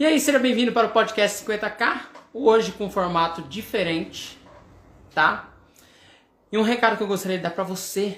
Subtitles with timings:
[0.00, 2.02] E aí, seja bem-vindo para o podcast 50K,
[2.32, 4.38] hoje com um formato diferente,
[5.12, 5.52] tá?
[6.52, 8.16] E um recado que eu gostaria de dar para você.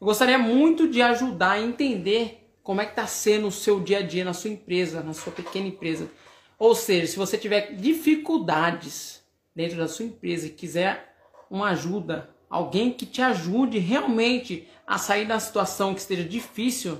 [0.00, 3.98] Eu gostaria muito de ajudar a entender como é que está sendo o seu dia
[3.98, 6.08] a dia na sua empresa, na sua pequena empresa.
[6.56, 9.24] Ou seja, se você tiver dificuldades
[9.56, 11.16] dentro da sua empresa e quiser
[11.50, 16.98] uma ajuda, alguém que te ajude realmente a sair da situação que esteja difícil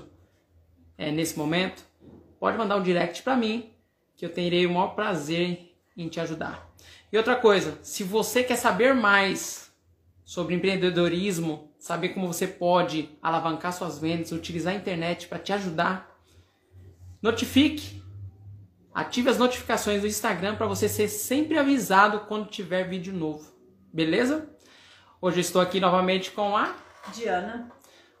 [0.97, 1.85] é, nesse momento,
[2.37, 3.76] pode mandar um direct para mim,
[4.17, 6.67] que eu terei o maior prazer em te ajudar.
[7.11, 9.71] E outra coisa, se você quer saber mais
[10.25, 16.19] sobre empreendedorismo, saber como você pode alavancar suas vendas, utilizar a internet para te ajudar,
[17.21, 18.01] notifique,
[18.93, 23.55] ative as notificações do Instagram para você ser sempre avisado quando tiver vídeo novo.
[23.93, 24.49] Beleza?
[25.21, 26.75] Hoje eu estou aqui novamente com a
[27.13, 27.71] Diana.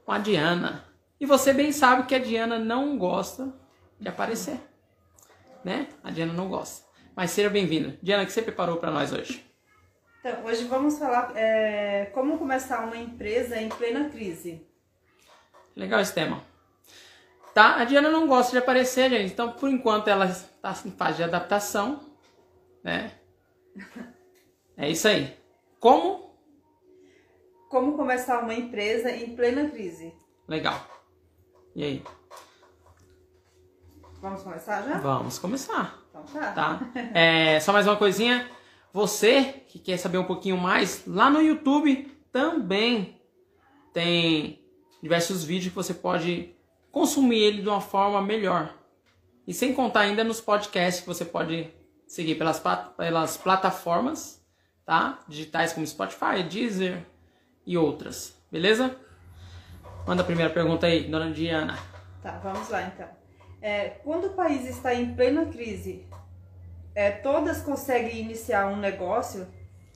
[0.05, 0.85] Com a Diana.
[1.19, 3.53] E você bem sabe que a Diana não gosta
[3.99, 4.66] de aparecer.
[5.67, 5.89] Né?
[6.01, 6.87] A Diana não gosta.
[7.13, 7.99] Mas seja bem-vinda.
[8.01, 9.45] Diana, o que você preparou para nós hoje?
[10.21, 14.65] Então, hoje vamos falar é, como começar uma empresa em plena crise.
[15.75, 16.41] Legal esse tema.
[17.53, 17.81] Tá?
[17.81, 19.33] A Diana não gosta de aparecer, gente.
[19.33, 21.99] Então, por enquanto, ela está em fase de adaptação.
[22.81, 23.11] Né?
[24.79, 25.35] É isso aí.
[25.79, 26.37] Como?
[27.67, 30.13] Como começar uma empresa em plena crise.
[30.47, 30.79] Legal.
[31.75, 32.03] E aí?
[34.21, 34.97] Vamos começar já?
[34.97, 35.99] Vamos começar.
[36.09, 36.51] Então tá.
[36.53, 36.79] tá?
[37.13, 38.49] É, só mais uma coisinha.
[38.91, 43.21] Você que quer saber um pouquinho mais, lá no YouTube também
[43.93, 44.65] tem
[45.01, 46.55] diversos vídeos que você pode
[46.91, 48.73] consumir ele de uma forma melhor.
[49.45, 51.71] E sem contar ainda nos podcasts que você pode
[52.07, 52.61] seguir pelas,
[52.97, 54.43] pelas plataformas
[54.85, 55.19] tá?
[55.27, 57.05] digitais como Spotify, Deezer
[57.65, 58.35] e outras.
[58.51, 58.95] Beleza?
[60.07, 61.77] Manda a primeira pergunta aí, dona Diana.
[62.23, 63.16] Tá, vamos lá então.
[63.61, 66.05] É, quando o país está em plena crise,
[66.93, 69.47] é, todas conseguem iniciar um negócio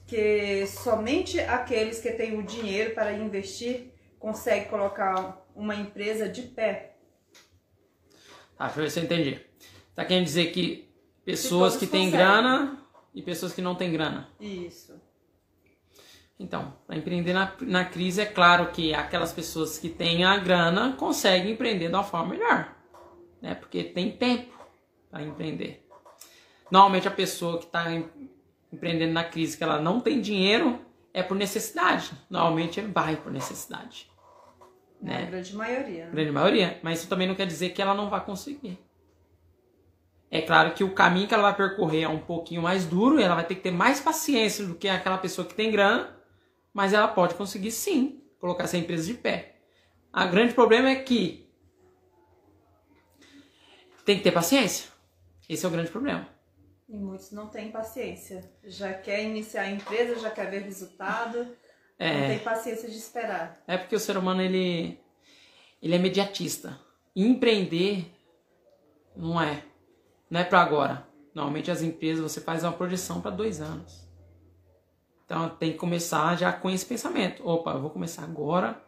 [0.06, 6.96] que somente aqueles que têm o dinheiro para investir conseguem colocar uma empresa de pé.
[8.56, 9.40] Tá, deixa eu ver se eu entendi.
[9.94, 10.88] Tá querendo dizer que
[11.24, 12.78] pessoas que têm grana
[13.14, 14.28] e pessoas que não têm grana.
[14.40, 15.00] Isso.
[16.38, 20.94] Então, para empreender na, na crise, é claro que aquelas pessoas que têm a grana
[20.98, 22.81] conseguem empreender de uma forma melhor
[23.42, 23.54] né?
[23.56, 24.54] Porque tem tempo
[25.10, 25.84] para empreender.
[26.70, 27.86] Normalmente a pessoa que está
[28.72, 30.80] empreendendo na crise que ela não tem dinheiro
[31.12, 32.12] é por necessidade.
[32.30, 34.10] Normalmente vai por necessidade.
[35.00, 35.24] Né?
[35.24, 36.06] A grande maioria.
[36.06, 36.12] Né?
[36.12, 36.80] Grande maioria.
[36.82, 38.78] Mas isso também não quer dizer que ela não vai conseguir.
[40.30, 43.22] É claro que o caminho que ela vai percorrer é um pouquinho mais duro e
[43.22, 46.16] ela vai ter que ter mais paciência do que aquela pessoa que tem grana,
[46.72, 49.56] mas ela pode conseguir sim colocar essa empresa de pé.
[50.14, 51.51] O grande problema é que
[54.04, 54.90] tem que ter paciência.
[55.48, 56.28] Esse é o grande problema.
[56.88, 58.50] E muitos não têm paciência.
[58.64, 61.48] Já quer iniciar a empresa, já quer ver resultado.
[61.98, 63.62] É, não tem paciência de esperar.
[63.66, 64.98] É porque o ser humano ele,
[65.80, 66.78] ele é mediatista.
[67.14, 68.12] E empreender
[69.16, 69.64] não é.
[70.30, 71.06] Não é para agora.
[71.34, 74.06] Normalmente as empresas você faz uma projeção para dois anos.
[75.24, 77.46] Então tem que começar já com esse pensamento.
[77.46, 78.82] Opa, eu vou começar agora,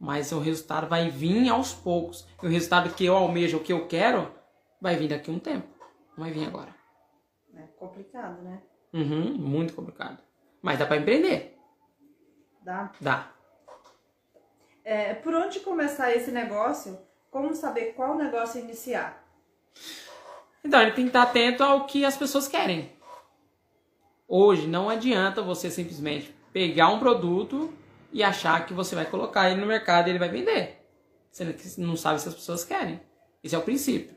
[0.00, 2.26] mas o resultado vai vir aos poucos.
[2.42, 4.28] E o resultado que eu almejo, o que eu quero,
[4.80, 5.68] vai vir daqui a um tempo.
[6.16, 6.74] Não vai vir agora.
[7.54, 8.62] É complicado, né?
[8.92, 10.18] Uhum, muito complicado.
[10.62, 11.58] Mas dá para empreender.
[12.62, 12.92] Dá?
[13.00, 13.30] Dá.
[14.84, 16.98] É, por onde começar esse negócio?
[17.30, 19.24] Como saber qual negócio iniciar?
[20.64, 22.90] Então, ele tem que estar atento ao que as pessoas querem.
[24.26, 27.72] Hoje não adianta você simplesmente pegar um produto
[28.12, 30.84] e achar que você vai colocar ele no mercado e ele vai vender.
[31.30, 31.44] Você
[31.78, 33.00] não sabe se as pessoas querem.
[33.44, 34.15] Esse é o princípio.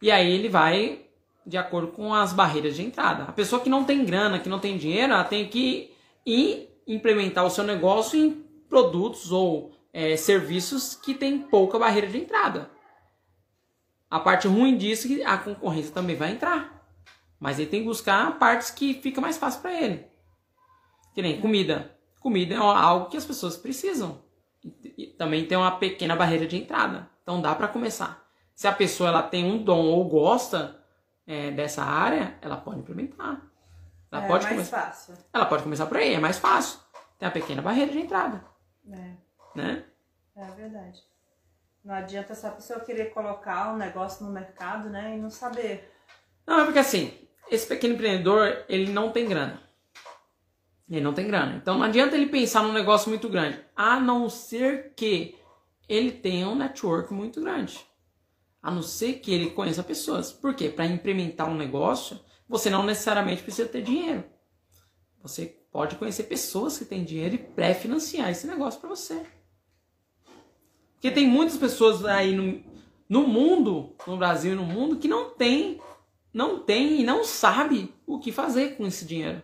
[0.00, 1.06] E aí ele vai
[1.44, 3.24] de acordo com as barreiras de entrada.
[3.24, 5.92] A pessoa que não tem grana, que não tem dinheiro, ela tem que
[6.24, 8.30] ir implementar o seu negócio em
[8.68, 12.70] produtos ou é, serviços que tem pouca barreira de entrada.
[14.10, 16.80] A parte ruim disso é que a concorrência também vai entrar.
[17.38, 20.04] Mas ele tem que buscar partes que fica mais fácil para ele.
[21.14, 21.96] Que nem comida.
[22.20, 24.22] Comida é algo que as pessoas precisam.
[24.96, 27.08] E também tem uma pequena barreira de entrada.
[27.22, 28.29] Então dá para começar.
[28.60, 30.76] Se a pessoa ela tem um dom ou gosta
[31.26, 33.40] é, dessa área, ela pode implementar.
[34.12, 34.82] Ela é pode mais começar.
[34.82, 35.14] fácil.
[35.32, 36.78] Ela pode começar por aí, é mais fácil.
[37.18, 38.44] Tem a pequena barreira de entrada.
[38.92, 39.12] É.
[39.54, 39.84] Né?
[40.36, 41.02] É verdade.
[41.82, 45.90] Não adianta só a pessoa querer colocar um negócio no mercado, né, e não saber.
[46.46, 47.18] Não, é porque assim,
[47.50, 49.58] esse pequeno empreendedor, ele não tem grana.
[50.86, 51.56] Ele não tem grana.
[51.56, 55.34] Então não adianta ele pensar num negócio muito grande, a não ser que
[55.88, 57.88] ele tenha um network muito grande.
[58.62, 60.32] A não ser que ele conheça pessoas.
[60.32, 60.68] Por quê?
[60.68, 64.24] Para implementar um negócio, você não necessariamente precisa ter dinheiro.
[65.22, 69.24] Você pode conhecer pessoas que têm dinheiro e pré-financiar esse negócio para você.
[70.94, 72.62] Porque tem muitas pessoas aí no,
[73.08, 75.80] no mundo, no Brasil e no mundo, que não tem,
[76.32, 79.42] não tem e não sabe o que fazer com esse dinheiro.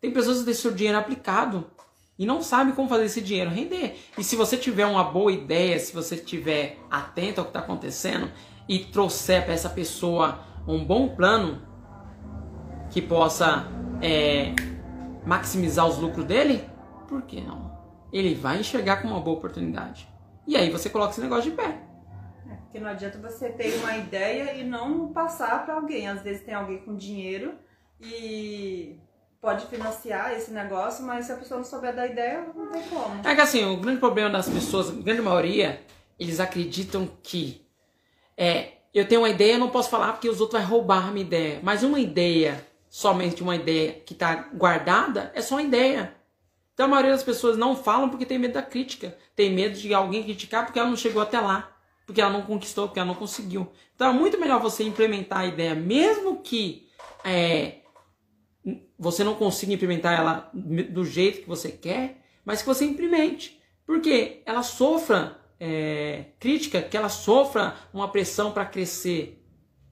[0.00, 1.70] Tem pessoas que têm seu dinheiro aplicado
[2.18, 3.98] e não sabe como fazer esse dinheiro render.
[4.16, 8.30] E se você tiver uma boa ideia, se você estiver atento ao que está acontecendo
[8.68, 11.62] e trouxer para essa pessoa um bom plano
[12.90, 13.66] que possa
[14.00, 14.54] é,
[15.26, 16.64] maximizar os lucros dele,
[17.08, 17.76] por que não?
[18.12, 20.08] Ele vai enxergar como uma boa oportunidade.
[20.46, 21.82] E aí você coloca esse negócio de pé.
[22.48, 26.08] É, porque não adianta você ter uma ideia e não passar para alguém.
[26.08, 27.54] Às vezes tem alguém com dinheiro
[28.00, 28.98] e
[29.46, 33.20] pode financiar esse negócio, mas se a pessoa não souber da ideia, não tem como.
[33.24, 35.80] É que assim, o grande problema das pessoas, a grande maioria,
[36.18, 37.64] eles acreditam que
[38.36, 41.24] é, eu tenho uma ideia, eu não posso falar porque os outros vão roubar minha
[41.24, 41.60] ideia.
[41.62, 46.12] Mas uma ideia, somente uma ideia que está guardada, é só uma ideia.
[46.74, 49.16] Então a maioria das pessoas não falam porque tem medo da crítica.
[49.36, 51.70] Tem medo de alguém criticar porque ela não chegou até lá.
[52.04, 53.70] Porque ela não conquistou, porque ela não conseguiu.
[53.94, 56.88] Então é muito melhor você implementar a ideia, mesmo que
[57.24, 57.76] é,
[58.98, 63.60] você não consiga implementar ela do jeito que você quer, mas que você implemente.
[63.84, 69.42] Porque ela sofra é, crítica, que ela sofra uma pressão para crescer.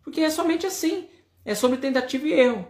[0.03, 1.09] Porque é somente assim.
[1.45, 2.67] É sobre tentativa e erro.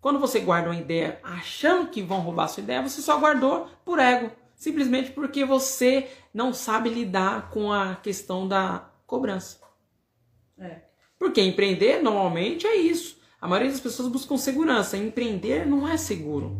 [0.00, 3.98] Quando você guarda uma ideia achando que vão roubar sua ideia, você só guardou por
[3.98, 4.30] ego.
[4.54, 9.60] Simplesmente porque você não sabe lidar com a questão da cobrança.
[10.58, 10.82] É.
[11.18, 13.18] Porque empreender normalmente é isso.
[13.44, 14.96] A maioria das pessoas buscam segurança.
[14.96, 16.56] Empreender não é seguro.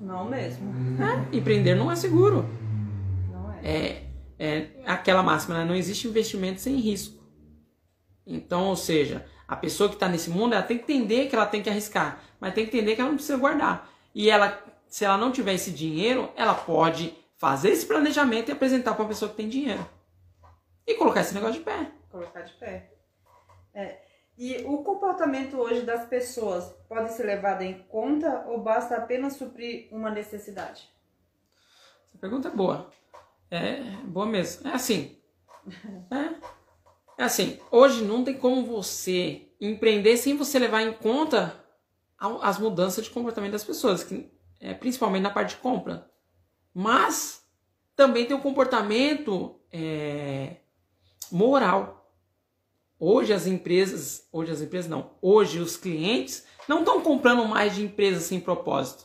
[0.00, 0.72] Não mesmo.
[0.98, 2.48] É, empreender não é seguro.
[3.30, 4.04] Não é.
[4.38, 5.66] É, é aquela máxima, né?
[5.66, 7.22] não existe investimento sem risco.
[8.26, 11.44] Então, ou seja, a pessoa que está nesse mundo, ela tem que entender que ela
[11.44, 13.92] tem que arriscar, mas tem que entender que ela não precisa guardar.
[14.14, 14.58] E ela,
[14.88, 19.08] se ela não tiver esse dinheiro, ela pode fazer esse planejamento e apresentar para uma
[19.10, 19.86] pessoa que tem dinheiro.
[20.86, 21.92] E colocar esse negócio de pé.
[22.10, 22.90] Colocar de pé.
[23.74, 29.36] É, e o comportamento hoje das pessoas pode ser levado em conta ou basta apenas
[29.36, 30.88] suprir uma necessidade?
[32.08, 32.90] Essa pergunta é boa.
[33.50, 34.68] É boa mesmo.
[34.68, 35.18] É assim.
[36.10, 37.60] É, é assim.
[37.70, 41.62] Hoje não tem como você empreender sem você levar em conta
[42.18, 44.30] as mudanças de comportamento das pessoas, que,
[44.60, 46.10] é, principalmente na parte de compra.
[46.74, 47.44] Mas
[47.94, 50.56] também tem o comportamento é,
[51.30, 52.01] moral.
[53.04, 57.82] Hoje as empresas, hoje as empresas não, hoje os clientes não estão comprando mais de
[57.82, 59.04] empresas sem propósito.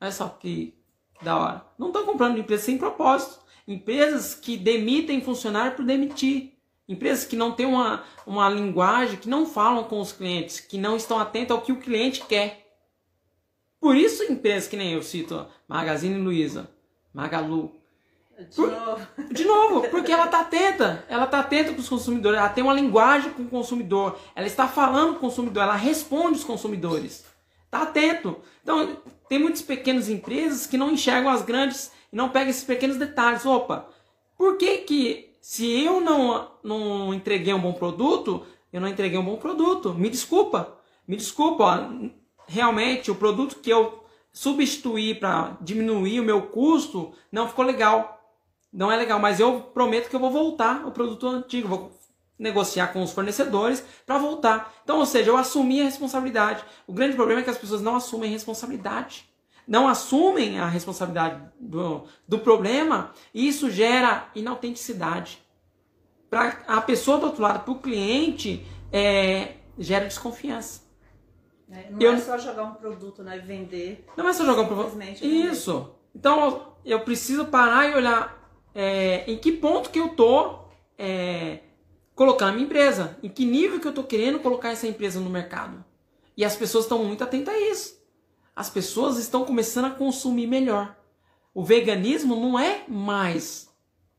[0.00, 0.78] Olha só que,
[1.20, 1.66] da hora.
[1.76, 3.40] Não estão comprando de empresas sem propósito.
[3.66, 6.52] Empresas que demitem funcionário por demitir.
[6.88, 10.96] Empresas que não têm uma, uma linguagem, que não falam com os clientes, que não
[10.96, 12.78] estão atentas ao que o cliente quer.
[13.80, 16.70] Por isso, empresas que nem eu cito, Magazine Luiza,
[17.12, 17.74] Magalu,
[18.38, 19.06] de novo.
[19.32, 21.04] De novo, porque ela está atenta.
[21.08, 22.38] Ela está atenta com os consumidores.
[22.38, 24.18] Ela tem uma linguagem com o consumidor.
[24.34, 25.62] Ela está falando com o consumidor.
[25.62, 27.24] Ela responde os consumidores.
[27.64, 28.36] Está atento.
[28.62, 28.96] Então,
[29.28, 33.46] tem muitas pequenas empresas que não enxergam as grandes e não pegam esses pequenos detalhes.
[33.46, 33.88] Opa,
[34.36, 39.24] por que que se eu não, não entreguei um bom produto, eu não entreguei um
[39.24, 39.94] bom produto?
[39.94, 40.78] Me desculpa.
[41.06, 41.64] Me desculpa.
[41.64, 42.08] Ó,
[42.46, 48.13] realmente, o produto que eu substituí para diminuir o meu custo não ficou legal
[48.74, 51.92] não é legal, mas eu prometo que eu vou voltar ao produto antigo, vou
[52.36, 54.74] negociar com os fornecedores para voltar.
[54.82, 56.64] Então, ou seja, eu assumi a responsabilidade.
[56.84, 59.32] O grande problema é que as pessoas não assumem responsabilidade.
[59.66, 65.40] Não assumem a responsabilidade do, do problema e isso gera inautenticidade.
[66.28, 70.82] Para a pessoa do outro lado, para o cliente, é, gera desconfiança.
[71.70, 73.38] É, não eu, é só jogar um produto, né?
[73.38, 74.04] Vender.
[74.16, 75.00] Não é só jogar um produto.
[75.22, 75.94] Isso.
[76.12, 78.43] Então eu preciso parar e olhar
[78.74, 80.58] é, em que ponto que eu tô
[80.98, 81.60] é,
[82.14, 85.30] colocando a minha empresa, em que nível que eu tô querendo colocar essa empresa no
[85.30, 85.84] mercado.
[86.36, 88.02] E as pessoas estão muito atentas a isso.
[88.54, 90.96] As pessoas estão começando a consumir melhor.
[91.52, 93.68] O veganismo não é mais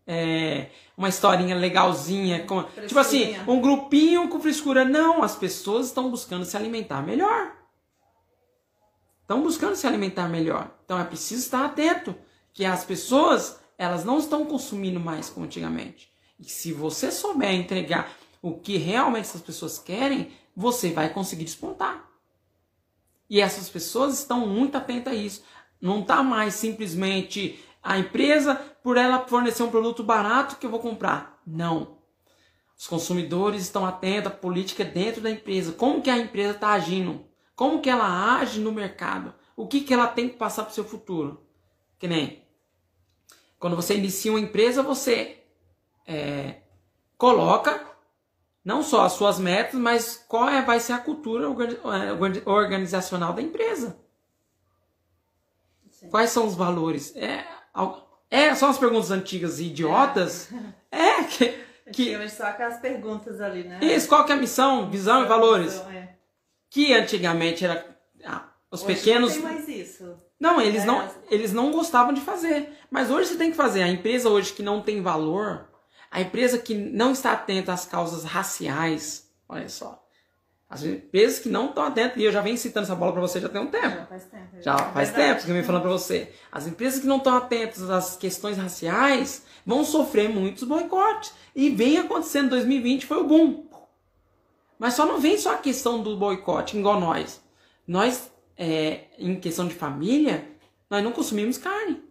[0.07, 4.85] é, uma historinha legalzinha, com, tipo assim, um grupinho com frescura.
[4.85, 7.53] Não, as pessoas estão buscando se alimentar melhor.
[9.21, 10.71] Estão buscando se alimentar melhor.
[10.85, 12.15] Então é preciso estar atento
[12.53, 16.12] que as pessoas elas não estão consumindo mais como antigamente.
[16.39, 22.10] E se você souber entregar o que realmente essas pessoas querem, você vai conseguir despontar.
[23.29, 25.44] E essas pessoas estão muito atentas a isso.
[25.82, 30.79] Não está mais simplesmente a empresa por ela fornecer um produto barato que eu vou
[30.79, 31.41] comprar.
[31.46, 31.98] Não.
[32.77, 35.72] Os consumidores estão atentos à política dentro da empresa.
[35.72, 37.25] Como que a empresa está agindo?
[37.55, 39.34] Como que ela age no mercado?
[39.55, 41.48] O que, que ela tem que passar para o seu futuro?
[41.98, 42.44] Que nem
[43.65, 45.39] quando você inicia uma empresa, você
[46.05, 46.57] é,
[47.17, 47.84] coloca
[48.63, 53.41] não só as suas metas, mas qual é, vai ser a cultura é, organizacional da
[53.41, 53.98] empresa.
[55.89, 56.10] Sim.
[56.10, 57.15] Quais são os valores?
[57.15, 57.43] É,
[58.29, 60.48] é, são as perguntas antigas e idiotas.
[60.91, 63.79] É, é que, que só aquelas perguntas ali, né?
[63.81, 65.74] Isso, qual que é a missão, visão e valores?
[65.74, 66.15] Visão, é.
[66.69, 69.36] Que antigamente era ah, os Hoje pequenos.
[69.36, 70.24] Não tem mais isso.
[70.39, 70.86] Não, eles é.
[70.86, 72.77] não, eles não gostavam de fazer.
[72.92, 73.84] Mas hoje você tem que fazer.
[73.84, 75.70] A empresa hoje que não tem valor,
[76.12, 80.06] a empresa que não está atenta às causas raciais, olha só.
[80.68, 83.39] As empresas que não estão atentas, e eu já venho citando essa bola para você
[83.39, 83.96] já tem um tempo.
[83.96, 84.62] Já faz tempo.
[84.62, 86.34] Já é faz tempo que eu venho falando para você.
[86.51, 91.34] As empresas que não estão atentas às questões raciais vão sofrer muitos boicotes.
[91.56, 93.65] E vem acontecendo, 2020 foi o boom.
[94.77, 97.42] Mas só não vem só a questão do boicote, igual nós.
[97.88, 100.47] Nós, é, em questão de família,
[100.89, 102.03] nós não consumimos carne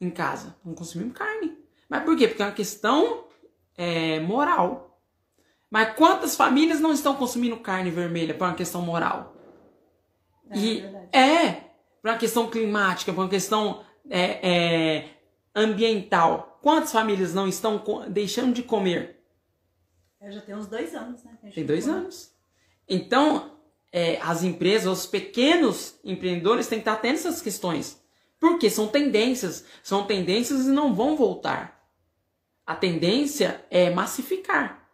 [0.00, 0.56] em casa.
[0.64, 1.58] Não consumimos carne.
[1.88, 2.28] Mas por quê?
[2.28, 3.24] Porque é uma questão
[3.76, 5.00] é, moral.
[5.70, 9.36] Mas quantas famílias não estão consumindo carne vermelha por uma questão moral?
[10.50, 10.80] É, e
[11.12, 11.52] é, é
[12.02, 15.08] por uma questão climática, por uma questão é, é,
[15.54, 16.58] ambiental.
[16.62, 19.22] Quantas famílias não estão deixando de comer?
[20.20, 21.38] É, já tem uns dois anos, né?
[21.54, 22.34] Tem dois anos.
[22.88, 23.59] Então,
[23.92, 28.00] é, as empresas, os pequenos empreendedores têm que estar atentos a essas questões.
[28.38, 29.64] Porque são tendências.
[29.82, 31.80] São tendências e não vão voltar.
[32.66, 34.88] A tendência é massificar.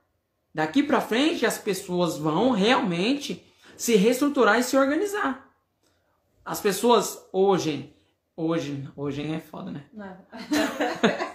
[0.55, 3.45] Daqui para frente as pessoas vão realmente
[3.77, 5.47] se reestruturar e se organizar.
[6.43, 7.95] As pessoas hoje,
[8.35, 9.85] hoje, hoje é foda, né?
[9.93, 10.17] Não.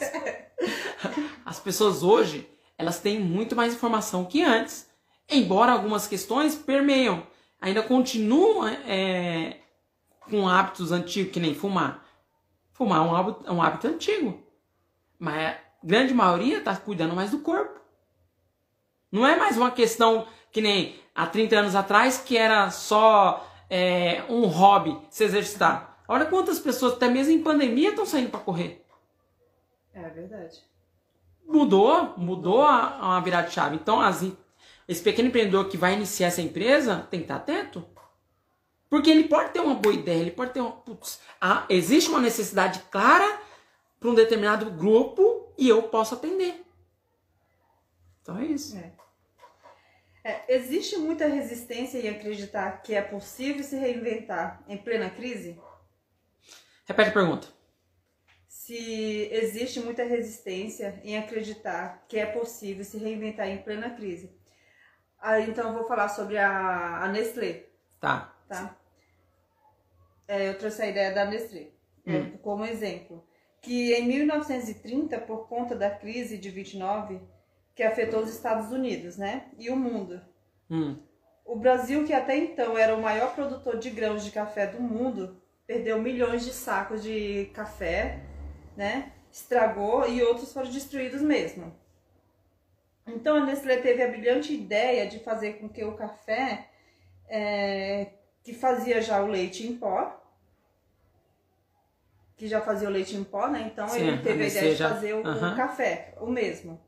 [1.46, 4.90] as pessoas hoje, elas têm muito mais informação que antes.
[5.30, 7.28] Embora algumas questões permeiam,
[7.62, 9.58] ainda continuam é,
[10.22, 12.04] com hábitos antigos, que nem fumar.
[12.74, 14.42] Fumar é um hábito, é um hábito antigo.
[15.20, 17.80] Mas a grande maioria está cuidando mais do corpo.
[19.12, 24.24] Não é mais uma questão que nem há 30 anos atrás, que era só é,
[24.28, 25.98] um hobby se exercitar.
[26.08, 28.84] Olha quantas pessoas, até mesmo em pandemia, estão saindo para correr.
[29.94, 30.60] É verdade.
[31.46, 33.76] Mudou, mudou a, a virada de chave.
[33.76, 34.24] Então, as,
[34.92, 37.88] esse pequeno empreendedor que vai iniciar essa empresa tem que estar atento.
[38.90, 40.74] Porque ele pode ter uma boa ideia, ele pode ter uma.
[40.74, 43.40] Putz, ah, existe uma necessidade clara
[43.98, 46.62] para um determinado grupo e eu posso atender.
[48.22, 48.78] Então é isso.
[48.78, 48.92] É.
[50.26, 55.58] É, existe muita resistência em acreditar que é possível se reinventar em plena crise?
[56.86, 57.48] Repete a pergunta.
[58.46, 64.41] Se existe muita resistência em acreditar que é possível se reinventar em plena crise.
[65.22, 67.66] Ah, então eu vou falar sobre a, a Nestlé.
[68.00, 68.34] Tá.
[68.50, 68.76] Tá.
[70.28, 71.68] É, eu trouxe a ideia da Nestlé
[72.06, 72.38] é, hum.
[72.42, 73.24] como exemplo.
[73.62, 77.22] Que em 1930, por conta da crise de 29,
[77.76, 79.46] que afetou os Estados Unidos, né?
[79.60, 80.20] E o mundo.
[80.70, 80.98] Hum.
[81.46, 85.40] O Brasil, que até então era o maior produtor de grãos de café do mundo,
[85.68, 88.24] perdeu milhões de sacos de café,
[88.76, 89.14] né?
[89.32, 91.74] Estragou e outros foram destruídos mesmo.
[93.08, 96.68] Então a Nestlé teve a brilhante ideia de fazer com que o café,
[97.28, 98.08] é,
[98.44, 100.18] que fazia já o leite em pó,
[102.38, 103.70] que já fazia o leite em pó, né?
[103.72, 106.80] Então Sim, ele teve a, a ideia de fazer o, o café, o mesmo.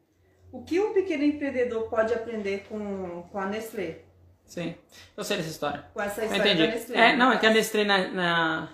[0.51, 3.99] O que um pequeno empreendedor pode aprender com, com a Nestlé?
[4.45, 4.75] Sim,
[5.15, 5.85] eu sei dessa história.
[5.93, 6.67] Com essa história entendi.
[6.67, 6.99] da Nestlé.
[6.99, 8.69] É, não, é que a Nestlé na, na,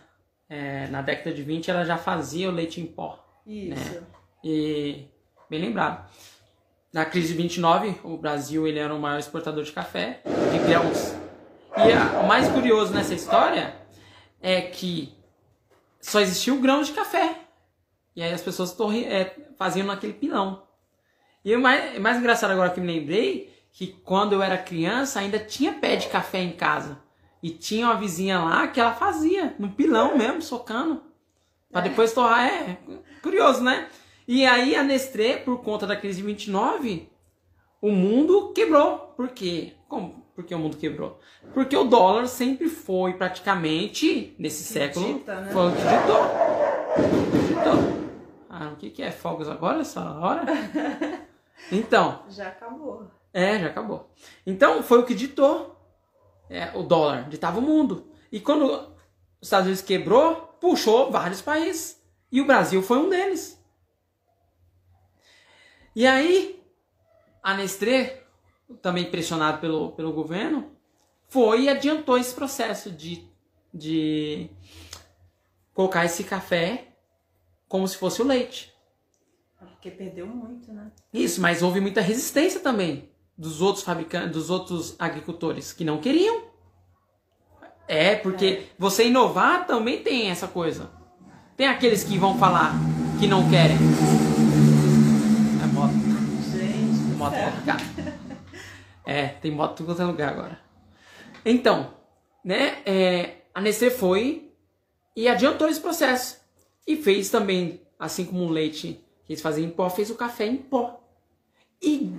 [0.49, 3.25] é, na década de 20 ela já fazia o leite em pó.
[3.45, 3.93] Isso.
[3.93, 4.03] Né?
[4.43, 5.05] E
[5.49, 6.09] bem lembrado.
[6.91, 11.13] Na crise de 29, o Brasil ele era o maior exportador de café, de grãos.
[11.77, 13.75] E a, o mais curioso nessa história
[14.41, 15.13] é que
[16.01, 17.41] só existia o grão de café.
[18.15, 20.63] E aí as pessoas torre, é, faziam naquele pilão.
[21.45, 25.37] E o mais, mais engraçado agora que me lembrei, que quando eu era criança ainda
[25.37, 26.99] tinha pé de café em casa.
[27.41, 31.01] E tinha uma vizinha lá que ela fazia, no pilão mesmo, socando.
[31.71, 31.83] Pra é.
[31.89, 32.45] depois torrar.
[32.47, 32.77] É,
[33.21, 33.87] curioso, né?
[34.31, 37.09] E aí a Nestlé, por conta da crise de 29,
[37.81, 39.11] o mundo quebrou.
[39.17, 39.73] Por quê?
[39.87, 40.23] Como?
[40.35, 41.19] Por que o mundo quebrou?
[41.51, 45.51] Porque o dólar sempre foi praticamente, nesse que século, dita, né?
[45.51, 46.21] foi o que ditou.
[47.47, 48.09] ditou.
[48.47, 50.45] Ah, o que, que é fogos agora, essa hora?
[51.71, 52.23] Então.
[52.29, 53.07] Já acabou.
[53.33, 54.11] É, já acabou.
[54.45, 55.75] Então, foi o que ditou
[56.49, 58.07] é, o dólar, ditava o mundo.
[58.31, 58.87] E quando os
[59.41, 61.99] Estados Unidos quebrou, puxou vários países.
[62.31, 63.58] E o Brasil foi um deles.
[65.99, 66.63] E aí,
[67.43, 68.23] a Nestlé,
[68.81, 70.71] também pressionado pelo, pelo governo,
[71.27, 73.27] foi e adiantou esse processo de,
[73.73, 74.49] de
[75.73, 76.87] colocar esse café
[77.67, 78.73] como se fosse o leite.
[79.59, 80.89] Porque perdeu muito, né?
[81.13, 86.43] Isso, mas houve muita resistência também dos outros fabricantes, dos outros agricultores que não queriam.
[87.89, 88.63] É, porque é.
[88.79, 90.89] você inovar também tem essa coisa.
[91.57, 92.71] Tem aqueles que vão falar
[93.19, 93.75] que não querem.
[97.29, 98.19] Moto
[99.05, 100.59] é, tem moto em é lugar agora.
[101.43, 101.93] Então,
[102.43, 104.51] né, é, a Nestlé foi
[105.15, 106.39] e adiantou esse processo.
[106.85, 110.45] E fez também, assim como o leite que eles faziam em pó, fez o café
[110.45, 111.01] em pó.
[111.81, 112.13] E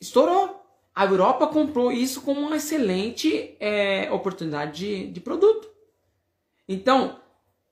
[0.00, 0.58] estourou.
[0.94, 5.68] A Europa comprou isso como uma excelente é, oportunidade de, de produto.
[6.68, 7.18] Então,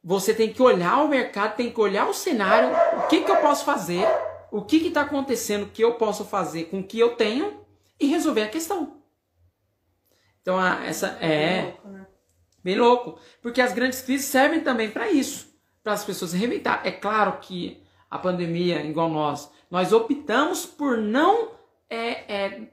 [0.03, 3.37] você tem que olhar o mercado, tem que olhar o cenário, o que, que eu
[3.37, 4.07] posso fazer,
[4.51, 7.61] o que está acontecendo que eu posso fazer com o que eu tenho
[8.01, 9.03] e resolver a questão.
[10.43, 11.63] Então, a, essa é.
[11.63, 12.07] Bem louco, né?
[12.65, 13.21] Bem louco.
[13.43, 15.49] Porque as grandes crises servem também para isso
[15.89, 16.83] para as pessoas se reinventar.
[16.85, 21.53] É claro que a pandemia, igual nós, nós optamos por não
[21.89, 22.71] é, é,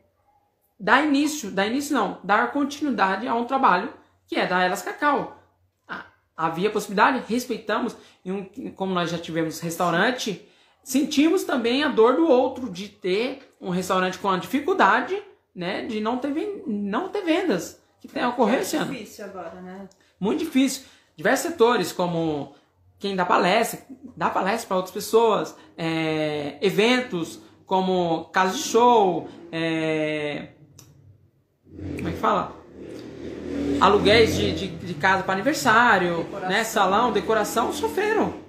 [0.77, 3.93] dar início, dar início não, dar continuidade a um trabalho
[4.27, 5.41] que é da Elas Cacau.
[6.35, 10.45] Havia possibilidade, respeitamos, um, como nós já tivemos restaurante,
[10.85, 15.19] sentimos também a dor do outro de ter um restaurante com a dificuldade
[15.53, 18.93] né, de não ter, não ter vendas que tem ocorrido esse ano.
[18.93, 19.89] É difícil agora, né?
[20.19, 20.83] Muito difícil.
[21.17, 22.53] Diversos setores, como
[22.99, 23.79] quem dá palestra,
[24.15, 30.49] dá palestra para outras pessoas, é, eventos como casa de show, é,
[31.95, 32.55] como é que fala?
[33.81, 36.49] Aluguéis de, de, de casa para aniversário, decoração.
[36.49, 38.44] né, salão, decoração, sofreram.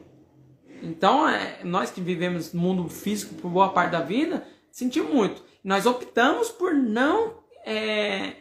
[0.83, 5.43] Então, é, nós que vivemos no mundo físico por boa parte da vida, sentimos muito.
[5.63, 8.37] Nós optamos por não é,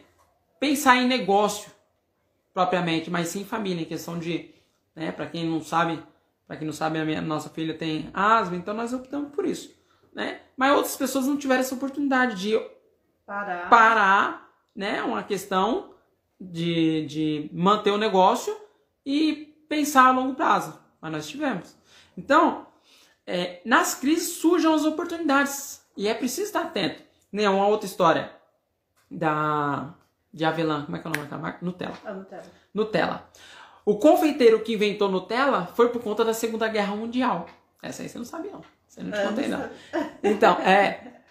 [0.60, 1.70] pensar em negócio
[2.54, 4.50] propriamente, mas sim em família, em questão de,
[4.94, 6.02] né, para quem não sabe,
[6.46, 9.74] para quem não sabe, a minha, nossa filha tem asma, então nós optamos por isso,
[10.14, 10.40] né?
[10.56, 12.58] Mas outras pessoas não tiveram essa oportunidade de
[13.26, 15.92] parar, parar né, uma questão
[16.40, 18.56] de, de manter o negócio
[19.04, 21.76] e pensar a longo prazo, mas nós tivemos.
[22.16, 22.66] Então,
[23.26, 27.02] é, nas crises surgem as oportunidades e é preciso estar atento.
[27.30, 28.32] Nem uma outra história
[29.10, 29.94] da
[30.32, 31.64] de avelã, como é que é o nome da marca?
[31.64, 31.98] Nutella.
[32.04, 32.44] A Nutella.
[32.74, 33.30] Nutella.
[33.86, 37.46] O confeiteiro que inventou Nutella foi por conta da Segunda Guerra Mundial.
[37.82, 38.62] Essa aí você não sabe não.
[38.86, 39.70] Você não te é, contei não.
[40.22, 41.22] Então, é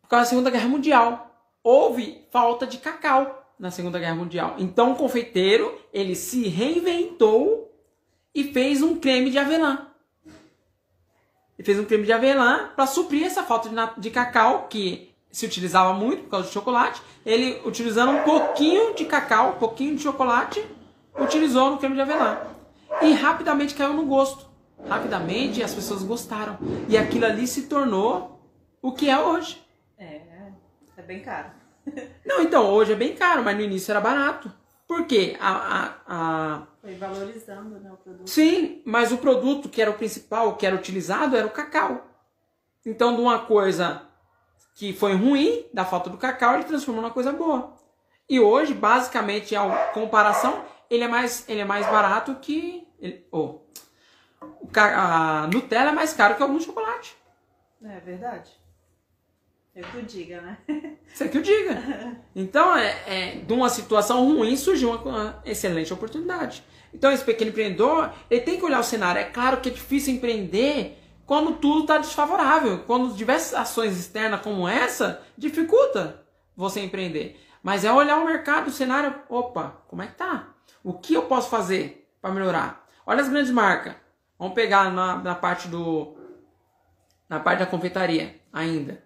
[0.00, 4.56] por causa da Segunda Guerra Mundial houve falta de cacau na Segunda Guerra Mundial.
[4.58, 7.72] Então o confeiteiro, ele se reinventou
[8.34, 9.91] e fez um creme de avelã.
[11.62, 15.46] Ele fez um creme de avelã para suprir essa falta de, de cacau que se
[15.46, 20.02] utilizava muito por causa do chocolate, ele utilizando um pouquinho de cacau, um pouquinho de
[20.02, 20.62] chocolate,
[21.16, 22.38] utilizou no creme de avelã.
[23.00, 24.44] E rapidamente caiu no gosto.
[24.88, 26.58] Rapidamente as pessoas gostaram.
[26.88, 28.44] E aquilo ali se tornou
[28.82, 29.62] o que é hoje.
[29.96, 30.20] É,
[30.96, 31.52] é bem caro.
[32.26, 34.52] Não, então, hoje é bem caro, mas no início era barato.
[34.92, 35.38] Por quê?
[35.40, 36.66] A, a, a...
[36.82, 38.28] Foi valorizando né, o produto.
[38.28, 42.06] Sim, mas o produto que era o principal, que era utilizado, era o cacau.
[42.84, 44.02] Então, de uma coisa
[44.74, 47.74] que foi ruim, da falta do cacau, ele transformou numa coisa boa.
[48.28, 52.86] E hoje, basicamente, a comparação, ele é mais, ele é mais barato que.
[53.00, 53.60] Ele, oh,
[54.76, 57.16] a Nutella é mais caro que algum chocolate.
[57.82, 58.50] É verdade.
[59.74, 60.58] É que eu diga, né?
[61.06, 61.82] Você que eu diga.
[62.36, 66.62] Então, é, é, de uma situação ruim surgiu uma, uma, excelente oportunidade.
[66.92, 69.20] Então, esse pequeno empreendedor, ele tem que olhar o cenário.
[69.20, 72.80] É claro que é difícil empreender quando tudo está desfavorável.
[72.80, 76.22] Quando diversas ações externas como essa dificulta
[76.54, 77.40] você empreender.
[77.62, 80.48] Mas é olhar o mercado, o cenário, opa, como é que tá?
[80.84, 82.86] O que eu posso fazer para melhorar?
[83.06, 83.94] Olha as grandes marcas.
[84.38, 86.16] Vamos pegar na, na parte do
[87.28, 89.02] na parte da confeitaria ainda.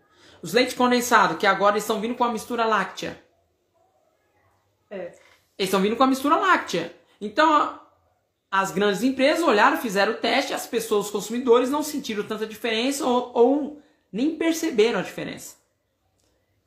[0.46, 3.20] Os leites condensados, que agora estão vindo com a mistura láctea.
[4.88, 5.06] É.
[5.06, 5.18] Eles
[5.58, 6.94] estão vindo com a mistura láctea.
[7.20, 7.80] Então,
[8.48, 13.04] as grandes empresas olharam, fizeram o teste, as pessoas, os consumidores, não sentiram tanta diferença
[13.04, 13.82] ou, ou
[14.12, 15.56] nem perceberam a diferença.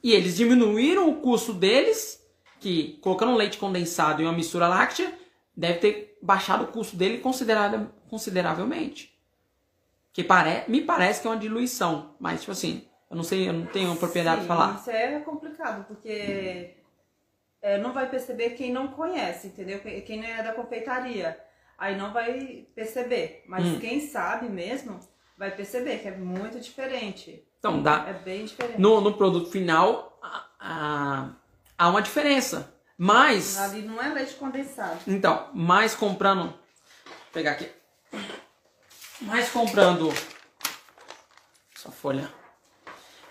[0.03, 2.21] E eles diminuíram o custo deles,
[2.59, 5.17] que colocando leite condensado em uma mistura láctea,
[5.55, 7.23] deve ter baixado o custo dele
[8.09, 9.17] consideravelmente.
[10.11, 13.53] Que pare, me parece que é uma diluição, mas tipo assim, eu não sei, eu
[13.53, 14.75] não tenho propriedade Sim, para falar.
[14.75, 16.75] Isso é complicado, porque
[17.61, 19.79] é, não vai perceber quem não conhece, entendeu?
[19.79, 21.37] Quem não é da confeitaria
[21.79, 23.43] aí não vai perceber.
[23.47, 23.79] Mas hum.
[23.79, 24.99] quem sabe mesmo
[25.37, 27.43] vai perceber que é muito diferente.
[27.57, 28.05] Então, dá.
[28.07, 28.79] É bem diferente.
[28.79, 30.19] No, no produto final,
[30.59, 31.29] a-
[31.77, 32.73] há uma diferença.
[32.97, 33.57] Mas.
[33.57, 34.99] Ali não é leite condensado.
[35.07, 36.43] Então, mais comprando.
[36.43, 37.71] Vou pegar aqui.
[39.21, 40.13] Mais comprando.
[41.75, 42.29] Só folha.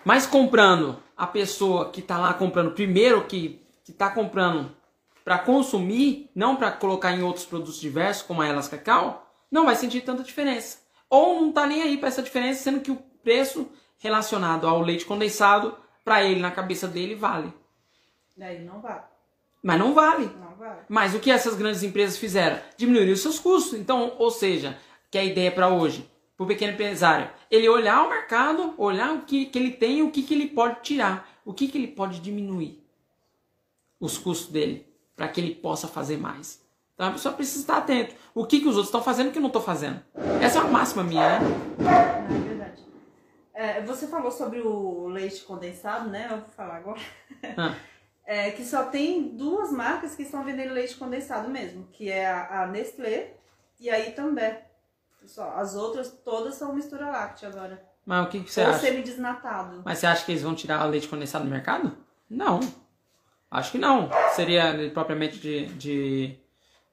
[0.04, 4.76] Mais comprando a pessoa que tá lá comprando primeiro, que, que tá comprando
[5.24, 9.76] para consumir, não para colocar em outros produtos diversos, como a Elas Cacau, não vai
[9.76, 10.78] sentir tanta diferença.
[11.10, 15.04] Ou não tá nem aí para essa diferença, sendo que o preço relacionado ao leite
[15.04, 17.52] condensado, para ele, na cabeça dele, vale.
[18.36, 19.02] Daí não vai.
[19.62, 20.30] Mas não vale.
[20.40, 20.78] Não vai.
[20.88, 22.60] Mas o que essas grandes empresas fizeram?
[22.76, 23.78] Diminuíram os seus custos.
[23.78, 24.78] Então, ou seja,
[25.10, 26.08] que é a ideia para hoje,
[26.38, 30.02] para o pequeno empresário, ele olhar o mercado, olhar o que, que ele tem e
[30.04, 32.80] o que, que ele pode tirar, o que, que ele pode diminuir
[33.98, 36.62] os custos dele, para que ele possa fazer mais.
[36.94, 38.14] Então a pessoa precisa estar atento.
[38.32, 40.00] O que, que os outros estão fazendo que eu não estou fazendo?
[40.40, 41.46] Essa é uma máxima minha, né?
[41.80, 42.84] É verdade.
[43.52, 46.28] É, você falou sobre o leite condensado, né?
[46.30, 47.00] Eu vou falar agora.
[47.56, 47.74] Ah,
[48.30, 52.64] É, que só tem duas marcas que estão vendendo leite condensado mesmo, que é a,
[52.64, 53.32] a Nestlé
[53.80, 54.67] e a Itambé.
[55.26, 57.82] Só, as outras todas são mistura láctea agora.
[58.06, 58.78] mas o que, que você Ou acha?
[58.78, 59.82] semi-desnatado.
[59.84, 61.96] Mas você acha que eles vão tirar o leite condensado do mercado?
[62.30, 62.60] Não.
[63.50, 64.10] Acho que não.
[64.34, 66.38] Seria propriamente de, de,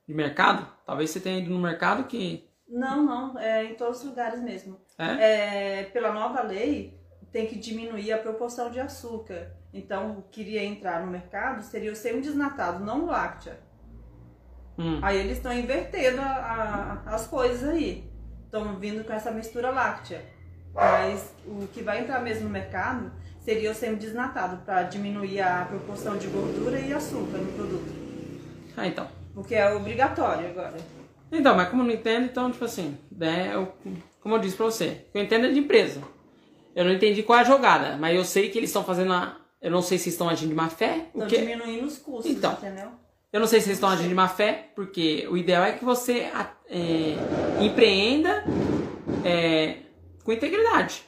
[0.07, 0.67] de mercado?
[0.85, 2.49] Talvez você tenha ido no mercado que.
[2.67, 4.79] Não, não, é em todos os lugares mesmo.
[4.97, 5.79] É?
[5.79, 6.99] É, pela nova lei,
[7.31, 9.51] tem que diminuir a proporção de açúcar.
[9.73, 13.59] Então, o que iria entrar no mercado seria o semi-desnatado, não o láctea.
[14.77, 14.99] Hum.
[15.01, 18.09] Aí eles estão invertendo a- a- as coisas aí.
[18.55, 20.23] Estão vindo com essa mistura láctea.
[20.73, 26.17] Mas o que vai entrar mesmo no mercado seria o semi-desnatado, para diminuir a proporção
[26.17, 27.93] de gordura e açúcar no produto.
[28.77, 29.09] Ah, então.
[29.35, 30.77] O que é obrigatório agora.
[31.29, 33.73] Então, mas como eu não entendo, então, tipo assim, né, eu,
[34.21, 36.01] como eu disse pra você, eu entendo é de empresa.
[36.73, 39.37] Eu não entendi qual é a jogada, mas eu sei que eles estão fazendo a.
[39.61, 41.07] Eu não sei se estão agindo de má fé.
[41.13, 41.37] Estão que...
[41.37, 42.53] diminuindo os custos, Então.
[42.53, 42.89] entendeu?
[43.35, 45.83] Eu não sei se eles estão agindo de má fé, porque o ideal é que
[45.83, 46.31] você
[46.69, 47.17] é,
[47.61, 48.45] empreenda
[49.25, 49.79] é,
[50.23, 51.03] com integridade.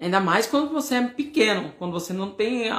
[0.00, 2.70] Ainda mais quando você é pequeno, quando você não tem,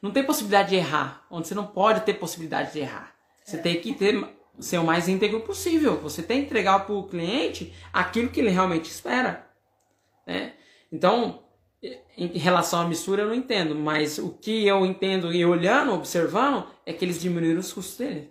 [0.00, 3.12] não tem possibilidade de errar, onde você não pode ter possibilidade de errar.
[3.44, 4.24] Você tem que ter,
[4.60, 5.96] ser o mais íntegro possível.
[5.96, 9.50] Você tem que entregar para o cliente aquilo que ele realmente espera.
[10.24, 10.52] Né?
[10.92, 11.42] Então,
[12.16, 16.66] em relação à mistura eu não entendo, mas o que eu entendo e olhando, observando,
[16.84, 18.30] é que eles diminuíram os custos dele.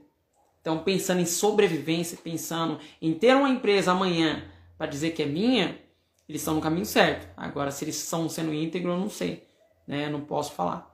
[0.61, 4.43] Então, pensando em sobrevivência, pensando em ter uma empresa amanhã
[4.77, 5.79] para dizer que é minha,
[6.27, 7.27] eles estão no caminho certo.
[7.37, 9.47] Agora, se eles estão sendo íntegros, eu não sei.
[9.87, 10.07] Né?
[10.07, 10.91] Eu não posso falar.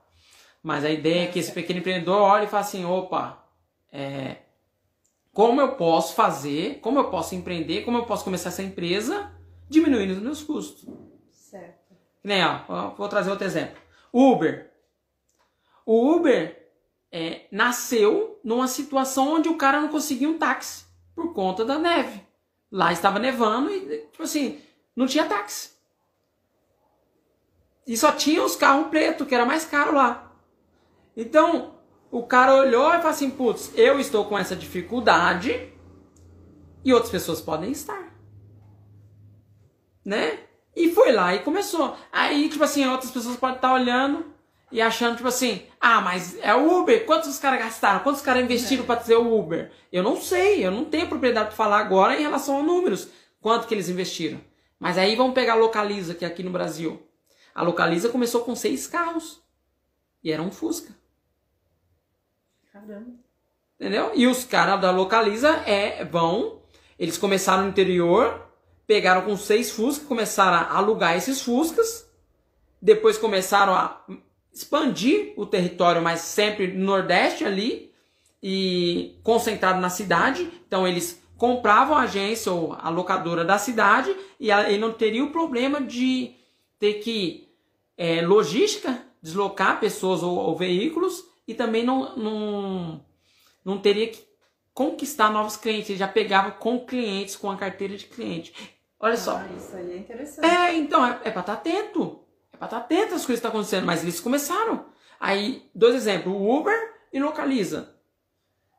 [0.61, 3.47] Mas a ideia é que esse pequeno empreendedor olhe e fale assim, opa,
[3.91, 4.37] é,
[5.33, 9.31] como eu posso fazer, como eu posso empreender, como eu posso começar essa empresa
[9.69, 10.85] diminuindo os meus custos.
[11.31, 11.80] Certo.
[12.21, 13.81] Que nem, ó, vou trazer outro exemplo.
[14.13, 14.71] Uber.
[15.85, 16.69] O Uber
[17.11, 22.21] é, nasceu numa situação onde o cara não conseguia um táxi por conta da neve.
[22.71, 24.61] Lá estava nevando e, tipo assim,
[24.95, 25.71] não tinha táxi.
[27.85, 30.31] E só tinha os carros pretos, que era mais caro lá.
[31.17, 31.75] Então,
[32.11, 35.73] o cara olhou e falou assim: putz, eu estou com essa dificuldade
[36.85, 38.15] e outras pessoas podem estar.
[40.05, 40.39] Né?
[40.75, 41.97] E foi lá e começou.
[42.11, 44.25] Aí, tipo assim, outras pessoas podem estar olhando
[44.71, 47.99] e achando, tipo assim, ah, mas é o Uber, quantos os caras gastaram?
[47.99, 49.69] Quantos os caras investiram para ter o Uber?
[49.91, 53.09] Eu não sei, eu não tenho propriedade para falar agora em relação a números,
[53.41, 54.39] quanto que eles investiram.
[54.79, 57.05] Mas aí vamos pegar a Localiza, que é aqui no Brasil.
[57.53, 59.41] A Localiza começou com seis carros.
[60.23, 60.95] E era um Fusca.
[62.71, 63.11] Caramba.
[63.79, 64.11] Entendeu?
[64.15, 66.61] E os caras da Localiza é, vão,
[66.97, 68.50] eles começaram no interior,
[68.91, 72.05] pegaram com seis Fuscas, começaram a alugar esses Fuscas,
[72.81, 74.03] depois começaram a
[74.53, 77.89] expandir o território, mas sempre no Nordeste ali,
[78.43, 80.51] e concentrado na cidade.
[80.67, 85.31] Então eles compravam a agência ou a locadora da cidade e aí não teria o
[85.31, 86.35] problema de
[86.77, 87.47] ter que
[87.97, 93.05] é, logística, deslocar pessoas ou, ou veículos e também não, não,
[93.63, 94.19] não teria que
[94.73, 95.91] conquistar novos clientes.
[95.91, 98.53] Ele já pegava com clientes, com a carteira de cliente.
[99.01, 99.37] Olha só.
[99.37, 100.45] Ah, isso aí é interessante.
[100.45, 102.23] É, então, é, é pra estar atento.
[102.53, 103.85] É pra estar atento às coisas que estão acontecendo.
[103.85, 104.85] Mas eles começaram.
[105.19, 106.33] Aí, dois exemplos.
[106.33, 107.95] O Uber e Localiza.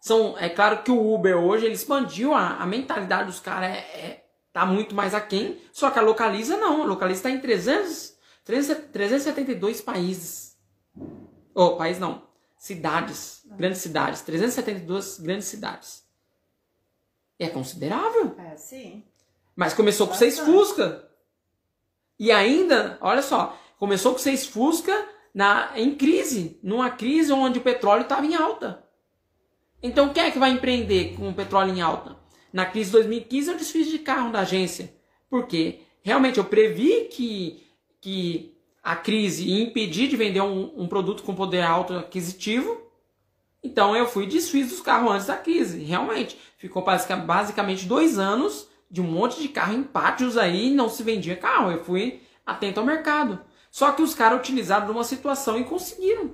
[0.01, 3.71] São, é claro que o Uber hoje, ele expandiu a, a mentalidade dos caras.
[3.71, 5.61] É, é, tá muito mais aquém.
[5.73, 6.83] Só que a Localiza não.
[6.83, 10.57] A Localiza está em 300, 300, 372 países.
[11.53, 12.23] Oh, país não.
[12.57, 13.45] Cidades.
[13.57, 14.21] Grandes cidades.
[14.23, 16.05] 372 grandes cidades.
[17.41, 18.37] É considerável.
[18.39, 19.05] É, sim.
[19.55, 20.39] Mas começou com seis.
[20.39, 21.09] Fusca.
[22.19, 27.63] E ainda, olha só, começou com seis Fusca na, em crise, numa crise onde o
[27.63, 28.85] petróleo estava em alta.
[29.83, 32.17] Então quem é que vai empreender com o petróleo em alta?
[32.53, 34.95] Na crise de 2015 eu desfiz de carro da agência.
[35.29, 37.67] Porque realmente eu previ que,
[38.01, 42.81] que a crise ia impedir de vender um, um produto com poder alto aquisitivo.
[43.65, 45.83] Então eu fui e desfiz dos carros antes da crise.
[45.83, 46.39] Realmente.
[46.59, 51.03] Ficou basica- basicamente dois anos de um monte de carro em pátios aí não se
[51.03, 51.71] vendia carro.
[51.71, 53.41] Eu fui atento ao mercado.
[53.71, 56.31] Só que os caras utilizaram de uma situação e conseguiram.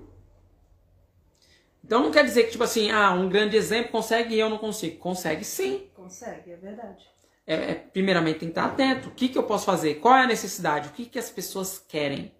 [1.84, 4.58] Então não quer dizer que, tipo assim, ah, um grande exemplo consegue e eu não
[4.58, 4.98] consigo.
[4.98, 5.88] Consegue sim.
[5.94, 7.08] Consegue, é verdade.
[7.46, 9.08] É, é, primeiramente tem que estar atento.
[9.08, 9.94] O que, que eu posso fazer?
[10.00, 10.88] Qual é a necessidade?
[10.88, 12.34] O que, que as pessoas querem?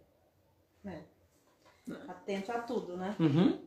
[0.85, 0.99] É.
[2.09, 3.15] Atento a tudo, né?
[3.21, 3.59] Uhum.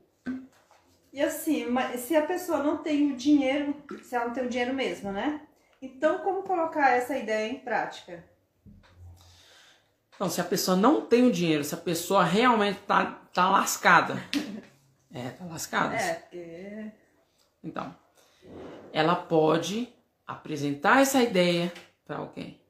[1.13, 4.49] E assim, mas se a pessoa não tem o dinheiro, se ela não tem o
[4.49, 5.41] dinheiro mesmo, né?
[5.81, 8.23] Então, como colocar essa ideia em prática?
[10.13, 14.15] Então, se a pessoa não tem o dinheiro, se a pessoa realmente tá, tá lascada.
[15.13, 15.93] É, tá lascada.
[15.93, 16.91] É, porque.
[17.61, 17.93] Então,
[18.93, 19.93] ela pode
[20.25, 21.69] apresentar essa ideia
[22.05, 22.61] para alguém.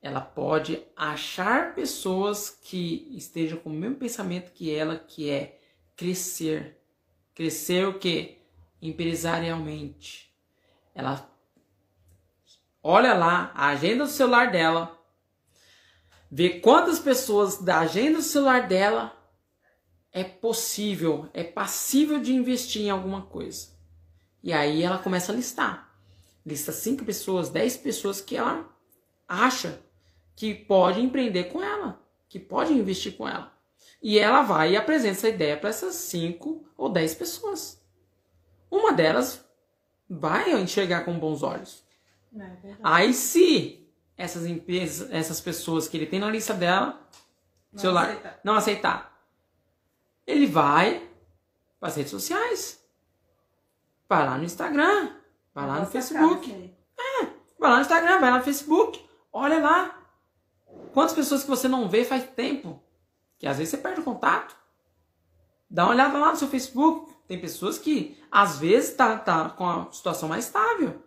[0.00, 5.58] Ela pode achar pessoas que estejam com o mesmo pensamento que ela, que é
[5.96, 6.80] crescer.
[7.34, 8.38] Crescer o quê?
[8.80, 10.32] Empresarialmente.
[10.94, 11.31] Ela
[12.82, 14.98] olha lá a agenda do celular dela,
[16.30, 19.16] vê quantas pessoas da agenda do celular dela
[20.12, 23.68] é possível, é passível de investir em alguma coisa.
[24.42, 25.90] E aí ela começa a listar.
[26.44, 28.68] Lista cinco pessoas, 10 pessoas que ela
[29.28, 29.80] acha
[30.34, 33.52] que pode empreender com ela, que pode investir com ela.
[34.02, 37.80] E ela vai e apresenta essa ideia para essas cinco ou 10 pessoas.
[38.68, 39.44] Uma delas
[40.10, 41.84] vai enxergar com bons olhos.
[42.38, 42.76] É.
[42.82, 47.00] Aí se essas empresas, essas pessoas que ele tem na lista dela,
[47.72, 48.40] Não celular, aceitar.
[48.44, 49.22] não aceitar,
[50.26, 51.08] ele vai
[51.80, 52.82] para as redes sociais.
[54.08, 55.16] Vai lá no Instagram,
[55.54, 56.50] vai lá no Facebook.
[56.50, 56.74] assim.
[57.58, 59.98] Vai lá no Instagram, vai lá no Facebook, olha lá.
[60.92, 62.82] Quantas pessoas que você não vê faz tempo?
[63.38, 64.54] Que às vezes você perde o contato.
[65.70, 67.12] Dá uma olhada lá no seu Facebook.
[67.26, 71.02] Tem pessoas que às vezes tá, tá com a situação mais estável.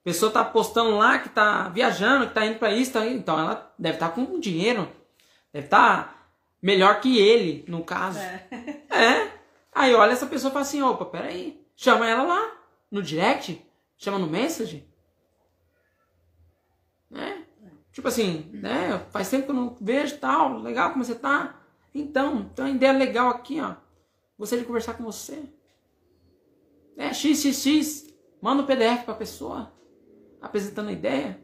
[0.00, 3.38] A pessoa tá postando lá que tá viajando, que tá indo para isso, tá então
[3.38, 4.90] ela deve estar com dinheiro.
[5.52, 6.32] Deve estar
[6.62, 8.18] melhor que ele, no caso.
[8.18, 8.48] É.
[8.90, 9.40] É.
[9.72, 11.64] Aí olha essa pessoa e fala assim, opa, peraí.
[11.76, 12.52] Chama ela lá,
[12.90, 13.64] no direct,
[13.96, 14.86] chama no message.
[17.10, 17.44] Né?
[17.92, 19.06] Tipo assim, né?
[19.10, 21.60] Faz tempo que eu não vejo tal, legal como você tá.
[21.94, 23.74] Então, tem uma ideia legal aqui, ó.
[24.38, 25.42] Gostaria de conversar com você.
[26.96, 29.72] É, XXX, manda um PDF pra pessoa,
[30.40, 31.38] apresentando a ideia.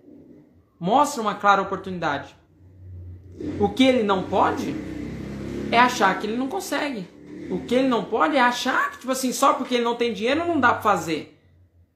[0.78, 2.36] Mostra uma clara oportunidade.
[3.60, 4.74] O que ele não pode
[5.70, 7.08] é achar que ele não consegue.
[7.50, 10.12] O que ele não pode é achar que, tipo assim, só porque ele não tem
[10.12, 11.38] dinheiro não dá pra fazer.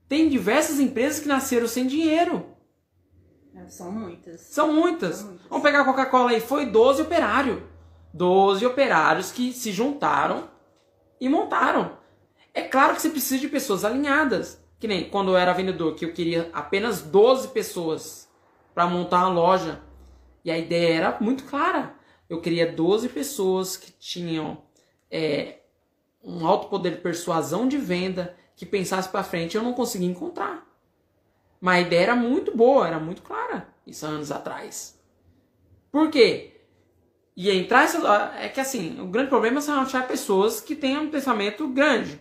[0.09, 2.47] Tem diversas empresas que nasceram sem dinheiro.
[3.55, 4.41] É, São muitas.
[4.41, 5.17] São muitas.
[5.17, 5.49] São muitas.
[5.49, 6.41] Vamos pegar a Coca-Cola aí.
[6.41, 7.63] Foi 12 operários.
[8.13, 10.49] 12 operários que se juntaram
[11.21, 11.99] e montaram.
[12.53, 14.60] É claro que você precisa de pessoas alinhadas.
[14.81, 18.29] Que nem quando eu era vendedor, que eu queria apenas 12 pessoas
[18.75, 19.81] para montar uma loja.
[20.45, 21.95] E a ideia era muito clara.
[22.29, 24.62] Eu queria 12 pessoas que tinham
[25.11, 25.59] é,
[26.25, 29.57] um alto poder de persuasão de venda, que pensasse para frente.
[29.57, 30.66] Eu não conseguia encontrar.
[31.61, 33.69] Mas a ideia era muito boa, era muito clara.
[33.87, 34.99] Isso anos atrás.
[35.93, 36.62] Por quê?
[37.37, 37.87] E entrar.
[38.40, 42.21] É que assim, o grande problema é você achar pessoas que tenham um pensamento grande.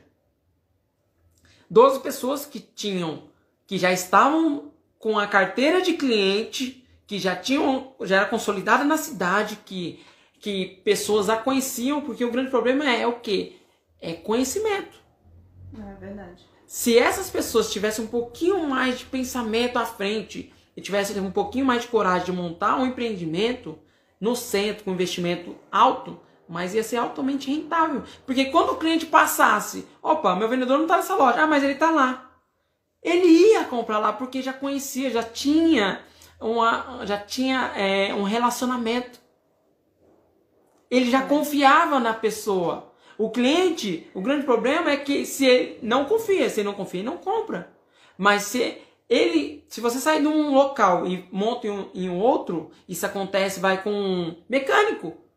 [1.70, 3.24] 12 pessoas que tinham,
[3.68, 8.98] que já estavam com a carteira de cliente, que já tinham, já era consolidada na
[8.98, 10.04] cidade, que,
[10.40, 13.58] que pessoas a conheciam, porque o grande problema é o quê?
[14.02, 14.98] É conhecimento.
[15.78, 16.44] É verdade.
[16.66, 21.66] Se essas pessoas tivessem um pouquinho mais de pensamento à frente e tivessem um pouquinho
[21.66, 23.78] mais de coragem de montar um empreendimento
[24.20, 28.02] no centro com investimento alto, mas ia ser altamente rentável.
[28.26, 31.74] Porque quando o cliente passasse, opa, meu vendedor não está nessa loja, ah, mas ele
[31.74, 32.32] está lá.
[33.04, 36.02] Ele ia comprar lá porque já conhecia, já tinha,
[36.42, 39.20] uma, já tinha é, um relacionamento.
[40.90, 42.92] Ele já confiava na pessoa.
[43.16, 47.02] O cliente, o grande problema é que se ele não confia, se ele não confia,
[47.02, 47.72] ele não compra.
[48.18, 52.72] Mas se ele, se você sair de um local e monta em um, em outro,
[52.88, 55.29] isso acontece, vai com um mecânico.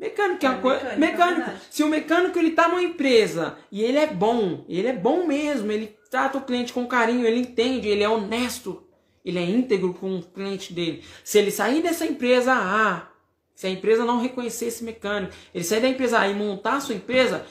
[0.00, 0.78] Mecânico, é É, uma coisa.
[0.78, 1.36] mecânico, é Mecânico.
[1.42, 1.60] verdade.
[1.70, 5.70] se o mecânico ele tá numa empresa e ele é bom, ele é bom mesmo,
[5.70, 8.82] ele trata o cliente com carinho, ele entende, ele é honesto,
[9.24, 11.04] ele é íntegro com o cliente dele.
[11.22, 13.08] Se ele sair dessa empresa A,
[13.54, 16.80] se a empresa não reconhecer esse mecânico, ele sair da empresa A e montar a
[16.80, 17.44] sua empresa,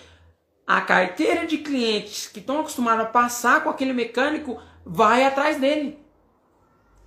[0.66, 6.00] a carteira de clientes que estão acostumados a passar com aquele mecânico vai atrás dele.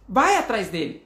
[0.09, 1.03] Vai atrás dele.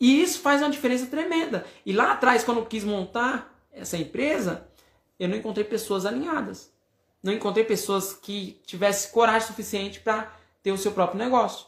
[0.00, 1.66] E isso faz uma diferença tremenda.
[1.84, 4.68] E lá atrás, quando eu quis montar essa empresa,
[5.18, 6.72] eu não encontrei pessoas alinhadas.
[7.22, 10.32] Não encontrei pessoas que tivessem coragem suficiente para
[10.62, 11.66] ter o seu próprio negócio.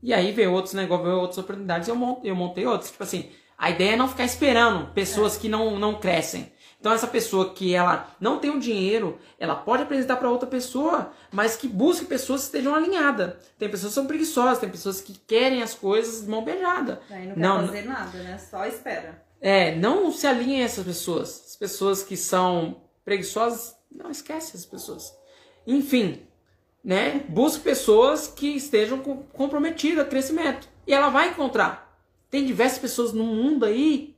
[0.00, 2.90] E aí veio outros negócios, veio outras oportunidades, eu montei, eu montei outros.
[2.90, 6.52] Tipo assim, a ideia é não ficar esperando pessoas que não, não crescem.
[6.80, 11.12] Então essa pessoa que ela não tem o dinheiro, ela pode apresentar para outra pessoa,
[11.32, 13.34] mas que busque pessoas que estejam alinhadas.
[13.58, 17.00] Tem pessoas que são preguiçosas, tem pessoas que querem as coisas de mão beijada.
[17.10, 18.38] Aí não quer não, fazer nada, né?
[18.38, 19.24] Só espera.
[19.40, 21.44] É, não se alinhem a essas pessoas.
[21.48, 25.12] As pessoas que são preguiçosas, não esquece essas pessoas.
[25.66, 26.22] Enfim,
[26.84, 27.24] né?
[27.28, 28.98] Busque pessoas que estejam
[29.32, 30.68] comprometidas ao crescimento.
[30.86, 32.00] E ela vai encontrar.
[32.30, 34.16] Tem diversas pessoas no mundo aí,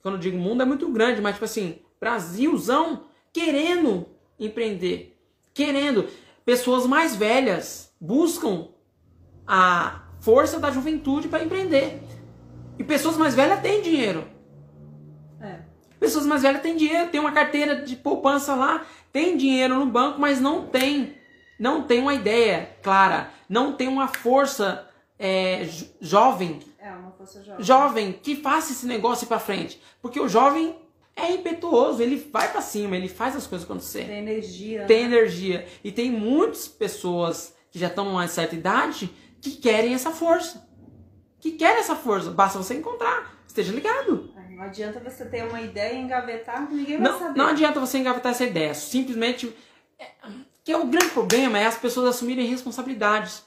[0.00, 4.06] quando eu digo mundo é muito grande, mas tipo assim, Brasilzão querendo
[4.38, 5.18] empreender,
[5.52, 6.08] querendo.
[6.44, 8.68] Pessoas mais velhas buscam
[9.46, 12.02] a força da juventude para empreender.
[12.78, 14.26] E pessoas mais velhas têm dinheiro.
[15.40, 15.60] É.
[15.98, 20.20] Pessoas mais velhas têm dinheiro, tem uma carteira de poupança lá, tem dinheiro no banco,
[20.20, 21.16] mas não tem,
[21.58, 25.68] não tem uma ideia clara, não tem uma força é,
[26.00, 26.60] jovem.
[26.78, 27.64] É, uma força jovem.
[27.64, 30.76] Jovem que faça esse negócio para frente, porque o jovem
[31.18, 34.06] é impetuoso, ele vai para cima, ele faz as coisas acontecer.
[34.06, 34.84] Tem energia.
[34.86, 35.16] Tem né?
[35.16, 35.66] energia.
[35.82, 40.66] E tem muitas pessoas que já estão numa certa idade que querem essa força.
[41.40, 42.30] Que querem essa força.
[42.30, 43.42] Basta você encontrar.
[43.46, 44.32] Esteja ligado.
[44.58, 47.38] Não adianta você ter uma ideia e engavetar, ninguém vai não, saber.
[47.38, 48.74] Não adianta você engavetar essa ideia.
[48.74, 49.54] Simplesmente.
[49.96, 50.06] É,
[50.64, 53.44] que é o grande problema é as pessoas assumirem responsabilidades.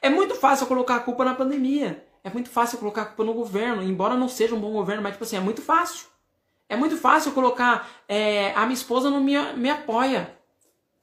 [0.00, 2.06] É muito fácil colocar a culpa na pandemia.
[2.22, 5.12] É muito fácil colocar a culpa no governo, embora não seja um bom governo, mas
[5.12, 6.06] tipo assim, é muito fácil.
[6.72, 10.38] É muito fácil colocar é, a minha esposa não me, me apoia.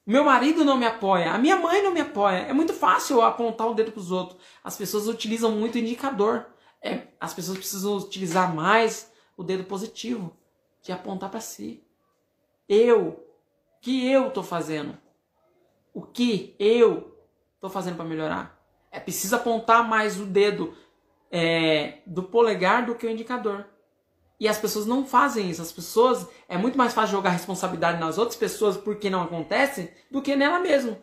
[0.04, 1.32] Meu marido não me apoia.
[1.32, 2.38] A minha mãe não me apoia.
[2.38, 4.42] É muito fácil apontar o dedo para os outros.
[4.64, 6.48] As pessoas utilizam muito indicador.
[6.82, 10.36] É, as pessoas precisam utilizar mais o dedo positivo,
[10.82, 11.84] de apontar para si.
[12.68, 13.20] Eu, o
[13.80, 14.98] que eu estou fazendo?
[15.94, 17.16] O que eu
[17.54, 18.60] estou fazendo para melhorar?
[18.90, 20.76] É preciso apontar mais o dedo
[21.30, 23.68] é, do polegar do que o indicador.
[24.40, 25.62] E as pessoas não fazem isso.
[25.62, 26.28] As pessoas.
[26.48, 30.60] É muito mais fácil jogar responsabilidade nas outras pessoas porque não acontece do que nela
[30.60, 30.98] mesma.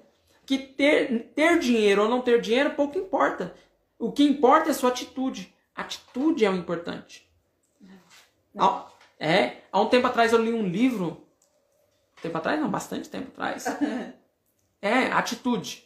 [0.46, 3.54] Que ter, ter dinheiro ou não ter dinheiro pouco importa.
[3.98, 5.54] O que importa é a sua atitude.
[5.74, 7.28] Atitude é o importante.
[8.58, 8.86] Há,
[9.18, 11.26] é, há um tempo atrás eu li um livro.
[12.22, 12.58] Tempo atrás?
[12.58, 13.64] Não, bastante tempo atrás.
[14.82, 15.84] É, Atitude.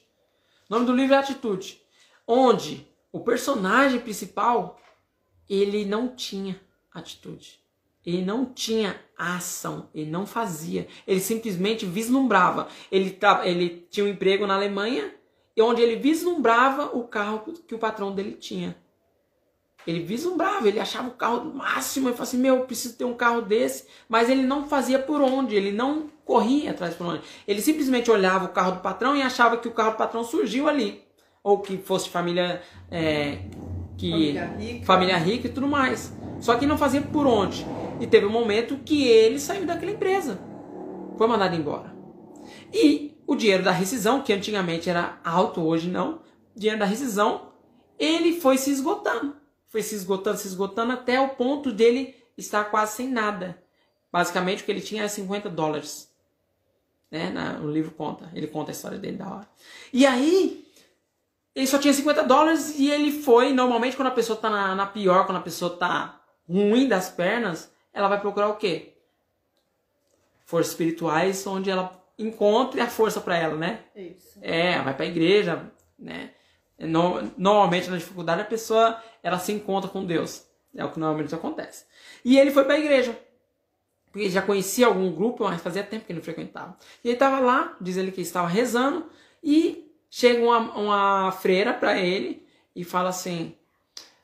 [0.69, 1.81] O nome do livro é Atitude.
[2.27, 4.79] Onde o personagem principal
[5.49, 6.61] ele não tinha
[6.93, 7.61] atitude.
[8.05, 12.69] Ele não tinha ação, ele não fazia, ele simplesmente vislumbrava.
[12.91, 15.15] Ele, ele tinha um emprego na Alemanha,
[15.59, 18.77] onde ele vislumbrava o carro que o patrão dele tinha.
[19.87, 23.15] Ele vislumbrava, ele achava o carro máximo, ele falava assim, meu, eu preciso ter um
[23.15, 27.23] carro desse, mas ele não fazia por onde, ele não corria atrás por onde.
[27.49, 30.69] Ele simplesmente olhava o carro do patrão e achava que o carro do patrão surgiu
[30.69, 31.03] ali.
[31.43, 33.39] Ou que fosse família, é,
[33.97, 34.87] que, família, rica.
[34.87, 36.13] família rica e tudo mais.
[36.41, 37.67] Só que não fazia por onde.
[38.01, 40.41] E teve um momento que ele saiu daquela empresa.
[41.17, 41.95] Foi mandado embora.
[42.73, 46.21] E o dinheiro da rescisão, que antigamente era alto, hoje não,
[46.57, 47.53] dinheiro da rescisão,
[47.99, 49.37] ele foi se esgotando.
[49.69, 53.63] Foi se esgotando, se esgotando até o ponto dele estar quase sem nada.
[54.11, 56.11] Basicamente o que ele tinha era 50 dólares.
[57.11, 57.33] Né?
[57.63, 59.49] O livro conta, ele conta a história dele da hora.
[59.93, 60.67] E aí,
[61.55, 64.87] ele só tinha 50 dólares e ele foi, normalmente quando a pessoa tá na, na
[64.87, 66.20] pior, quando a pessoa tá
[66.51, 68.95] ruim das pernas, ela vai procurar o quê?
[70.45, 73.85] Forças espirituais, onde ela encontre a força para ela, né?
[73.95, 74.39] Isso.
[74.43, 76.33] É, vai para a igreja, né?
[76.79, 80.47] No, normalmente na dificuldade a pessoa ela se encontra com Deus.
[80.75, 81.85] É o que normalmente acontece.
[82.25, 83.19] E ele foi para a igreja.
[84.07, 86.77] Porque ele já conhecia algum grupo, mas fazia tempo que ele não frequentava.
[87.05, 89.09] E ele estava lá, diz ele que estava rezando,
[89.43, 92.45] e chega uma, uma freira para ele
[92.75, 93.57] e fala assim: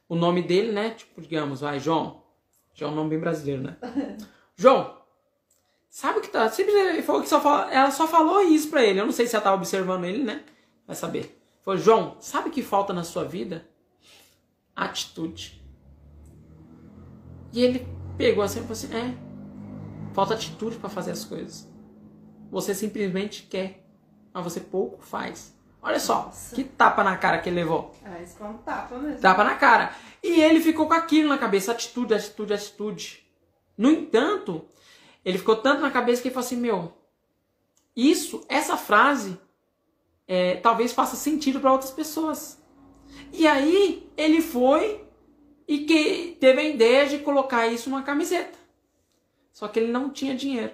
[0.09, 0.91] o nome dele, né?
[0.91, 2.23] Tipo, digamos, vai, João.
[2.75, 3.77] João é um nome bem brasileiro, né?
[4.57, 4.99] João,
[5.89, 6.49] sabe o que tá.
[6.51, 9.01] Simplesmente falou que só fala, ela só falou isso pra ele.
[9.01, 10.45] Eu não sei se ela tava observando ele, né?
[10.87, 11.41] Vai saber.
[11.63, 13.67] Falou, João, sabe o que falta na sua vida?
[14.75, 15.63] Atitude.
[17.53, 17.89] E ele
[18.19, 19.17] pegou assim e falou assim: é,
[20.13, 21.69] falta atitude para fazer as coisas.
[22.51, 23.85] Você simplesmente quer,
[24.33, 25.56] mas você pouco faz.
[25.83, 26.55] Olha só, Nossa.
[26.55, 27.95] que tapa na cara que ele levou.
[28.05, 29.21] Ah, isso foi um tapa mesmo.
[29.21, 29.95] Tapa na cara.
[30.23, 33.27] E ele ficou com aquilo na cabeça, atitude, atitude, atitude.
[33.79, 34.67] No entanto,
[35.25, 36.97] ele ficou tanto na cabeça que ele falou assim, meu,
[37.95, 39.39] isso, essa frase,
[40.27, 42.61] é, talvez faça sentido para outras pessoas.
[43.33, 45.05] E aí ele foi
[45.69, 48.59] e que teve a ideia de colocar isso numa camiseta.
[49.53, 50.73] Só que ele não tinha dinheiro.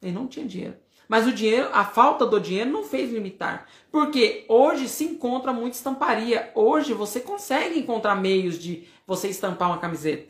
[0.00, 0.76] Ele não tinha dinheiro.
[1.08, 3.66] Mas o dinheiro, a falta do dinheiro não fez limitar.
[3.90, 6.52] Porque hoje se encontra muita estamparia.
[6.54, 10.28] Hoje você consegue encontrar meios de você estampar uma camiseta.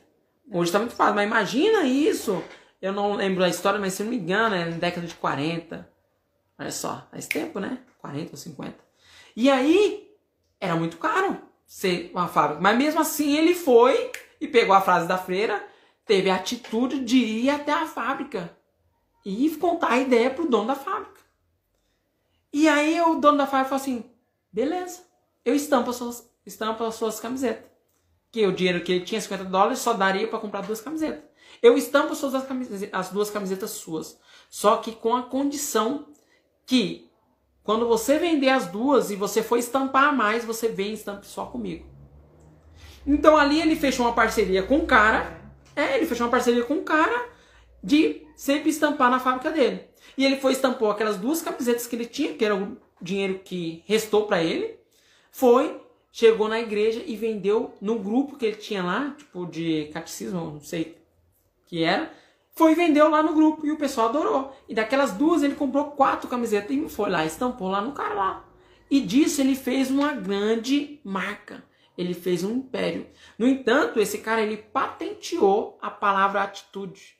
[0.50, 1.16] Hoje está muito fácil.
[1.16, 2.42] Mas imagina isso.
[2.80, 5.90] Eu não lembro a história, mas se não me engano, é na década de 40.
[6.56, 7.78] Olha só, faz tempo, né?
[7.98, 8.74] 40 ou 50.
[9.34, 10.08] E aí,
[10.60, 12.62] era muito caro ser uma fábrica.
[12.62, 15.60] Mas mesmo assim, ele foi e pegou a frase da freira,
[16.06, 18.57] teve a atitude de ir até a fábrica
[19.24, 21.20] e contar a ideia pro dono da fábrica.
[22.52, 24.04] E aí o dono da fábrica falou assim:
[24.52, 25.02] beleza,
[25.44, 27.68] eu estampo as suas, estampo as suas camisetas.
[28.30, 31.24] Que o dinheiro que ele tinha, 50 dólares, só daria para comprar duas camisetas.
[31.62, 32.34] Eu estampo as, suas
[32.92, 34.18] as duas camisetas suas.
[34.50, 36.06] Só que com a condição
[36.66, 37.10] que
[37.64, 41.46] quando você vender as duas e você for estampar mais, você vem e estampe só
[41.46, 41.86] comigo.
[43.06, 45.38] Então ali ele fechou uma parceria com o cara.
[45.74, 47.28] É, ele fechou uma parceria com o cara
[47.82, 49.82] de sempre estampar na fábrica dele.
[50.16, 53.82] E ele foi estampou aquelas duas camisetas que ele tinha, que era o dinheiro que
[53.84, 54.78] restou para ele.
[55.32, 55.80] Foi,
[56.12, 60.60] chegou na igreja e vendeu no grupo que ele tinha lá, tipo de catecismo, não
[60.60, 60.96] sei
[61.66, 62.12] que era.
[62.54, 64.56] Foi e vendeu lá no grupo e o pessoal adorou.
[64.68, 68.48] E daquelas duas ele comprou quatro camisetas e foi lá, estampou lá no cara lá.
[68.88, 71.64] E disso ele fez uma grande marca.
[71.96, 73.08] Ele fez um império.
[73.36, 77.17] No entanto, esse cara ele patenteou a palavra atitude.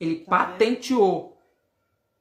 [0.00, 1.38] Ele Tá patenteou.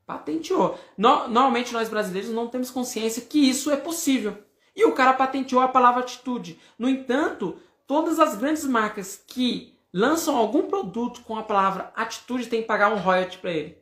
[0.06, 0.78] Patenteou.
[0.98, 4.38] No- normalmente nós brasileiros não temos consciência que isso é possível.
[4.76, 6.60] E o cara patenteou a palavra atitude.
[6.78, 7.58] No entanto,
[7.88, 12.92] todas as grandes marcas que lançam algum produto com a palavra atitude têm que pagar
[12.92, 13.78] um royalty para ele.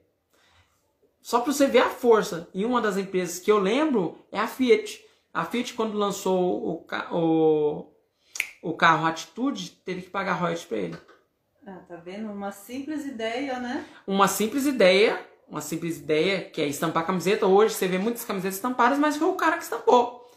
[1.22, 2.50] Só para você ver a força.
[2.54, 5.04] E uma das empresas que eu lembro é a Fiat.
[5.34, 6.86] A Fiat, quando lançou o,
[7.16, 7.92] o,
[8.62, 10.98] o carro Atitude, teve que pagar royalties para ele.
[11.72, 12.30] Ah, tá vendo?
[12.30, 13.86] Uma simples ideia, né?
[14.06, 17.48] Uma simples ideia, uma simples ideia, que é estampar camiseta.
[17.48, 20.30] Hoje você vê muitas camisetas estampadas, mas foi o cara que estampou.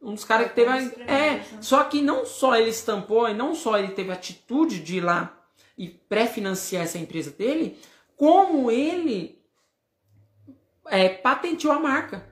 [0.00, 0.76] Um dos caras que teve a...
[0.76, 1.46] É, né?
[1.60, 5.00] só que não só ele estampou, e não só ele teve a atitude de ir
[5.00, 5.36] lá
[5.76, 7.76] e pré-financiar essa empresa dele,
[8.16, 9.42] como ele
[10.86, 12.24] é, patenteou a marca.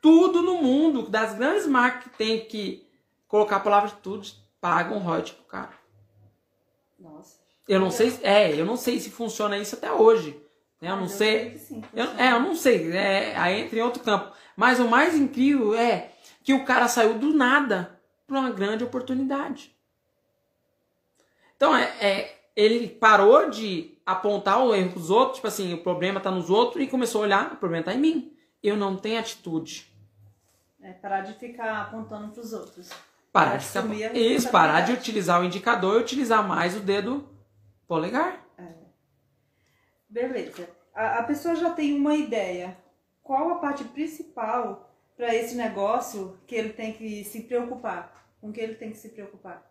[0.00, 2.88] Tudo no mundo, das grandes marcas que tem que
[3.28, 5.83] colocar a palavra atitude, pagam royalties pro cara.
[7.04, 7.38] Nossa.
[7.68, 10.40] Eu não sei, é, eu não sei se funciona isso até hoje.
[10.80, 10.90] né?
[10.90, 11.58] Eu não Mas sei.
[11.58, 12.90] sim, Eu, é, eu não sei.
[12.92, 14.34] É, aí entra em outro campo.
[14.56, 16.10] Mas o mais incrível é
[16.42, 19.74] que o cara saiu do nada para uma grande oportunidade.
[21.56, 26.20] Então, é, é, ele parou de apontar o erro dos outros, tipo assim, o problema
[26.20, 28.36] tá nos outros, e começou a olhar, o problema tá em mim.
[28.62, 29.90] Eu não tenho atitude.
[30.82, 32.90] É parar de ficar apontando pros outros.
[33.34, 37.28] Parar de a Isso, parar de utilizar o indicador e utilizar mais o dedo
[37.84, 38.40] polegar.
[40.08, 40.68] Beleza.
[40.94, 42.76] A, a pessoa já tem uma ideia.
[43.24, 48.24] Qual a parte principal para esse negócio que ele tem que se preocupar?
[48.40, 49.68] Com que ele tem que se preocupar?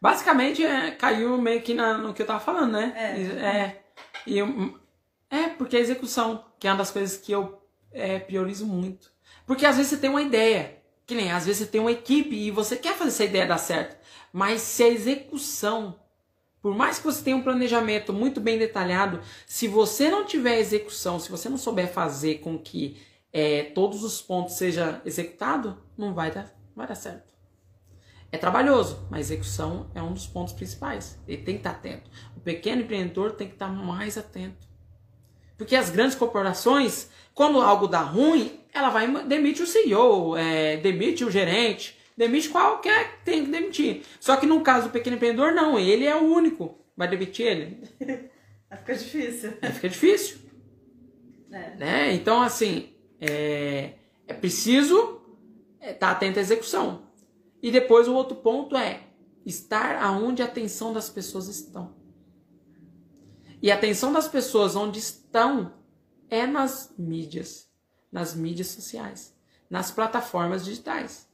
[0.00, 2.94] Basicamente, é, caiu meio que na- no que eu tava falando, né?
[2.96, 3.46] É.
[3.46, 3.84] É,
[4.26, 4.80] eu-
[5.28, 7.60] é, porque a execução, que é uma das coisas que eu
[7.92, 9.12] é, priorizo muito.
[9.46, 12.34] Porque às vezes você tem uma ideia, que nem às vezes você tem uma equipe
[12.34, 13.96] e você quer fazer essa ideia dar certo.
[14.32, 15.98] Mas se a execução,
[16.60, 21.20] por mais que você tenha um planejamento muito bem detalhado, se você não tiver execução,
[21.20, 23.00] se você não souber fazer com que
[23.32, 27.34] é, todos os pontos sejam executados, não vai dar, vai dar certo.
[28.32, 31.18] É trabalhoso, mas execução é um dos pontos principais.
[31.28, 32.10] Ele tem que estar atento.
[32.36, 34.66] O pequeno empreendedor tem que estar mais atento.
[35.56, 41.24] Porque as grandes corporações, quando algo dá ruim, ela vai demite o CEO, é, demite
[41.24, 44.02] o gerente, demite qualquer que tem que demitir.
[44.20, 46.78] Só que no caso do pequeno empreendedor, não, ele é o único.
[46.96, 47.78] Vai demitir ele?
[48.78, 49.52] Fica difícil.
[49.62, 50.38] Aí fica difícil.
[51.52, 51.76] É.
[51.76, 52.12] né?
[52.14, 52.90] Então, assim,
[53.20, 53.92] é,
[54.26, 55.20] é preciso
[55.80, 57.06] estar atento à execução.
[57.62, 59.00] E depois o outro ponto é
[59.44, 61.95] estar aonde a atenção das pessoas estão.
[63.66, 65.74] E a atenção das pessoas onde estão
[66.30, 67.68] é nas mídias,
[68.12, 69.36] nas mídias sociais,
[69.68, 71.28] nas plataformas digitais.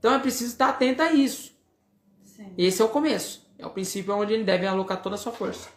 [0.00, 1.56] Então é preciso estar atento a isso.
[2.24, 2.52] Sim.
[2.58, 3.48] Esse é o começo.
[3.56, 5.70] É o princípio onde ele deve alocar toda a sua força.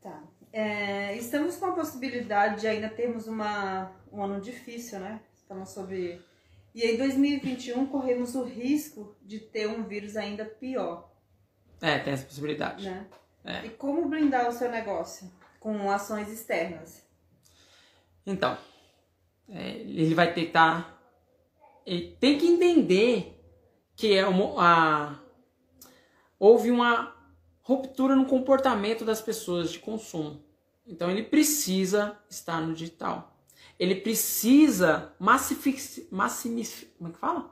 [0.00, 0.22] Tá.
[0.50, 5.20] É, estamos com a possibilidade de ainda termos uma, um ano difícil, né?
[5.34, 6.24] Estamos sobre.
[6.74, 11.12] E em 2021 corremos o risco de ter um vírus ainda pior.
[11.82, 12.88] É, tem essa possibilidade.
[12.88, 13.06] Né?
[13.44, 13.66] É.
[13.66, 15.30] E como blindar o seu negócio?
[15.58, 17.02] Com ações externas.
[18.26, 18.56] Então,
[19.48, 20.98] é, ele vai tentar.
[21.84, 23.40] Ele tem que entender
[23.96, 25.18] que é uma, a,
[26.38, 27.14] houve uma
[27.62, 30.42] ruptura no comportamento das pessoas de consumo.
[30.86, 33.36] Então ele precisa estar no digital.
[33.78, 37.50] Ele precisa massific, massimic, como é que fala?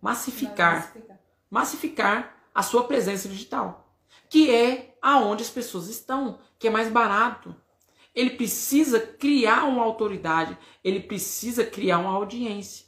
[0.00, 0.94] Massificar.
[1.50, 3.92] massificar a sua presença digital,
[4.28, 7.54] que é aonde as pessoas estão, que é mais barato.
[8.14, 12.86] Ele precisa criar uma autoridade, ele precisa criar uma audiência.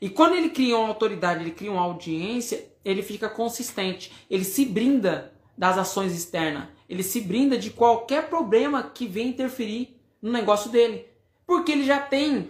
[0.00, 4.64] E quando ele cria uma autoridade, ele cria uma audiência, ele fica consistente, ele se
[4.64, 10.70] brinda das ações externas, ele se brinda de qualquer problema que venha interferir no negócio
[10.70, 11.06] dele,
[11.46, 12.48] porque ele já tem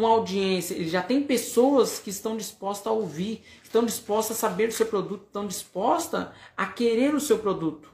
[0.00, 4.66] uma audiência, ele já tem pessoas que estão dispostas a ouvir, estão dispostas a saber
[4.66, 7.90] do seu produto, estão dispostas a querer o seu produto.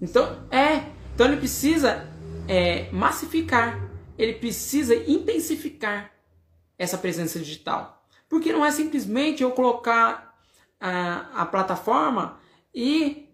[0.00, 2.08] Então, é, então ele precisa
[2.48, 6.12] é, massificar, ele precisa intensificar
[6.78, 8.04] essa presença digital.
[8.28, 10.36] Porque não é simplesmente eu colocar
[10.80, 12.38] a, a plataforma
[12.74, 13.28] e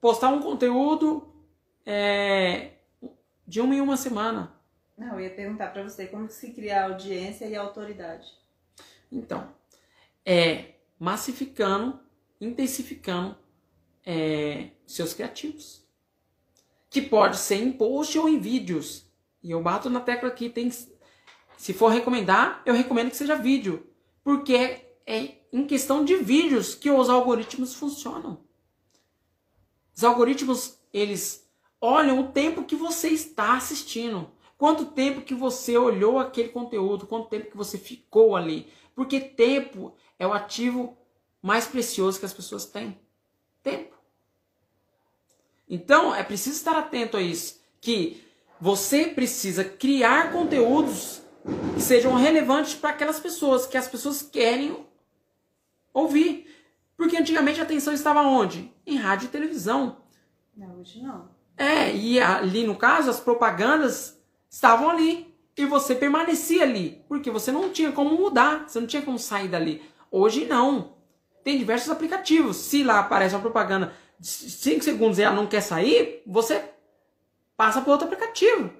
[0.00, 1.32] postar um conteúdo
[1.84, 2.72] é,
[3.46, 4.59] de uma em uma semana.
[5.00, 8.30] Não, eu ia perguntar para você como se cria audiência e autoridade.
[9.10, 9.50] Então,
[10.26, 11.98] é massificando,
[12.38, 13.34] intensificando
[14.04, 15.82] é, seus criativos.
[16.90, 19.10] Que pode ser em post ou em vídeos.
[19.42, 23.90] E eu bato na tecla aqui, tem se for recomendar, eu recomendo que seja vídeo.
[24.22, 28.44] Porque é em questão de vídeos que os algoritmos funcionam.
[29.96, 31.48] Os algoritmos, eles
[31.80, 34.30] olham o tempo que você está assistindo.
[34.60, 38.70] Quanto tempo que você olhou aquele conteúdo, quanto tempo que você ficou ali.
[38.94, 40.98] Porque tempo é o ativo
[41.40, 43.00] mais precioso que as pessoas têm.
[43.62, 43.96] Tempo.
[45.66, 47.58] Então, é preciso estar atento a isso.
[47.80, 48.22] Que
[48.60, 51.22] você precisa criar conteúdos
[51.74, 54.84] que sejam relevantes para aquelas pessoas, que as pessoas querem
[55.90, 56.54] ouvir.
[56.98, 58.70] Porque antigamente a atenção estava onde?
[58.86, 60.02] Em rádio e televisão.
[60.54, 61.30] Não, hoje não.
[61.56, 64.19] É, e ali no caso as propagandas
[64.50, 65.32] estavam ali.
[65.56, 67.02] E você permanecia ali.
[67.08, 69.82] Porque você não tinha como mudar, você não tinha como sair dali.
[70.10, 70.94] Hoje não.
[71.44, 72.56] Tem diversos aplicativos.
[72.56, 76.68] Se lá aparece uma propaganda de 5 segundos e ela não quer sair, você
[77.56, 78.70] passa para outro aplicativo.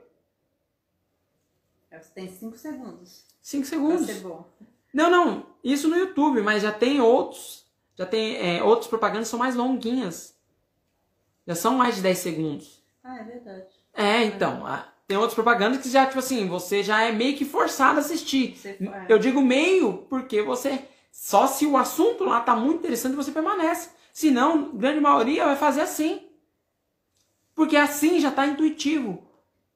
[1.90, 3.24] Você tem 5 segundos.
[3.42, 4.06] 5 Pra segundos.
[4.06, 4.46] ser bom.
[4.92, 5.46] Não, não.
[5.62, 7.66] Isso no YouTube, mas já tem outros.
[7.96, 10.34] Já tem é, outros propagandas são mais longuinhas.
[11.46, 12.82] Já são mais de 10 segundos.
[13.02, 13.66] Ah, é verdade.
[13.92, 14.66] É, então.
[14.66, 18.00] a- Tem outras propagandas que já, tipo assim, você já é meio que forçado a
[18.00, 18.56] assistir.
[18.64, 19.06] É.
[19.08, 20.84] Eu digo meio porque você.
[21.10, 23.90] Só se o assunto lá tá muito interessante você permanece.
[24.12, 26.28] Se não, grande maioria vai fazer assim.
[27.56, 29.26] Porque assim já tá intuitivo.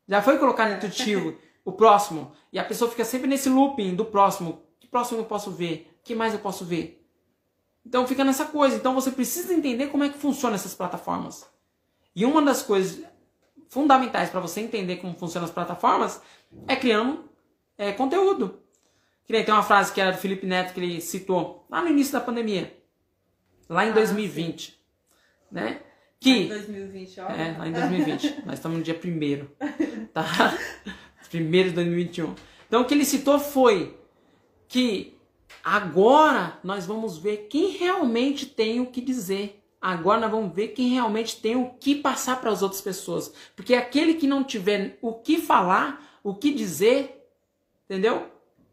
[0.07, 2.31] Já foi colocado intuitivo o próximo.
[2.53, 4.63] E a pessoa fica sempre nesse looping do próximo.
[4.79, 5.99] Que próximo eu posso ver?
[6.05, 7.05] que mais eu posso ver?
[7.85, 8.77] Então fica nessa coisa.
[8.77, 11.45] Então você precisa entender como é que funcionam essas plataformas.
[12.15, 13.05] E uma das coisas
[13.75, 16.23] fundamentais para você entender como funcionam as plataformas
[16.69, 17.29] é criando
[17.77, 18.61] é, conteúdo.
[19.27, 22.21] Tem uma frase que era do Felipe Neto que ele citou lá no início da
[22.21, 22.73] pandemia,
[23.69, 24.79] lá em Ah, 2020,
[25.51, 25.81] né?
[25.81, 27.29] Em Que 2020, ó.
[27.31, 28.43] é, lá em 2020.
[28.47, 30.25] Nós estamos no dia 1 tá?
[31.35, 32.35] 1 de 2021.
[32.69, 33.99] Então o que ele citou foi
[34.69, 35.19] que
[35.65, 39.64] agora nós vamos ver quem realmente tem o que dizer.
[39.87, 43.31] Agora nós vamos ver quem realmente tem o que passar para as outras pessoas.
[43.55, 47.29] Porque aquele que não tiver o que falar, o que dizer,
[47.85, 48.27] entendeu?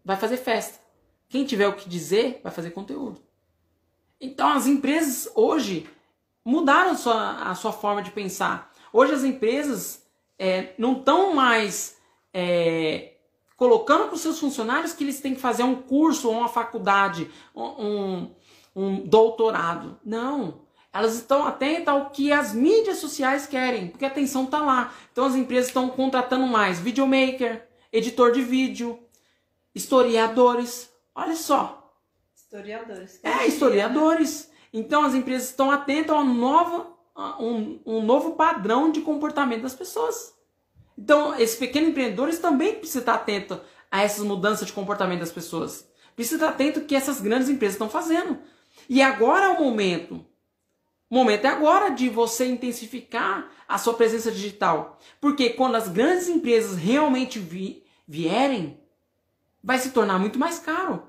[0.05, 0.79] Vai fazer festa.
[1.27, 3.21] Quem tiver o que dizer, vai fazer conteúdo.
[4.21, 5.85] Então as empresas hoje
[6.45, 8.71] mudaram a sua, a sua forma de pensar.
[8.93, 10.07] Hoje as empresas
[10.39, 11.97] é, não estão mais
[12.33, 13.15] é,
[13.57, 17.29] colocando para os seus funcionários que eles têm que fazer um curso ou uma faculdade,
[17.53, 18.31] um,
[18.73, 19.99] um doutorado.
[20.05, 20.70] Não.
[20.93, 24.93] Elas estão atentas ao que as mídias sociais querem, porque a atenção está lá.
[25.11, 28.99] Então as empresas estão contratando mais videomaker, editor de vídeo,
[29.73, 30.89] historiadores.
[31.15, 31.93] Olha só,
[32.35, 33.19] Historiadores.
[33.23, 34.51] é, historiadores.
[34.73, 39.61] Então as empresas estão atentas a, uma nova, a um, um novo padrão de comportamento
[39.61, 40.33] das pessoas.
[40.97, 43.57] Então, esses pequenos empreendedores também precisam estar atentos
[43.89, 45.87] a essas mudanças de comportamento das pessoas.
[46.15, 48.37] Precisa estar atento ao que essas grandes empresas estão fazendo.
[48.87, 50.23] E agora é o momento
[51.11, 54.97] Momento é agora de você intensificar a sua presença digital.
[55.19, 58.79] Porque quando as grandes empresas realmente vi vierem,
[59.61, 61.03] vai se tornar muito mais caro.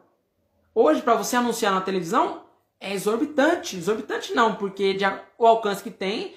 [0.75, 2.43] Hoje, para você anunciar na televisão,
[2.81, 3.77] é exorbitante.
[3.77, 5.05] Exorbitante não, porque de,
[5.39, 6.35] o alcance que tem,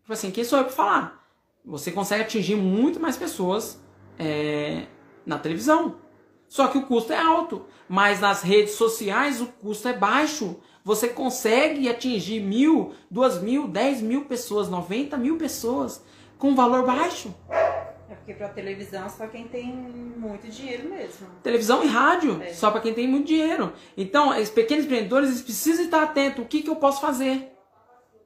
[0.00, 1.28] tipo assim, quem sou eu para falar?
[1.64, 3.80] Você consegue atingir muito mais pessoas
[4.18, 4.86] é,
[5.24, 6.00] na televisão.
[6.48, 7.64] Só que o custo é alto.
[7.88, 10.58] Mas nas redes sociais o custo é baixo.
[10.88, 16.02] Você consegue atingir mil, duas mil, dez mil pessoas, noventa mil pessoas
[16.38, 17.34] com valor baixo.
[17.50, 21.28] É porque para televisão é só quem tem muito dinheiro mesmo.
[21.42, 22.54] Televisão e rádio, é.
[22.54, 23.74] só para quem tem muito dinheiro.
[23.98, 26.42] Então, os pequenos empreendedores eles precisam estar atentos.
[26.42, 27.52] O que, que eu posso fazer?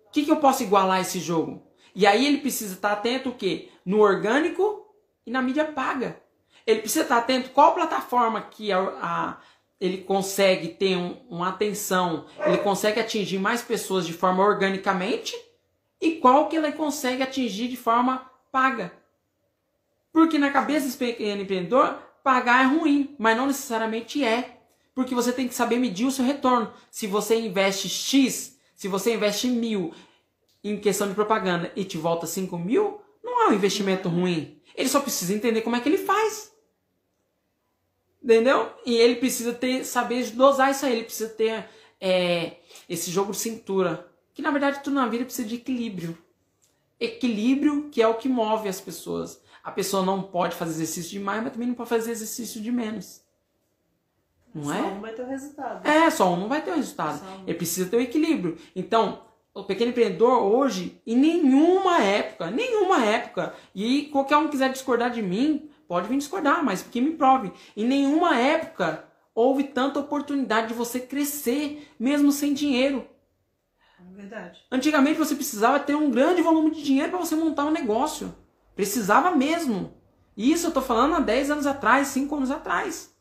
[0.07, 1.67] O que, que eu posso igualar esse jogo?
[1.97, 3.71] E aí ele precisa estar atento o quê?
[3.85, 4.87] No orgânico
[5.27, 6.23] e na mídia paga.
[6.65, 9.39] Ele precisa estar atento qual plataforma que a, a
[9.83, 15.35] ele consegue ter um, uma atenção, ele consegue atingir mais pessoas de forma organicamente
[16.01, 18.93] e qual que ele consegue atingir de forma paga.
[20.13, 24.61] Porque na cabeça pequeno empreendedor, pagar é ruim, mas não necessariamente é.
[24.95, 26.73] Porque você tem que saber medir o seu retorno.
[26.89, 29.93] Se você investe X, se você investe mil
[30.63, 34.61] em questão de propaganda e te volta 5 mil, não é um investimento ruim.
[34.77, 36.52] Ele só precisa entender como é que ele faz.
[38.23, 38.71] Entendeu?
[38.87, 40.93] E ele precisa ter, saber dosar isso aí.
[40.93, 41.69] Ele precisa ter
[42.01, 42.57] é,
[42.89, 44.09] esse jogo de cintura.
[44.33, 46.17] Que na verdade tudo na vida precisa de equilíbrio.
[47.01, 49.43] Equilíbrio que é o que move as pessoas.
[49.63, 53.23] A pessoa não pode fazer exercício demais, mas também não pode fazer exercício de menos.
[54.55, 54.79] Não só é?
[54.81, 55.89] Só um vai ter o resultado.
[55.89, 57.25] É, só um não vai ter o resultado.
[57.25, 57.43] Um.
[57.45, 58.57] Ele precisa ter o equilíbrio.
[58.75, 59.23] Então,
[59.55, 65.23] o pequeno empreendedor hoje, em nenhuma época, nenhuma época, e qualquer um quiser discordar de
[65.23, 67.53] mim, Pode vir discordar, mas que me prove.
[67.77, 73.07] Em nenhuma época houve tanta oportunidade de você crescer, mesmo sem dinheiro.
[74.01, 74.65] É verdade.
[74.73, 78.35] Antigamente você precisava ter um grande volume de dinheiro para você montar um negócio.
[78.75, 79.93] Precisava mesmo.
[80.35, 83.15] Isso eu estou falando há 10 anos atrás, 5 anos atrás.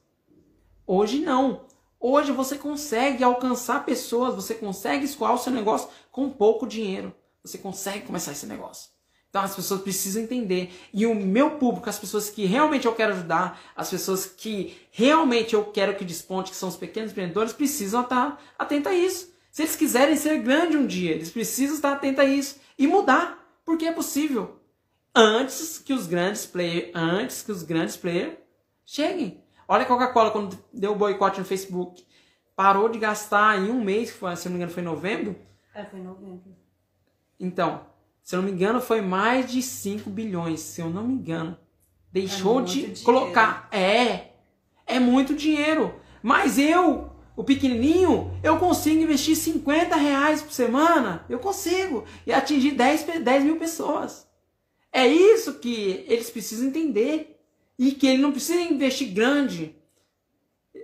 [0.87, 1.65] Hoje não.
[1.99, 7.13] Hoje você consegue alcançar pessoas, você consegue escoar o seu negócio com pouco dinheiro.
[7.43, 8.91] Você consegue começar esse negócio.
[9.31, 10.77] Então as pessoas precisam entender.
[10.93, 15.55] E o meu público, as pessoas que realmente eu quero ajudar, as pessoas que realmente
[15.55, 19.33] eu quero que desponte, que são os pequenos empreendedores, precisam estar atentos a isso.
[19.49, 23.41] Se eles quiserem ser grande um dia, eles precisam estar atentos a isso e mudar,
[23.65, 24.59] porque é possível.
[25.15, 28.33] Antes que os grandes players, antes que os grandes players
[28.85, 29.41] cheguem.
[29.65, 32.05] Olha a Coca-Cola quando deu o boicote no Facebook,
[32.53, 35.37] parou de gastar em um mês, se não me engano foi em novembro.
[35.73, 36.53] É, foi em novembro.
[37.39, 37.90] Então,
[38.31, 41.57] se eu não me engano, foi mais de 5 bilhões, se eu não me engano.
[42.13, 43.01] Deixou é de dinheiro.
[43.03, 43.67] colocar.
[43.73, 44.29] É,
[44.87, 45.93] é muito dinheiro.
[46.23, 51.25] Mas eu, o pequenininho, eu consigo investir 50 reais por semana.
[51.27, 52.05] Eu consigo.
[52.25, 54.25] E atingir 10, 10 mil pessoas.
[54.93, 57.37] É isso que eles precisam entender.
[57.77, 59.75] E que ele não precisa investir grande.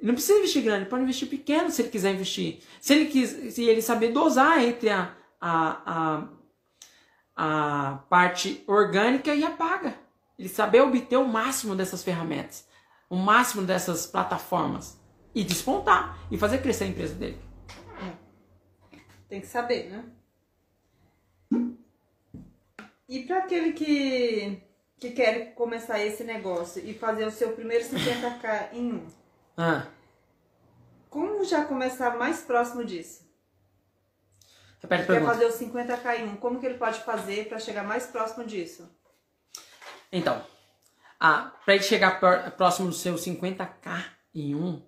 [0.03, 2.59] Não precisa investir grande, pode investir pequeno se ele quiser investir.
[2.81, 6.36] Se ele, quis, se ele saber dosar entre a, a, a
[7.37, 9.95] a parte orgânica e apaga.
[10.37, 12.67] Ele saber obter o máximo dessas ferramentas,
[13.07, 14.99] o máximo dessas plataformas
[15.35, 17.39] e despontar e fazer crescer a empresa dele.
[19.29, 20.05] Tem que saber, né?
[23.09, 24.61] E para aquele que,
[24.97, 29.07] que quer começar esse negócio e fazer o seu primeiro 50k em um,
[29.55, 29.87] ah.
[31.09, 33.26] como já começar mais próximo disso?
[34.81, 37.83] Repete a quer fazer os 50k em um, como que ele pode fazer para chegar
[37.83, 38.89] mais próximo disso?
[40.11, 40.41] Então,
[41.19, 42.19] para ele chegar
[42.55, 44.03] próximo do seu 50k
[44.33, 44.81] em um,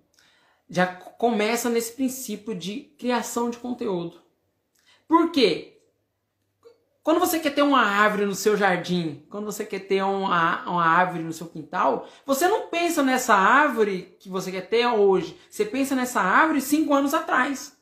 [0.68, 4.20] já começa nesse princípio de criação de conteúdo.
[5.08, 5.76] Por quê?
[7.02, 10.84] Quando você quer ter uma árvore no seu jardim, quando você quer ter uma, uma
[10.84, 15.36] árvore no seu quintal, você não pensa nessa árvore que você quer ter hoje.
[15.48, 17.76] Você pensa nessa árvore cinco anos atrás.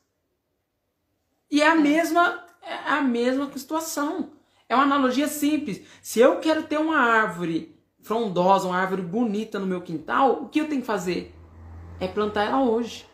[1.51, 4.31] E é a mesma, é a mesma situação.
[4.67, 5.81] É uma analogia simples.
[6.01, 10.61] Se eu quero ter uma árvore frondosa, uma árvore bonita no meu quintal, o que
[10.61, 11.35] eu tenho que fazer?
[11.99, 13.07] É plantar ela hoje.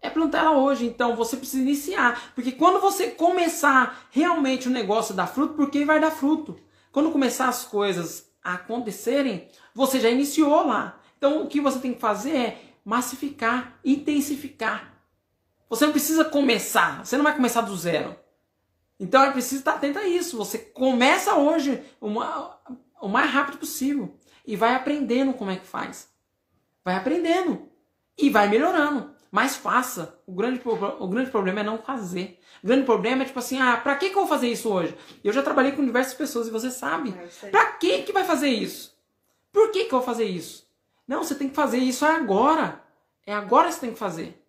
[0.00, 0.86] É plantar ela hoje.
[0.86, 2.32] Então você precisa iniciar.
[2.34, 6.56] Porque quando você começar realmente o negócio dar fruto, porque vai dar fruto.
[6.90, 10.98] Quando começar as coisas a acontecerem, você já iniciou lá.
[11.18, 14.97] Então o que você tem que fazer é massificar, intensificar.
[15.68, 18.16] Você não precisa começar, você não vai começar do zero.
[18.98, 20.36] Então é preciso estar atento a isso.
[20.36, 22.58] Você começa hoje uma,
[23.00, 24.16] o mais rápido possível
[24.46, 26.08] e vai aprendendo como é que faz.
[26.84, 27.68] Vai aprendendo
[28.16, 29.14] e vai melhorando.
[29.30, 30.18] mas faça.
[30.26, 32.40] O grande, o grande problema é não fazer.
[32.62, 34.96] O grande problema é tipo assim, ah, pra que, que eu vou fazer isso hoje?
[35.22, 37.14] Eu já trabalhei com diversas pessoas e você sabe.
[37.42, 38.96] É, pra que que vai fazer isso?
[39.52, 40.66] Por que que eu vou fazer isso?
[41.06, 42.82] Não, você tem que fazer isso agora.
[43.26, 44.42] É agora que você tem que fazer.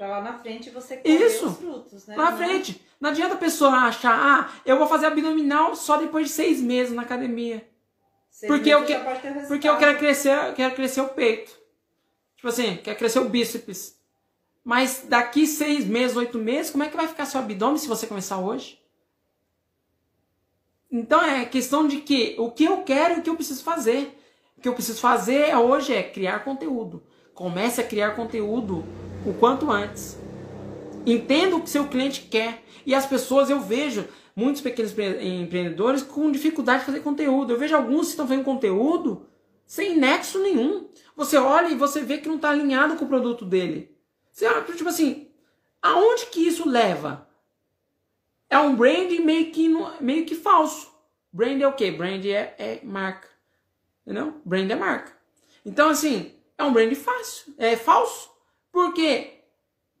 [0.00, 1.46] Pra lá na frente você colher Isso.
[1.46, 2.16] os frutos, né?
[2.16, 2.80] Lá na frente.
[2.98, 6.94] Não adianta a pessoa achar, ah, eu vou fazer abdominal só depois de seis meses
[6.94, 7.68] na academia.
[8.30, 8.94] Seis porque eu, que,
[9.46, 11.52] porque eu quero crescer, eu quero crescer o peito.
[12.34, 14.00] Tipo assim, quer crescer o bíceps.
[14.64, 18.06] Mas daqui seis meses, oito meses, como é que vai ficar seu abdômen se você
[18.06, 18.82] começar hoje?
[20.90, 24.18] Então é questão de que o que eu quero e o que eu preciso fazer.
[24.56, 27.02] O que eu preciso fazer hoje é criar conteúdo.
[27.34, 28.82] Comece a criar conteúdo
[29.24, 30.18] o quanto antes.
[31.06, 32.62] Entenda o que seu cliente quer.
[32.86, 37.52] E as pessoas, eu vejo muitos pequenos empreendedores com dificuldade de fazer conteúdo.
[37.52, 39.26] Eu vejo alguns que estão fazendo conteúdo
[39.66, 40.88] sem nexo nenhum.
[41.16, 43.96] Você olha e você vê que não está alinhado com o produto dele.
[44.32, 45.28] Você olha, tipo assim,
[45.82, 47.28] aonde que isso leva?
[48.48, 49.68] É um brand meio que,
[50.00, 50.90] meio que falso.
[51.32, 51.92] Brand é o quê?
[51.92, 53.28] Brand é, é marca.
[54.04, 54.40] Entendeu?
[54.44, 55.12] Brand é marca.
[55.64, 58.30] Então, assim, é um brand fácil, é falso.
[58.72, 59.42] Porque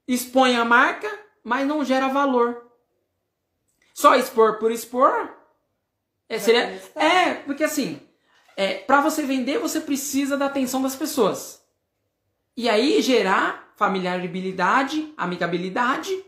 [0.06, 1.10] expõe a marca,
[1.42, 2.70] mas não gera valor.
[3.94, 5.40] Só expor por expor
[6.30, 8.00] é, seria, é porque assim,
[8.56, 11.60] é, para você vender você precisa da atenção das pessoas.
[12.56, 16.24] E aí gerar familiaridade, amigabilidade,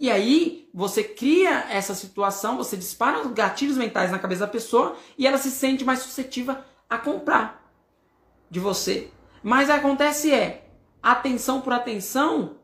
[0.00, 4.96] e aí você cria essa situação, você dispara os gatilhos mentais na cabeça da pessoa
[5.16, 6.56] e ela se sente mais suscetível
[6.90, 7.64] a comprar
[8.50, 9.08] de você.
[9.40, 10.63] Mas acontece é,
[11.12, 12.56] atenção por atenção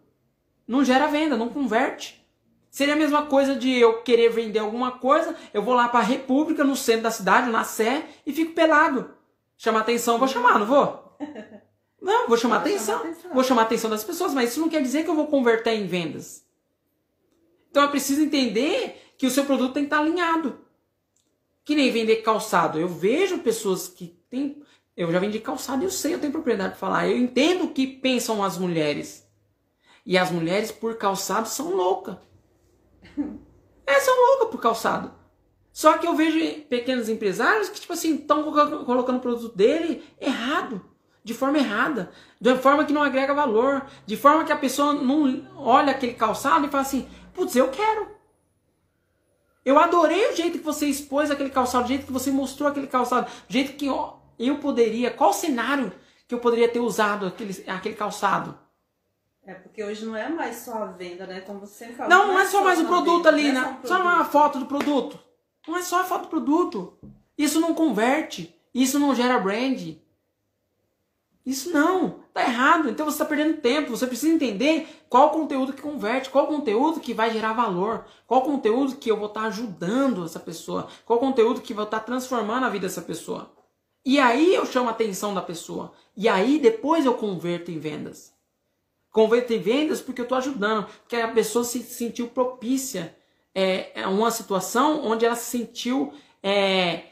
[0.66, 2.24] não gera venda, não converte.
[2.70, 6.04] Seria a mesma coisa de eu querer vender alguma coisa, eu vou lá para a
[6.04, 9.12] República, no centro da cidade, na Sé, e fico pelado.
[9.58, 11.16] Chamar atenção, vou chamar, não vou?
[12.00, 12.96] Não, vou chamar, atenção.
[12.96, 13.34] chamar atenção.
[13.34, 15.74] Vou chamar a atenção das pessoas, mas isso não quer dizer que eu vou converter
[15.74, 16.46] em vendas.
[17.70, 20.64] Então é preciso entender que o seu produto tem que estar alinhado.
[21.62, 22.80] Que nem vender calçado.
[22.80, 24.62] Eu vejo pessoas que têm.
[25.00, 27.08] Eu já vendi calçado e eu sei, eu tenho propriedade para falar.
[27.08, 29.26] Eu entendo o que pensam as mulheres.
[30.04, 32.16] E as mulheres por calçado são loucas.
[33.86, 35.10] É, são loucas por calçado.
[35.72, 36.38] Só que eu vejo
[36.68, 38.42] pequenos empresários que, tipo assim, estão
[38.84, 40.84] colocando o produto dele errado.
[41.24, 42.12] De forma errada.
[42.38, 43.86] De forma que não agrega valor.
[44.04, 48.06] De forma que a pessoa não olha aquele calçado e fala assim, putz, eu quero.
[49.64, 52.86] Eu adorei o jeito que você expôs aquele calçado, o jeito que você mostrou aquele
[52.86, 53.88] calçado, o jeito que
[54.48, 55.92] eu poderia, qual cenário
[56.30, 58.56] que eu poderia ter usado aquele, aquele calçado.
[59.44, 61.40] É, porque hoje não é mais só a venda, né?
[61.40, 62.08] Como você sempre fala.
[62.08, 63.78] Não, não, é, é só mais o produto venda, ali, né?
[63.82, 65.18] Só, só uma foto do produto.
[65.66, 66.96] Não é só a foto do produto.
[67.36, 68.54] Isso não converte.
[68.72, 69.96] Isso não gera brand.
[71.44, 72.20] Isso não.
[72.32, 72.88] Tá errado.
[72.88, 73.90] Então você está perdendo tempo.
[73.90, 78.94] Você precisa entender qual conteúdo que converte, qual conteúdo que vai gerar valor, qual conteúdo
[78.94, 82.66] que eu vou estar tá ajudando essa pessoa, qual conteúdo que vai estar tá transformando
[82.66, 83.50] a vida dessa pessoa.
[84.04, 85.92] E aí eu chamo a atenção da pessoa.
[86.16, 88.34] E aí depois eu converto em vendas.
[89.10, 93.16] Converto em vendas porque eu estou ajudando, porque a pessoa se sentiu propícia
[93.54, 97.04] é, a uma situação onde ela se sentiu é,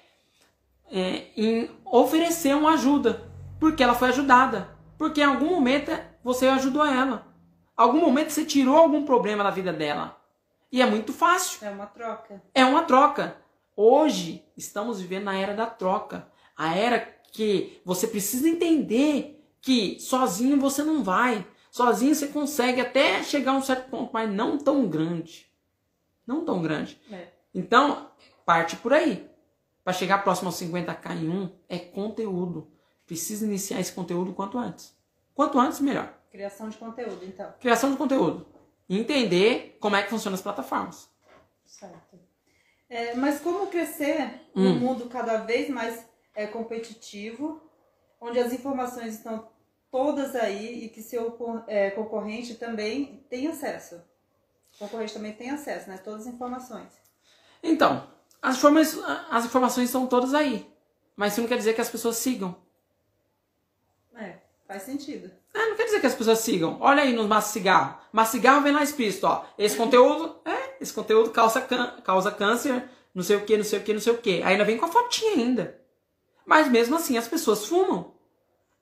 [0.90, 3.28] é, em oferecer uma ajuda,
[3.58, 4.76] porque ela foi ajudada.
[4.96, 5.90] Porque em algum momento
[6.22, 7.26] você ajudou ela.
[7.76, 10.20] Algum momento você tirou algum problema da vida dela.
[10.70, 11.66] E é muito fácil.
[11.66, 12.42] É uma troca.
[12.54, 13.36] É uma troca.
[13.76, 16.28] Hoje estamos vivendo na era da troca.
[16.58, 16.98] A era
[17.32, 21.46] que você precisa entender que sozinho você não vai.
[21.70, 25.48] Sozinho você consegue até chegar a um certo ponto, mas não tão grande.
[26.26, 27.00] Não tão grande.
[27.12, 27.28] É.
[27.54, 28.10] Então,
[28.44, 29.30] parte por aí.
[29.84, 32.70] Para chegar próximo aos 50k em um, é conteúdo.
[33.06, 34.94] Precisa iniciar esse conteúdo quanto antes.
[35.34, 36.12] Quanto antes, melhor.
[36.30, 37.54] Criação de conteúdo, então.
[37.60, 38.46] Criação de conteúdo.
[38.88, 41.08] E entender como é que funcionam as plataformas.
[41.64, 42.18] Certo.
[42.90, 44.64] É, mas como crescer hum.
[44.64, 46.07] num mundo cada vez mais
[46.38, 47.60] é, competitivo,
[48.20, 49.48] onde as informações estão
[49.90, 51.36] todas aí e que seu
[51.66, 54.00] é, concorrente também tem acesso.
[54.76, 55.98] O concorrente também tem acesso, né?
[55.98, 56.92] Todas as informações.
[57.60, 58.08] Então,
[58.40, 60.72] as, informações, as informações estão todas aí.
[61.16, 62.54] Mas isso não quer dizer que as pessoas sigam.
[64.14, 64.36] É,
[64.68, 65.28] faz sentido.
[65.52, 66.78] É, não quer dizer que as pessoas sigam.
[66.80, 67.98] Olha aí no Massa Cigarro.
[68.12, 69.44] Massa Cigarro vem lá explícito, ó.
[69.58, 71.60] Esse conteúdo, é, esse conteúdo causa,
[72.04, 74.40] causa câncer, não sei o que, não sei o que, não sei o que.
[74.44, 75.87] Ainda vem com a fotinha ainda.
[76.48, 78.14] Mas mesmo assim as pessoas fumam.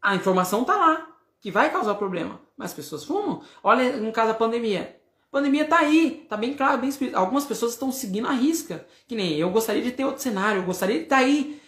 [0.00, 1.08] A informação tá lá,
[1.40, 2.40] que vai causar problema.
[2.56, 3.42] Mas as pessoas fumam.
[3.60, 5.00] Olha no caso da pandemia.
[5.28, 7.18] A pandemia tá aí, tá bem claro, bem explícito.
[7.18, 8.86] Algumas pessoas estão seguindo a risca.
[9.08, 11.60] Que nem eu gostaria de ter outro cenário, eu gostaria de estar tá aí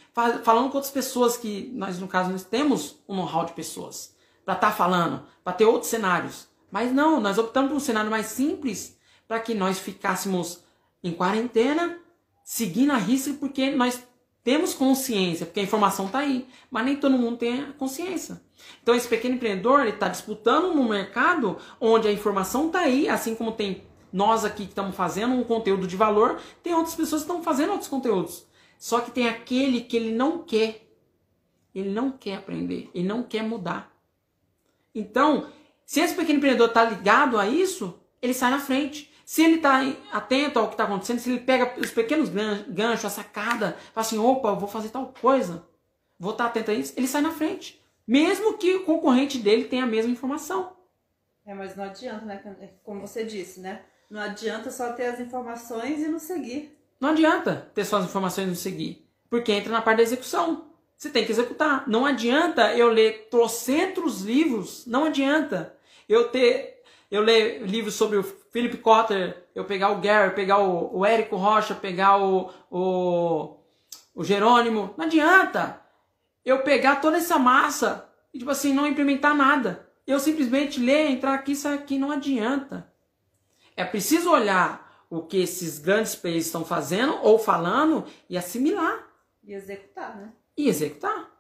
[0.44, 4.14] falando com outras pessoas que nós, no caso, nós temos um know-how de pessoas.
[4.44, 6.46] Para estar tá falando, para ter outros cenários.
[6.70, 8.96] Mas não, nós optamos por um cenário mais simples
[9.26, 10.62] para que nós ficássemos
[11.02, 11.98] em quarentena,
[12.44, 14.06] seguindo a risca, porque nós
[14.42, 18.40] temos consciência, porque a informação está aí, mas nem todo mundo tem a consciência.
[18.82, 23.52] Então esse pequeno empreendedor está disputando no mercado onde a informação está aí, assim como
[23.52, 23.82] tem
[24.12, 27.72] nós aqui que estamos fazendo um conteúdo de valor, tem outras pessoas que estão fazendo
[27.72, 28.46] outros conteúdos.
[28.78, 30.86] Só que tem aquele que ele não quer.
[31.74, 33.92] Ele não quer aprender, ele não quer mudar.
[34.94, 35.48] Então,
[35.84, 39.07] se esse pequeno empreendedor está ligado a isso, ele sai na frente.
[39.28, 43.10] Se ele está atento ao que está acontecendo, se ele pega os pequenos ganchos, a
[43.10, 45.66] sacada, fala assim, opa, eu vou fazer tal coisa,
[46.18, 47.78] vou estar tá atento a isso, ele sai na frente.
[48.06, 50.72] Mesmo que o concorrente dele tenha a mesma informação.
[51.44, 52.42] É, mas não adianta, né?
[52.82, 53.82] Como você disse, né?
[54.10, 56.74] Não adianta só ter as informações e não seguir.
[56.98, 59.06] Não adianta ter só as informações e não seguir.
[59.28, 60.70] Porque entra na parte da execução.
[60.96, 61.86] Você tem que executar.
[61.86, 64.86] Não adianta eu ler trocentos livros.
[64.86, 65.76] Não adianta
[66.08, 66.77] eu ter
[67.10, 71.36] eu ler livros sobre o Philip Cotter, eu pegar o Gary, pegar o, o Érico
[71.36, 73.56] Rocha, pegar o, o,
[74.14, 74.94] o Jerônimo.
[74.96, 75.80] Não adianta
[76.44, 79.88] eu pegar toda essa massa e, tipo assim, não implementar nada.
[80.06, 82.90] Eu simplesmente ler, entrar aqui, sair aqui, não adianta.
[83.76, 89.06] É preciso olhar o que esses grandes players estão fazendo ou falando e assimilar.
[89.42, 90.32] E executar, né?
[90.56, 91.30] E executar.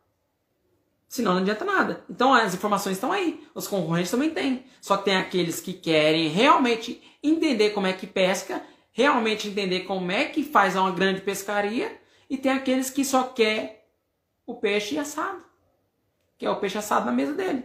[1.08, 2.04] Senão não adianta nada.
[2.08, 3.42] Então as informações estão aí.
[3.54, 4.64] Os concorrentes também têm.
[4.78, 10.12] Só que tem aqueles que querem realmente entender como é que pesca, realmente entender como
[10.12, 11.98] é que faz uma grande pescaria,
[12.28, 13.88] e tem aqueles que só quer
[14.46, 15.42] o peixe assado.
[16.36, 17.64] Que é o peixe assado na mesa dele.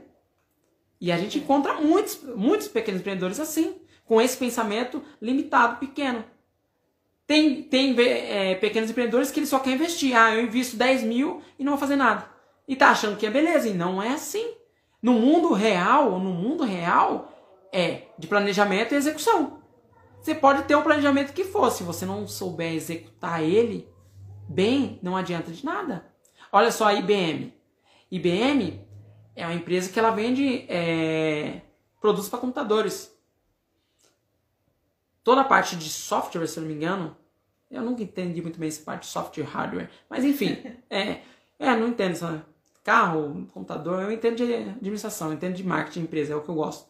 [1.01, 3.75] E a gente encontra muitos, muitos pequenos empreendedores assim,
[4.05, 6.23] com esse pensamento limitado, pequeno.
[7.27, 10.15] Tem, tem é, pequenos empreendedores que ele só quer investir.
[10.15, 12.32] Ah, eu invisto 10 mil e não vou fazer nada
[12.67, 13.67] e tá achando que é beleza.
[13.67, 14.55] E não é assim.
[15.01, 17.33] No mundo real, no mundo real,
[17.71, 19.61] é de planejamento e execução.
[20.21, 23.89] Você pode ter o planejamento que for, se você não souber executar ele
[24.47, 26.05] bem, não adianta de nada.
[26.51, 27.53] Olha só a IBM.
[28.09, 28.87] IBM
[29.35, 31.61] é uma empresa que ela vende é,
[31.99, 33.13] produtos para computadores.
[35.23, 37.17] Toda a parte de software, se eu não me engano,
[37.71, 41.21] eu nunca entendi muito bem essa parte de software e hardware, mas enfim, é,
[41.57, 42.45] é não entendo essa
[42.83, 46.49] carro, computador, eu entendo de administração, eu entendo de marketing de empresa, é o que
[46.49, 46.87] eu gosto.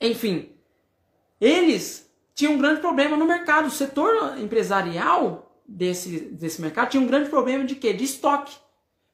[0.00, 0.50] Enfim,
[1.40, 3.68] eles tinham um grande problema no mercado.
[3.68, 7.92] O setor empresarial desse, desse mercado tinha um grande problema de quê?
[7.92, 8.56] De estoque.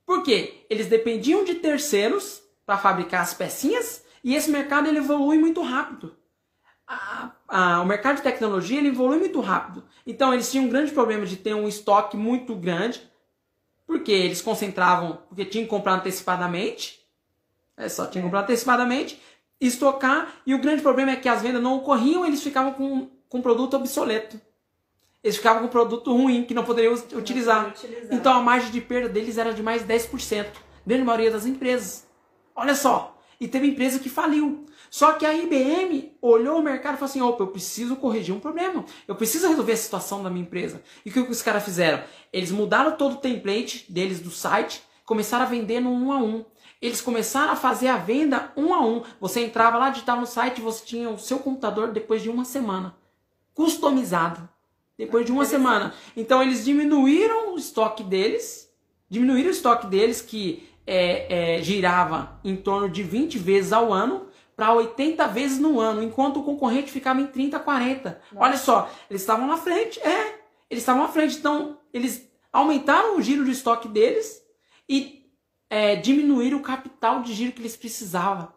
[0.07, 0.65] Por quê?
[0.69, 6.17] Eles dependiam de terceiros para fabricar as pecinhas e esse mercado ele evolui muito rápido.
[6.87, 9.85] A, a, o mercado de tecnologia ele evolui muito rápido.
[10.07, 13.12] Então eles tinham um grande problema de ter um estoque muito grande
[13.93, 16.99] porque eles concentravam, porque tinham que comprar antecipadamente,
[17.77, 19.21] é, só tinham que comprar antecipadamente,
[19.61, 23.43] estocar, e o grande problema é que as vendas não ocorriam, eles ficavam com, com
[23.43, 24.41] produto obsoleto.
[25.23, 27.69] Eles ficavam com produto ruim, que não poderiam não utilizar.
[27.69, 28.15] utilizar.
[28.15, 30.47] Então a margem de perda deles era de mais 10%,
[30.87, 32.07] grande maioria das empresas.
[32.57, 34.65] Olha só, e teve empresa que faliu.
[34.93, 38.39] Só que a IBM olhou o mercado e falou assim: opa, eu preciso corrigir um
[38.39, 38.85] problema.
[39.09, 40.83] Eu preciso resolver a situação da minha empresa.
[41.03, 42.05] E o que os caras fizeram?
[42.31, 46.45] Eles mudaram todo o template deles do site, começaram a vender no um a um.
[46.81, 49.03] Eles começaram a fazer a venda um a um.
[49.19, 52.95] Você entrava lá, digitava no site, você tinha o seu computador depois de uma semana.
[53.55, 54.47] Customizado.
[54.99, 55.95] Depois de uma semana.
[56.15, 58.71] Então eles diminuíram o estoque deles.
[59.09, 64.31] Diminuíram o estoque deles, que é, é, girava em torno de 20 vezes ao ano
[64.63, 68.23] para 80 vezes no ano, enquanto o concorrente ficava em 30, 40.
[68.31, 68.47] Nossa.
[68.47, 70.39] Olha só, eles estavam na frente, é,
[70.71, 74.41] eles estavam na frente, então eles aumentaram o giro de estoque deles
[74.89, 75.29] e
[75.69, 78.53] é, diminuíram o capital de giro que eles precisavam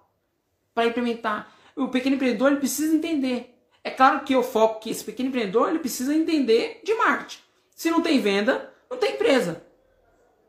[0.76, 1.52] para implementar.
[1.76, 3.60] O pequeno empreendedor ele precisa entender.
[3.84, 7.42] É claro que eu foco que esse pequeno empreendedor ele precisa entender de marketing.
[7.76, 9.66] Se não tem venda, não tem empresa.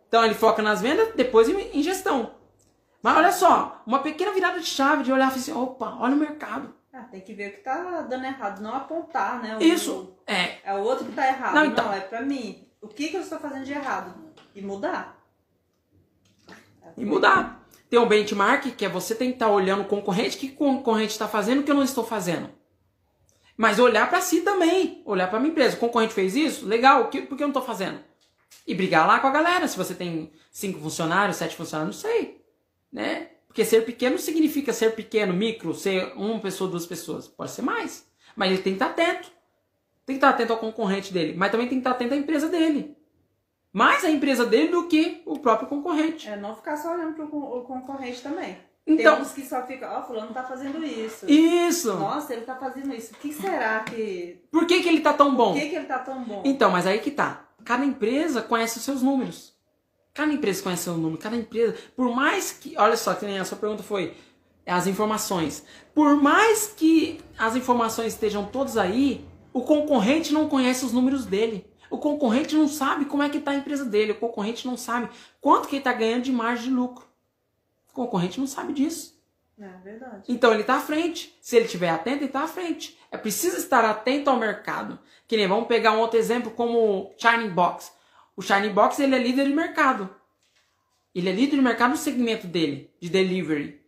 [0.06, 2.34] Então ele foca nas vendas, depois em gestão.
[3.02, 6.18] Mas olha só, uma pequena virada de chave de olhar e assim, opa, olha o
[6.18, 6.74] mercado.
[6.92, 9.56] Ah, tem que ver o que tá dando errado, não apontar, né?
[9.56, 10.58] O, Isso, é.
[10.64, 11.54] É o outro que tá errado.
[11.54, 12.66] Não, então, não é pra mim.
[12.80, 14.14] O que, que eu estou fazendo de errado?
[14.54, 15.22] E mudar.
[16.96, 17.66] E mudar.
[17.90, 20.46] Tem um benchmark, que é você tem que estar tá olhando o concorrente, o que
[20.46, 22.48] o concorrente está fazendo, o que eu não estou fazendo.
[23.56, 25.76] Mas olhar para si também, olhar para minha empresa.
[25.76, 26.66] O concorrente fez isso?
[26.66, 28.00] Legal, por que eu não estou fazendo?
[28.66, 29.68] E brigar lá com a galera.
[29.68, 32.45] Se você tem cinco funcionários, sete funcionários, não sei
[32.96, 33.28] né?
[33.46, 37.28] Porque ser pequeno significa ser pequeno, micro, ser uma pessoa, duas pessoas.
[37.28, 38.06] Pode ser mais.
[38.34, 39.30] Mas ele tem que estar atento.
[40.06, 41.34] Tem que estar atento ao concorrente dele.
[41.36, 42.96] Mas também tem que estar atento à empresa dele.
[43.70, 46.26] Mais a empresa dele do que o próprio concorrente.
[46.26, 48.56] É, não ficar só olhando para o concorrente também.
[48.86, 51.30] Então, Tem uns que só ficam, ó, fulano tá fazendo isso.
[51.30, 51.92] isso.
[51.94, 53.12] Nossa, ele tá fazendo isso.
[53.12, 54.40] O que será que.
[54.50, 55.52] Por que, que ele tá tão bom?
[55.52, 56.42] Por que, que ele tá tão bom?
[56.46, 57.46] Então, mas aí que tá.
[57.64, 59.55] Cada empresa conhece os seus números.
[60.16, 61.18] Cada empresa conhece o seu número.
[61.18, 61.76] Cada empresa.
[61.94, 62.74] Por mais que.
[62.78, 64.16] Olha só, que nem a sua pergunta foi.
[64.64, 65.62] As informações.
[65.94, 71.70] Por mais que as informações estejam todas aí, o concorrente não conhece os números dele.
[71.90, 74.12] O concorrente não sabe como é que está a empresa dele.
[74.12, 77.06] O concorrente não sabe quanto que ele está ganhando de margem de lucro.
[77.90, 79.14] O concorrente não sabe disso.
[79.60, 80.22] É verdade.
[80.28, 81.36] Então ele está à frente.
[81.42, 82.98] Se ele estiver atento, ele está à frente.
[83.10, 84.98] É preciso estar atento ao mercado.
[85.28, 87.92] Que nem vamos pegar um outro exemplo como o Shining Box.
[88.36, 90.10] O Shining Box ele é líder de mercado.
[91.14, 93.80] Ele é líder de mercado no segmento dele, de delivery.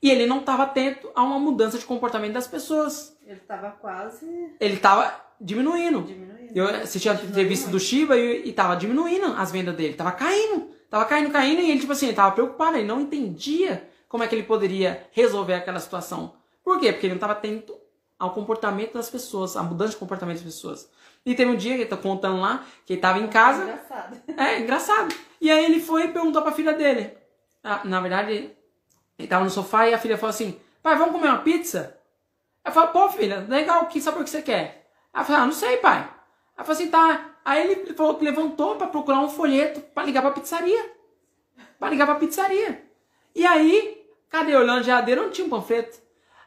[0.00, 3.16] E ele não estava atento a uma mudança de comportamento das pessoas.
[3.26, 4.26] Ele tava quase
[4.60, 6.02] Ele estava diminuindo.
[6.02, 6.52] diminuindo.
[6.54, 9.94] Eu assisti a entrevista do Shiba e, e tava diminuindo as vendas dele.
[9.94, 10.70] Tava caindo.
[10.88, 11.60] Tava caindo, caindo.
[11.60, 12.76] E ele, tipo assim, ele tava preocupado.
[12.76, 16.34] Ele não entendia como é que ele poderia resolver aquela situação.
[16.62, 16.92] Por quê?
[16.92, 17.76] Porque ele não estava atento
[18.18, 20.88] ao comportamento das pessoas, à mudança de comportamento das pessoas.
[21.26, 23.64] E teve um dia que ele tá contando lá, que ele tava em casa.
[23.64, 24.22] Engraçado.
[24.36, 25.14] É, engraçado.
[25.40, 27.18] E aí ele foi e perguntou pra filha dele.
[27.64, 28.52] Ah, na verdade,
[29.18, 31.98] ele tava no sofá e a filha falou assim: Pai, vamos comer uma pizza?
[32.64, 34.88] Ela falou: Pô, filha, legal, que sabor que você quer?
[35.12, 36.08] Ela falou: Ah, não sei, pai.
[36.56, 37.30] Ela falou assim: Tá.
[37.44, 40.92] Aí ele falou que levantou pra procurar um folheto pra ligar pra pizzaria.
[41.76, 42.84] Pra ligar pra pizzaria.
[43.34, 44.54] E aí, cadê?
[44.54, 45.98] Olhando a geladeira, não tinha um panfleto.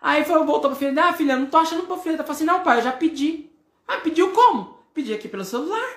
[0.02, 2.20] Aí foi, voltou pra filha: Ah, filha, não tô achando um panfleto.
[2.20, 3.49] Ela falou assim: Não, pai, eu já pedi.
[3.92, 4.78] Ah, pediu como?
[4.94, 5.90] Pedi aqui pelo celular.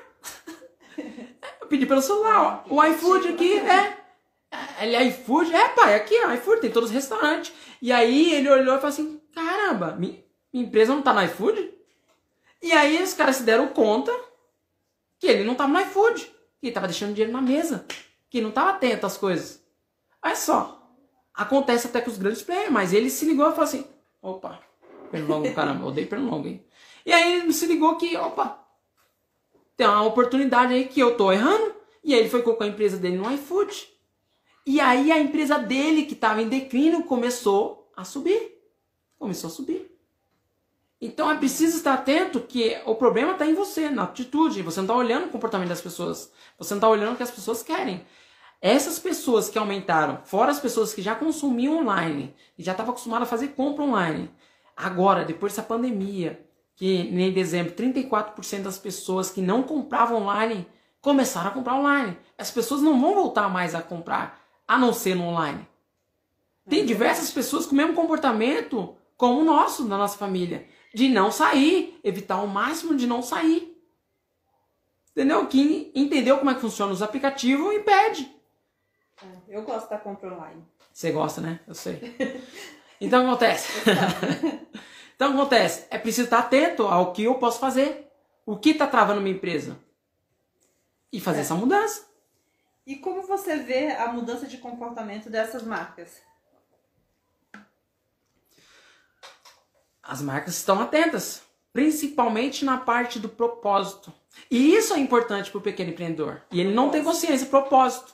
[1.60, 2.74] Eu pedi pelo celular, ó.
[2.74, 3.98] O iFood aqui, é.
[4.80, 5.54] Ele é iFood?
[5.54, 7.52] É, pai, aqui, ó, iFood, tem todos os restaurantes.
[7.80, 11.72] E aí ele olhou e falou assim: caramba, mi- minha empresa não tá no iFood?
[12.62, 14.12] E aí os caras se deram conta
[15.18, 16.22] que ele não tava no iFood,
[16.60, 17.84] que ele tava deixando dinheiro na mesa,
[18.30, 19.62] que não tava atento às coisas.
[20.24, 20.80] Olha só,
[21.34, 23.86] acontece até com os grandes players, mas ele se ligou e falou assim:
[24.20, 24.60] opa,
[25.10, 26.64] pernilongo, caramba, odeio pernilongo, hein?
[27.04, 28.62] E aí ele se ligou que, opa,
[29.76, 31.74] tem uma oportunidade aí que eu tô errando.
[32.04, 33.88] E aí ele foi colocou a empresa dele no iFood.
[34.66, 38.58] E aí a empresa dele, que estava em declínio, começou a subir.
[39.18, 39.90] Começou a subir.
[41.00, 44.62] Então é preciso estar atento que o problema está em você, na atitude.
[44.62, 46.32] Você não está olhando o comportamento das pessoas.
[46.58, 48.06] Você não está olhando o que as pessoas querem.
[48.60, 53.26] Essas pessoas que aumentaram, fora as pessoas que já consumiam online e já estavam acostumadas
[53.26, 54.30] a fazer compra online,
[54.76, 56.46] agora, depois dessa pandemia,
[56.82, 60.66] que em dezembro 34% das pessoas que não compravam online
[61.00, 62.18] começaram a comprar online.
[62.36, 65.64] As pessoas não vão voltar mais a comprar, a não ser no online.
[66.68, 70.66] Tem diversas pessoas com o mesmo comportamento como o nosso, da nossa família.
[70.92, 73.80] De não sair, evitar o máximo de não sair.
[75.12, 75.46] Entendeu?
[75.46, 78.28] Que entendeu como é que funciona os aplicativos e pede.
[79.22, 80.64] É, Eu gosto da compra online.
[80.92, 81.60] Você gosta, né?
[81.64, 82.42] Eu sei.
[83.00, 83.70] Então acontece.
[85.22, 85.86] então acontece.
[85.88, 88.10] É preciso estar atento ao que eu posso fazer.
[88.44, 89.78] O que está travando minha empresa?
[91.12, 91.40] E fazer É.
[91.42, 92.06] essa mudança.
[92.84, 96.20] E como você vê a mudança de comportamento dessas marcas?
[100.02, 101.42] As marcas estão atentas,
[101.72, 104.12] principalmente na parte do propósito.
[104.50, 106.42] E isso é importante para o pequeno empreendedor.
[106.50, 108.12] E ele não tem consciência, propósito.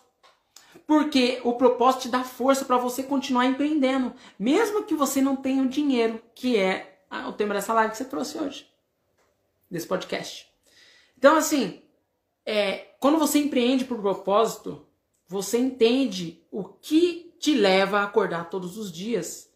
[0.87, 5.63] Porque o propósito te dá força para você continuar empreendendo, mesmo que você não tenha
[5.63, 8.69] o dinheiro, que é o tema dessa live que você trouxe hoje,
[9.71, 10.49] desse podcast.
[11.17, 11.83] Então, assim,
[12.45, 14.87] é, quando você empreende por propósito,
[15.27, 19.51] você entende o que te leva a acordar todos os dias.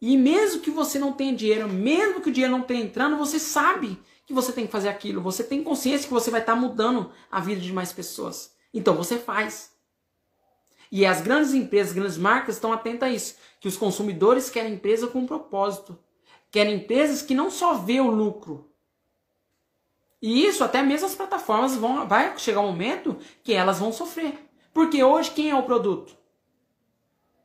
[0.00, 3.38] E mesmo que você não tenha dinheiro, mesmo que o dinheiro não tenha entrando, você
[3.38, 5.20] sabe que você tem que fazer aquilo.
[5.22, 8.54] Você tem consciência que você vai estar mudando a vida de mais pessoas.
[8.72, 9.72] Então você faz.
[10.92, 13.36] E as grandes empresas, as grandes marcas estão atentas a isso.
[13.60, 15.98] Que os consumidores querem empresa com propósito.
[16.50, 18.70] Querem empresas que não só vê o lucro.
[20.20, 22.06] E isso até mesmo as plataformas vão.
[22.06, 24.38] Vai chegar um momento que elas vão sofrer.
[24.72, 26.16] Porque hoje quem é o produto?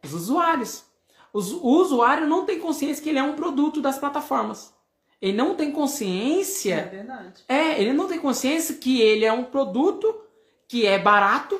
[0.03, 0.85] Os usuários.
[1.33, 4.73] Os- o usuário não tem consciência que ele é um produto das plataformas.
[5.21, 6.87] Ele não tem É consciência.
[6.87, 7.43] verdade.
[7.47, 10.21] É, ele não tem consciência que ele é um produto
[10.67, 11.59] que é barato,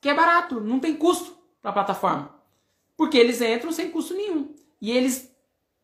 [0.00, 2.34] que é barato, não tem custo para a plataforma.
[2.96, 4.54] Porque eles entram sem custo nenhum.
[4.80, 5.27] E eles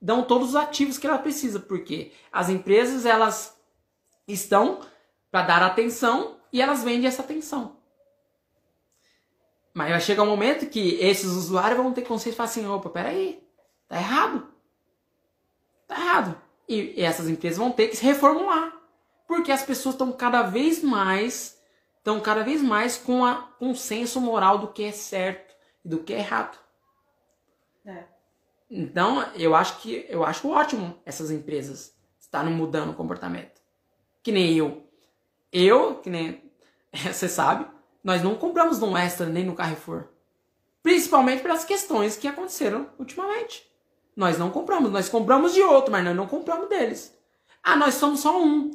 [0.05, 3.59] dão todos os ativos que ela precisa, porque as empresas elas
[4.29, 4.81] estão
[5.31, 7.79] para dar atenção e elas vendem essa atenção.
[9.73, 12.91] Mas vai chegar um momento que esses usuários vão ter consciência e falar assim, opa,
[12.91, 13.43] peraí,
[13.89, 14.47] tá errado.
[15.89, 16.43] Tá errado.
[16.69, 18.79] E, essas empresas vão ter que se reformular.
[19.27, 21.59] Porque as pessoas estão cada vez mais,
[21.97, 25.89] estão cada vez mais com, a, com o senso moral do que é certo e
[25.89, 26.59] do que é errado.
[27.87, 28.14] É.
[28.77, 33.63] Então, eu acho que eu acho ótimo essas empresas estarem mudando o comportamento.
[34.21, 34.83] Que nem eu.
[35.53, 36.43] Eu, que nem
[36.93, 37.67] você sabe,
[38.03, 40.09] nós não compramos no Extra nem no Carrefour.
[40.83, 43.65] Principalmente pelas questões que aconteceram ultimamente.
[44.17, 47.17] Nós não compramos, nós compramos de outro, mas nós não compramos deles.
[47.63, 48.73] Ah, nós somos só um.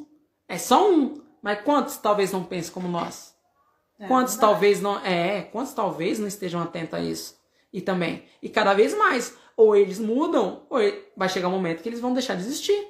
[0.48, 1.20] É só um.
[1.42, 3.34] Mas quantos talvez não pensem como nós?
[3.98, 4.98] É, quantos talvez não.
[5.04, 7.38] É, quantos talvez não estejam atentos a isso?
[7.70, 8.24] E também.
[8.40, 9.38] E cada vez mais.
[9.60, 10.78] Ou eles mudam, ou
[11.14, 12.88] vai chegar um momento que eles vão deixar de existir.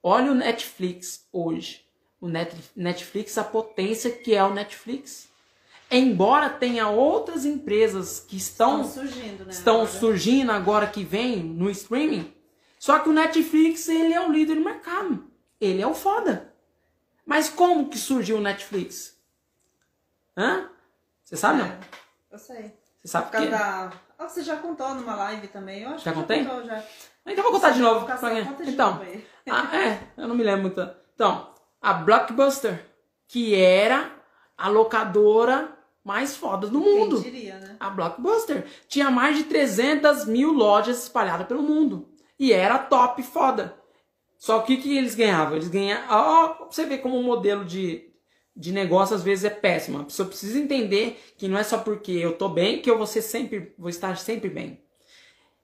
[0.00, 1.84] Olha o Netflix hoje.
[2.20, 5.28] O Net- Netflix, a potência que é o Netflix.
[5.90, 9.50] Embora tenha outras empresas que estão Estão surgindo, né?
[9.50, 9.90] estão agora.
[9.90, 12.32] surgindo agora que vem no streaming.
[12.78, 15.28] Só que o Netflix, ele é o líder do mercado.
[15.60, 16.54] Ele é o foda.
[17.26, 19.18] Mas como que surgiu o Netflix?
[20.36, 20.70] Hã?
[21.24, 21.66] Você sabe, não?
[21.66, 21.78] É,
[22.30, 22.72] eu sei.
[23.04, 23.48] Você sabe Por quê?
[23.48, 23.92] causa da...
[24.18, 25.82] Ah, você já contou numa live também?
[25.82, 26.42] Eu acho Já que contei?
[26.42, 26.82] já contou, já.
[27.26, 28.06] Então eu vou contar de novo.
[28.06, 29.26] Pra de Então, aí.
[29.50, 30.90] ah, é, eu não me lembro muito.
[31.14, 31.52] Então,
[31.82, 32.84] a Blockbuster,
[33.28, 34.10] que era
[34.56, 37.20] a locadora mais foda do mundo.
[37.22, 37.76] Quem diria, né?
[37.80, 42.08] A Blockbuster tinha mais de 300 mil lojas espalhadas pelo mundo.
[42.38, 43.76] E era top foda.
[44.38, 45.56] Só que o que eles ganhavam?
[45.56, 46.06] Eles ganhavam.
[46.10, 48.10] Ó, você ver como o modelo de,
[48.56, 50.00] de negócio às vezes é péssimo.
[50.00, 53.06] A pessoa precisa entender que não é só porque eu tô bem que eu vou,
[53.06, 54.80] ser sempre, vou estar sempre bem.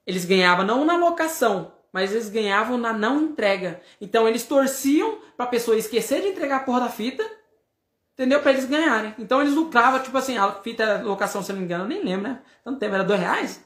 [0.06, 3.80] Eles ganhavam não na locação, mas eles ganhavam na não entrega.
[4.00, 7.24] Então eles torciam pra pessoa esquecer de entregar a porra da fita,
[8.14, 8.40] entendeu?
[8.40, 9.14] Pra eles ganharem.
[9.18, 12.02] Então eles lucravam, tipo assim, a fita locação, se eu não me engano, eu nem
[12.04, 12.40] lembro, né?
[12.64, 13.64] Tanto tempo, era dois reais?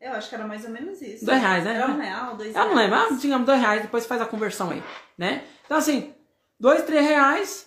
[0.00, 1.24] Eu acho que era mais ou menos isso.
[1.24, 1.76] Dois reais, né?
[1.76, 3.12] Era um real, dois Eu não lembro, reais.
[3.12, 4.82] ah, digamos dois reais, depois faz a conversão aí,
[5.16, 5.44] né?
[5.64, 6.12] Então assim,
[6.60, 7.66] dois, três reais,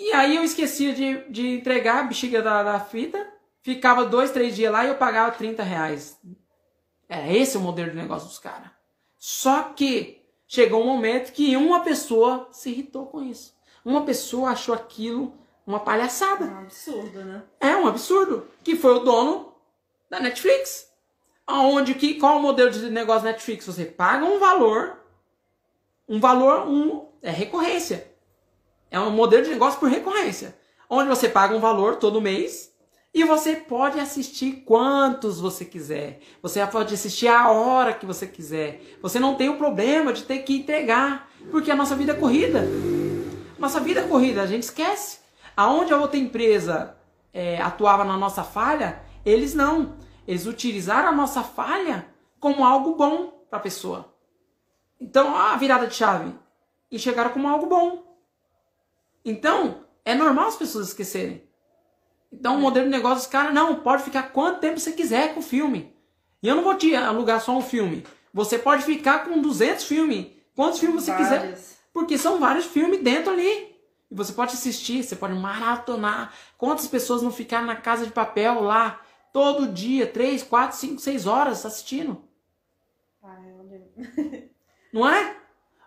[0.00, 3.30] e aí eu esquecia de, de entregar a bexiga da, da fita,
[3.60, 6.18] ficava dois, três dias lá e eu pagava 30 reais.
[7.06, 8.70] Era esse o modelo de negócio dos caras.
[9.18, 13.54] Só que chegou um momento que uma pessoa se irritou com isso.
[13.84, 15.34] Uma pessoa achou aquilo
[15.66, 16.46] uma palhaçada.
[16.46, 17.42] É um absurdo, né?
[17.60, 18.48] É um absurdo.
[18.64, 19.54] Que foi o dono
[20.08, 20.90] da Netflix.
[21.46, 23.66] Onde que qual o modelo de negócio da Netflix?
[23.66, 24.98] Você paga um valor,
[26.08, 28.09] um valor, um é recorrência.
[28.90, 30.56] É um modelo de negócio por recorrência,
[30.88, 32.70] onde você paga um valor todo mês
[33.12, 36.20] e você pode assistir quantos você quiser.
[36.42, 38.98] Você pode assistir a hora que você quiser.
[39.02, 42.64] Você não tem o problema de ter que entregar, porque a nossa vida é corrida.
[43.58, 45.18] Nossa vida é corrida, a gente esquece.
[45.56, 46.96] Aonde a outra empresa
[47.32, 49.96] é, atuava na nossa falha, eles não.
[50.26, 52.06] Eles utilizaram a nossa falha
[52.38, 54.14] como algo bom para a pessoa.
[55.00, 56.32] Então, a virada de chave.
[56.90, 58.09] Enxergaram como algo bom.
[59.24, 61.48] Então, é normal as pessoas esquecerem.
[62.32, 65.40] Então, o modelo de negócio dos caras, não, pode ficar quanto tempo você quiser com
[65.40, 65.94] o filme.
[66.42, 68.04] E eu não vou te alugar só um filme.
[68.32, 70.28] Você pode ficar com 200 filmes.
[70.54, 71.38] Quantos filmes você quiser.
[71.40, 71.76] Vários.
[71.92, 73.76] Porque são vários filmes dentro ali.
[74.10, 76.32] E você pode assistir, você pode maratonar.
[76.56, 79.00] Quantas pessoas não ficaram na casa de papel lá
[79.32, 82.22] todo dia, 3, 4, 5, 6 horas assistindo?
[83.22, 84.50] Ai, eu lembro.
[84.92, 85.39] Não é?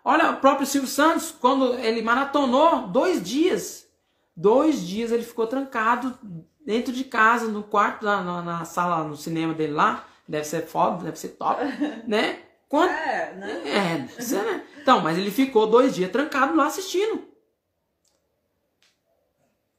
[0.04, 3.88] Olha, o próprio Silvio Santos, quando ele maratonou dois dias,
[4.36, 6.18] dois dias ele ficou trancado
[6.64, 10.06] dentro de casa, no quarto, na, na, sala, no cinema dele lá.
[10.28, 11.62] Deve ser foda, deve ser top,
[12.06, 12.40] né?
[12.68, 13.62] Quanto, É, né?
[13.66, 14.66] é, deve ser, né?
[14.80, 17.26] Então, mas ele ficou dois dias trancado lá assistindo.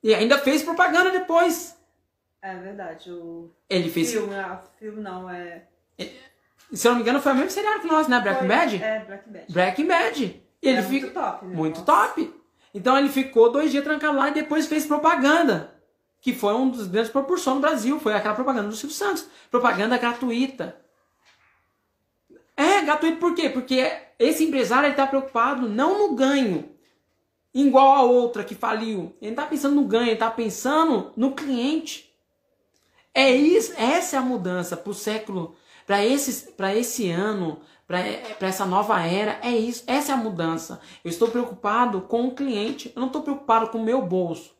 [0.01, 1.75] E ainda fez propaganda depois.
[2.41, 3.11] É verdade.
[3.11, 4.11] O Ele fez.
[4.11, 5.67] filme, ah, filme não, é.
[6.75, 8.21] Se eu não me engano, foi o mesmo seriado que nós, né?
[8.21, 8.83] Foi- Bad?
[8.83, 9.53] É, Breaking Bad.
[9.53, 10.43] Breaking Bad.
[10.61, 11.05] E ele é fica.
[11.07, 11.55] muito top, né?
[11.55, 11.85] Muito Nossa.
[12.07, 12.33] top.
[12.73, 15.73] Então ele ficou dois dias trancado lá e depois fez propaganda.
[16.21, 17.99] Que foi um dos grandes proporções no Brasil.
[17.99, 19.27] Foi aquela propaganda do Silvio Santos.
[19.51, 20.75] Propaganda gratuita.
[22.57, 23.49] É, gratuito por quê?
[23.49, 26.69] Porque esse empresário está preocupado não no ganho,
[27.53, 29.15] igual a outra que faliu.
[29.21, 32.11] Ele está pensando no ganho, ele está pensando no cliente.
[33.13, 38.65] É isso, essa é a mudança para o século, para esse, esse ano, para essa
[38.65, 39.39] nova era.
[39.41, 40.81] É isso, essa é a mudança.
[41.03, 44.55] Eu estou preocupado com o cliente, eu não estou preocupado com o meu bolso.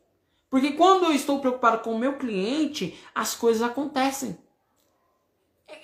[0.49, 4.37] Porque quando eu estou preocupado com o meu cliente, as coisas acontecem.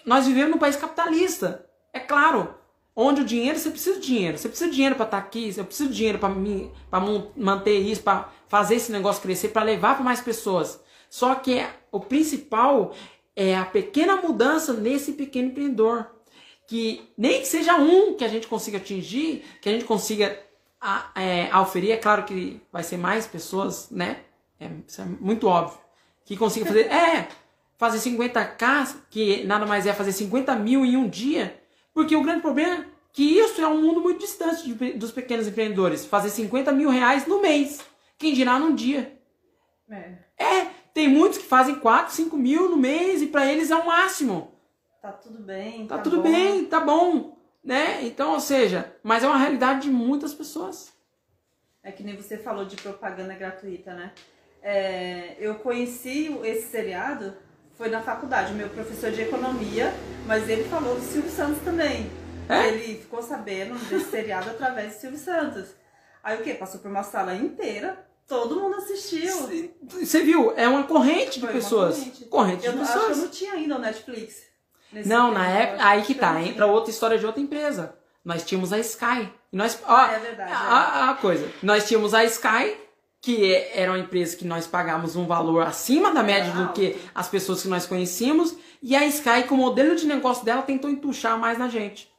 [0.05, 1.65] Nós vivemos num país capitalista.
[1.91, 2.55] É claro,
[2.95, 4.37] onde o dinheiro, você precisa de dinheiro.
[4.37, 7.01] Você precisa de dinheiro para estar aqui, você precisa de dinheiro para
[7.35, 10.81] manter isso, para fazer esse negócio crescer, para levar para mais pessoas.
[11.09, 12.93] Só que o principal
[13.35, 16.09] é a pequena mudança nesse pequeno empreendedor.
[16.67, 20.39] Que nem que seja um que a gente consiga atingir, que a gente consiga
[20.79, 21.91] a, é, auferir.
[21.91, 24.21] É claro que vai ser mais pessoas, né?
[24.59, 25.77] É, isso é muito óbvio.
[26.23, 26.87] Que consiga fazer.
[26.87, 27.27] É,
[27.77, 31.59] fazer 50k, que nada mais é fazer 50 mil em um dia,
[31.95, 35.47] porque o grande problema é que isso é um mundo muito distante de, dos pequenos
[35.47, 36.05] empreendedores.
[36.05, 37.81] Fazer 50 mil reais no mês.
[38.17, 39.19] Quem dirá num dia.
[39.89, 40.13] É.
[40.37, 43.85] É, tem muitos que fazem 4, 5 mil no mês e para eles é o
[43.85, 44.51] máximo.
[45.01, 45.87] Tá tudo bem.
[45.87, 46.23] Tá, tudo bom.
[46.23, 47.37] bem, tá bom.
[47.63, 48.03] Né?
[48.03, 50.91] Então, ou seja, mas é uma realidade de muitas pessoas.
[51.83, 54.11] É que nem você falou de propaganda gratuita, né?
[54.61, 57.35] É, eu conheci esse seriado,
[57.73, 59.91] foi na faculdade, meu professor de economia,
[60.27, 62.09] mas ele falou do Silvio Santos também.
[62.47, 62.67] É?
[62.67, 65.73] Ele ficou sabendo desse seriado através do Silvio Santos.
[66.23, 66.53] Aí o quê?
[66.53, 69.35] Passou por uma sala inteira, todo mundo assistiu.
[69.99, 70.53] Você viu?
[70.55, 71.95] É uma corrente de Foi uma pessoas.
[71.97, 72.25] corrente.
[72.25, 73.25] Corrente Eu de não- acho que eu pessoas.
[73.25, 74.35] não tinha ainda o Netflix.
[75.05, 77.93] Não, na época, aí que tá, não entra outra história de outra empresa.
[78.23, 79.29] Nós tínhamos a Sky.
[79.51, 80.55] E nós, ó, É verdade, é.
[80.55, 81.49] A, a coisa.
[81.61, 82.77] Nós tínhamos a Sky,
[83.21, 86.97] que é- era uma empresa que nós pagávamos um valor acima da média do que
[87.13, 88.55] as pessoas que nós conhecíamos.
[88.81, 92.09] E a Sky, com o modelo de negócio dela, tentou entuchar mais na gente.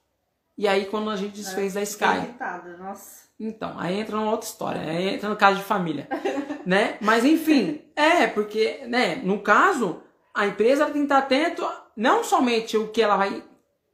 [0.59, 2.19] E aí, quando a gente desfez da Fiquei Sky.
[2.27, 3.22] irritada, nossa.
[3.39, 6.09] Então, aí entra uma outra história, aí entra no caso de família,
[6.65, 6.97] né?
[7.01, 10.03] Mas enfim, é, porque, né, no caso,
[10.33, 13.43] a empresa tem que estar atento não somente o que ela vai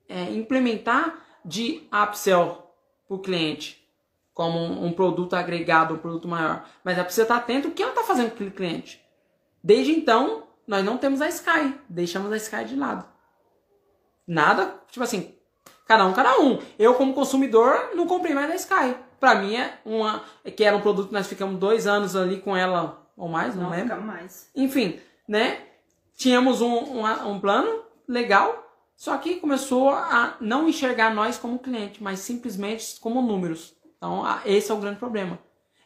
[0.08, 2.74] é, implementar de upsell
[3.06, 3.82] para o cliente,
[4.34, 7.82] como um, um produto agregado, um produto maior, mas ela precisa estar atento o que
[7.82, 9.02] ela está fazendo com aquele cliente.
[9.62, 13.08] Desde então, nós não temos a Sky, deixamos a Sky de lado.
[14.26, 15.34] Nada, tipo assim,
[15.88, 16.58] cada um, cada um.
[16.78, 18.94] Eu, como consumidor, não comprei mais a Sky.
[19.18, 20.22] Pra mim é uma.
[20.56, 23.64] Que era um produto que nós ficamos dois anos ali com ela, ou mais, não,
[23.64, 23.88] Não, lembro.
[23.96, 24.48] fica mais.
[24.54, 25.58] Enfim, né?
[26.16, 28.64] Tínhamos um, um, um plano legal,
[28.96, 33.74] só que começou a não enxergar nós como cliente, mas simplesmente como números.
[33.96, 35.38] Então, esse é o grande problema.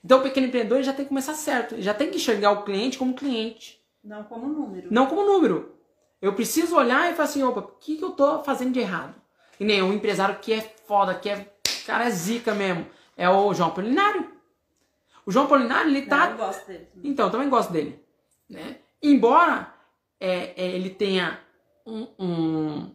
[0.04, 2.98] Então, o pequeno empreendedor já tem que começar certo, já tem que enxergar o cliente
[2.98, 4.88] como cliente, Não como número.
[4.90, 5.74] não como número.
[6.20, 9.14] Eu preciso olhar e falar assim, opa, o que, que eu tô fazendo de errado?
[9.60, 11.52] E nem um empresário que é foda, que é
[11.86, 14.30] cara é zica mesmo, é o João Polinário.
[15.26, 16.88] O João Polinário, ele tá Não, eu gosto dele.
[17.04, 18.04] então, eu também gosto dele.
[18.48, 18.78] Né?
[19.02, 19.72] Embora
[20.20, 21.40] é, é, ele tenha
[21.86, 22.94] um, um,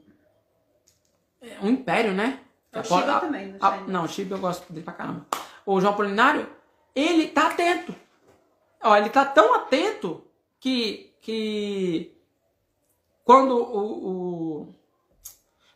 [1.42, 2.40] é, um império, né?
[2.72, 3.92] É o A- Shiba a- também, não a- Shiba.
[3.92, 5.26] Não, o Shiba eu gosto dele pra caramba.
[5.66, 6.50] O João Polinário,
[6.96, 7.94] ele tá atento.
[8.84, 10.24] Ó, ele tá tão atento
[10.60, 12.16] que, que
[13.24, 14.08] quando o,
[14.64, 14.76] o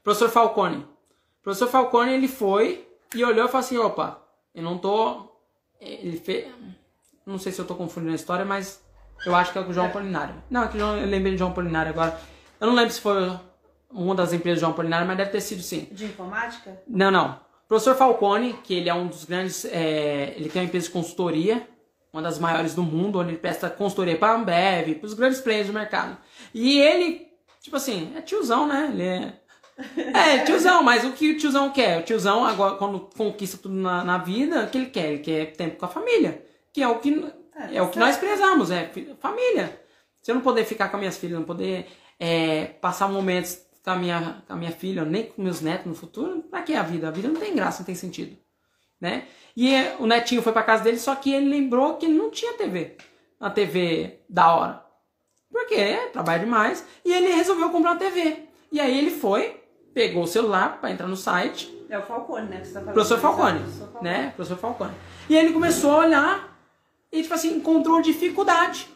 [0.04, 4.22] professor Falcone, o professor Falcone, ele foi e olhou e falou assim, opa,
[4.54, 5.30] eu não tô...
[5.80, 6.48] Ele fez...
[7.26, 8.84] Não sei se eu tô confundindo a história, mas
[9.26, 10.36] eu acho que é com o João Polinário.
[10.50, 12.20] Não, é que eu lembrei de João Polinário agora.
[12.60, 13.40] Eu não lembro se foi
[13.92, 15.88] uma das empresas de João Polinário, mas deve ter sido sim.
[15.92, 16.82] De informática?
[16.88, 17.40] Não, não.
[17.66, 19.66] O professor Falcone, que ele é um dos grandes.
[19.66, 21.68] é, ele tem uma empresa de consultoria,
[22.12, 25.40] uma das maiores do mundo, onde ele presta consultoria para a Ambev, para os grandes
[25.40, 26.18] players do mercado.
[26.54, 27.28] E ele,
[27.62, 28.90] tipo assim, é tiozão, né?
[28.92, 29.41] Ele é.
[30.14, 32.00] É, tiozão, mas o que o tiozão quer?
[32.00, 35.10] O tiozão, agora, quando conquista tudo na, na vida, o que ele quer?
[35.10, 36.44] Ele quer tempo com a família.
[36.74, 37.26] Que é o que,
[37.56, 38.90] É, é, o que nós prezamos, é
[39.20, 39.82] família.
[40.22, 41.88] Se eu não poder ficar com as minhas filhas, não poder
[42.20, 45.96] é, passar momentos com a, minha, com a minha filha, nem com meus netos no
[45.96, 47.08] futuro, pra que a vida?
[47.08, 48.38] A vida não tem graça, não tem sentido.
[49.00, 49.26] Né?
[49.56, 52.30] E é, o netinho foi pra casa dele, só que ele lembrou que ele não
[52.30, 52.98] tinha TV.
[53.40, 54.86] Uma TV da hora.
[55.52, 56.86] Porque é, trabalha demais.
[57.04, 58.44] E ele resolveu comprar uma TV.
[58.72, 59.61] E aí ele foi,
[59.94, 62.60] pegou o celular pra entrar no site, É o Falcone, né?
[62.62, 62.94] Que você tá falando.
[62.94, 64.04] Professor Falcone, Professor Falcone.
[64.10, 64.34] né?
[64.36, 64.94] Professor Falcone.
[65.30, 66.58] E ele começou a olhar
[67.12, 68.88] e, tipo assim, encontrou dificuldade.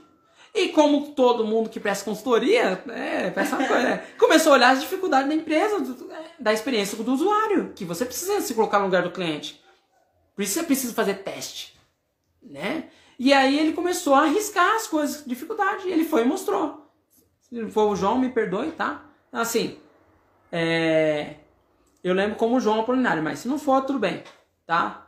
[0.54, 4.06] E como todo mundo que presta consultoria, é, presta coisa, né?
[4.18, 6.10] começou a olhar as dificuldades da empresa, do-
[6.40, 9.62] da experiência do usuário, que você precisa se colocar no lugar do cliente.
[10.34, 11.78] Por isso você precisa fazer teste,
[12.42, 12.86] né?
[13.20, 16.90] E aí ele começou a arriscar as coisas, dificuldade, e ele foi e mostrou.
[17.42, 19.04] Se for o João, me perdoe, tá?
[19.32, 19.78] Assim,
[20.56, 21.36] é...
[22.04, 24.24] Eu lembro como o João Apolinário, mas se não for, tudo bem,
[24.66, 25.08] tá?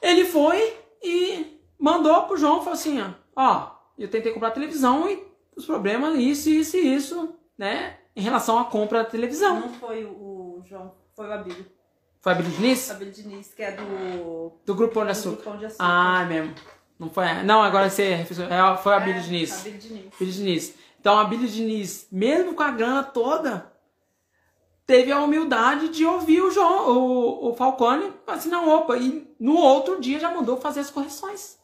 [0.00, 5.26] Ele foi e mandou pro João, falou assim, ó, ó, eu tentei comprar televisão e
[5.56, 7.96] os problemas, isso, isso e isso, né?
[8.14, 9.60] Em relação à compra da televisão.
[9.60, 11.66] Não foi o o João, foi o Abílio.
[12.20, 12.90] Foi a Billy Diniz?
[12.90, 14.52] Abílio Diniz, que é do.
[14.66, 15.42] Do Grupo Pão de do Açúcar.
[15.42, 15.84] Pão de Açúcar.
[15.84, 16.54] Ah, é mesmo.
[16.98, 17.26] Não foi?
[17.44, 18.24] Não, agora você é,
[18.82, 19.60] foi a Billy É, Diniz.
[19.60, 20.04] Abílio Diniz.
[20.18, 20.74] Billy Diniz.
[21.00, 23.72] Então a Billy Diniz, mesmo com a grana toda,
[24.88, 29.54] teve a humildade de ouvir o João, o, o Falcone, assim, não, opa, e no
[29.54, 31.58] outro dia já mandou fazer as correções.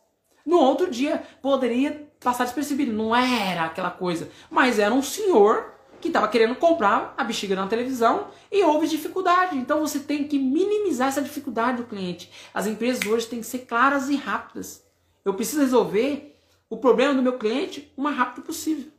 [0.44, 5.72] No outro dia poderia passar despercebido, não era aquela coisa, mas era um senhor
[6.02, 9.56] que estava querendo comprar a bexiga na televisão e houve dificuldade.
[9.56, 12.30] Então você tem que minimizar essa dificuldade do cliente.
[12.52, 14.84] As empresas hoje têm que ser claras e rápidas.
[15.24, 16.36] Eu preciso resolver
[16.68, 18.92] o problema do meu cliente o mais rápido possível.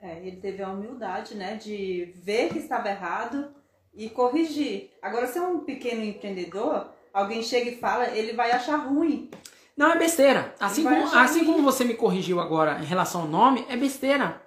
[0.00, 3.52] É, ele teve a humildade, né, de ver que estava errado
[3.94, 4.90] e corrigir.
[5.02, 9.28] Agora, se é um pequeno empreendedor, alguém chega e fala, ele vai achar ruim.
[9.76, 10.54] Não, é besteira.
[10.58, 14.42] Assim, como, assim como você me corrigiu agora em relação ao nome, é besteira.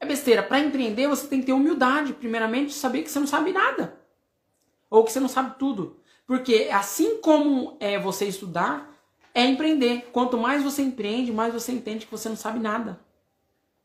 [0.00, 0.42] É besteira.
[0.42, 4.00] Para empreender, você tem que ter humildade, primeiramente, saber que você não sabe nada.
[4.90, 6.00] Ou que você não sabe tudo.
[6.26, 8.92] Porque assim como é você estudar,
[9.34, 10.08] é empreender.
[10.12, 13.00] Quanto mais você empreende, mais você entende que você não sabe nada.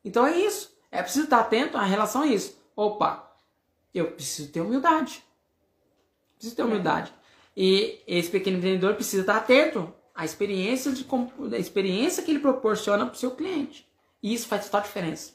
[0.03, 0.72] Então é isso.
[0.93, 2.55] É preciso estar atento à relação a isso.
[2.75, 3.35] Opa,
[3.91, 5.25] eu preciso ter humildade.
[6.35, 7.11] Preciso ter humildade.
[7.57, 11.03] E esse pequeno empreendedor precisa estar atento à experiência, de,
[11.51, 13.89] à experiência que ele proporciona para o seu cliente.
[14.21, 15.33] E isso faz total diferença.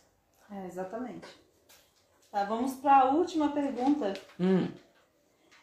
[0.49, 1.27] É, exatamente.
[2.31, 4.15] Tá, vamos para a última pergunta.
[4.39, 4.69] Hum.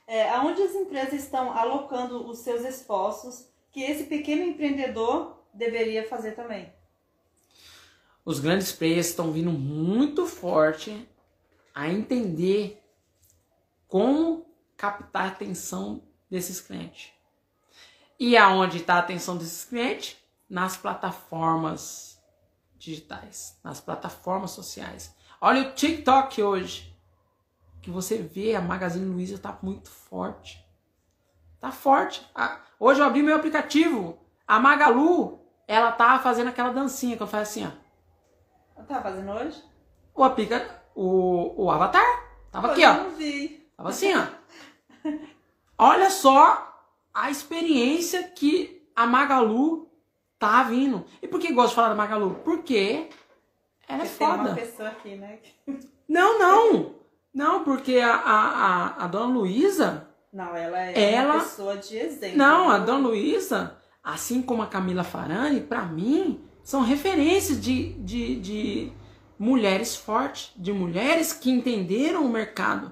[0.06, 6.34] É, aonde as empresas estão alocando os seus esforços que esse pequeno empreendedor deveria fazer
[6.34, 6.70] também?
[8.26, 11.08] Os grandes players estão vindo muito forte
[11.76, 12.84] a entender
[13.88, 14.46] como
[14.76, 17.14] captar a atenção desses clientes.
[18.20, 20.18] E aonde está a atenção desses clientes?
[20.50, 22.20] Nas plataformas
[22.78, 25.16] digitais, nas plataformas sociais.
[25.40, 26.98] Olha o TikTok hoje,
[27.82, 30.66] que você vê a Magazine Luiza está muito forte.
[31.60, 32.26] Tá forte.
[32.80, 37.52] Hoje eu abri meu aplicativo, a Magalu, ela tá fazendo aquela dancinha que eu faço
[37.60, 37.85] assim, ó.
[38.88, 39.64] Tá fazendo hoje?
[40.14, 42.06] O aplica o, o avatar
[42.52, 42.94] tava aqui, eu ó.
[42.94, 43.68] Não vi.
[43.76, 44.26] Tava assim, ó.
[45.78, 46.74] Olha só
[47.14, 49.90] a experiência que a Magalu
[50.40, 51.06] tá vindo.
[51.22, 52.36] E por que gosto de falar da Magalu?
[52.46, 53.10] Porque
[53.88, 54.42] ela é Porque tem foda.
[54.50, 55.40] uma pessoa aqui, né?
[56.08, 56.96] Não, não.
[57.34, 60.08] Não, porque a, a, a, dona Luísa.
[60.32, 62.38] Não, ela é Ela- uma pessoa de exemplo.
[62.38, 68.40] Não, a dona Luísa, assim como a Camila Farani, pra mim, são referências de, de,
[68.42, 68.92] de
[69.38, 72.92] mulheres fortes, de mulheres que entenderam o mercado.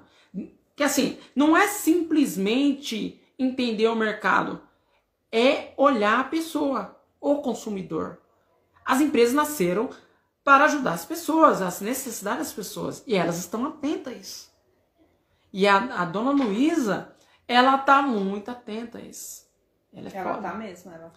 [0.75, 4.61] Que assim, não é simplesmente entender o mercado,
[5.31, 8.21] é olhar a pessoa, o consumidor.
[8.85, 9.89] As empresas nasceram
[10.43, 14.53] para ajudar as pessoas, as necessidades das pessoas, e elas estão atentas a isso.
[15.51, 17.15] E a, a dona Luísa,
[17.47, 19.47] ela tá muito atenta a isso.
[19.91, 20.49] Ela é Ela foda.
[20.49, 21.11] tá mesmo, ela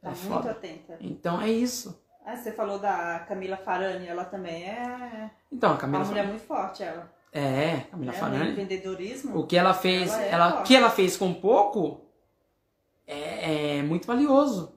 [0.00, 0.50] tá É muito foda.
[0.50, 0.96] atenta.
[1.00, 2.00] Então é isso.
[2.24, 6.32] Ah, você falou da Camila Farani, ela também é Então, a uma Camila mulher Farani.
[6.32, 7.12] muito forte, ela.
[7.32, 8.50] É, Camila É, Farani.
[8.50, 9.38] empreendedorismo.
[9.38, 12.00] O que ela fez, Ela é ela, que ela fez com pouco
[13.06, 14.74] é, é muito valioso.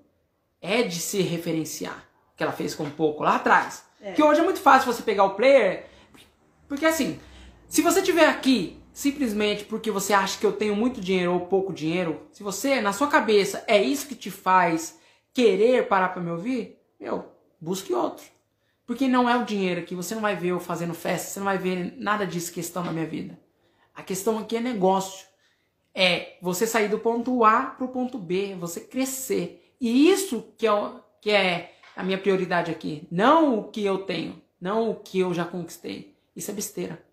[0.61, 1.97] É de se referenciar.
[2.33, 3.83] O que ela fez com pouco lá atrás.
[4.01, 4.13] É.
[4.13, 5.85] Que hoje é muito fácil você pegar o player.
[6.67, 7.19] Porque assim,
[7.67, 11.73] se você tiver aqui simplesmente porque você acha que eu tenho muito dinheiro ou pouco
[11.73, 14.99] dinheiro, se você, na sua cabeça, é isso que te faz
[15.33, 17.25] querer parar pra me ouvir, meu,
[17.59, 18.25] busque outro.
[18.85, 21.45] Porque não é o dinheiro aqui, você não vai ver eu fazendo festa, você não
[21.45, 23.39] vai ver nada disso questão na minha vida.
[23.95, 25.25] A questão aqui é negócio.
[25.95, 29.73] É você sair do ponto A pro ponto B, você crescer.
[29.79, 33.07] E isso que é, o- que é a minha prioridade aqui.
[33.11, 36.15] Não o que eu tenho, não o que eu já conquistei.
[36.35, 37.03] Isso é besteira.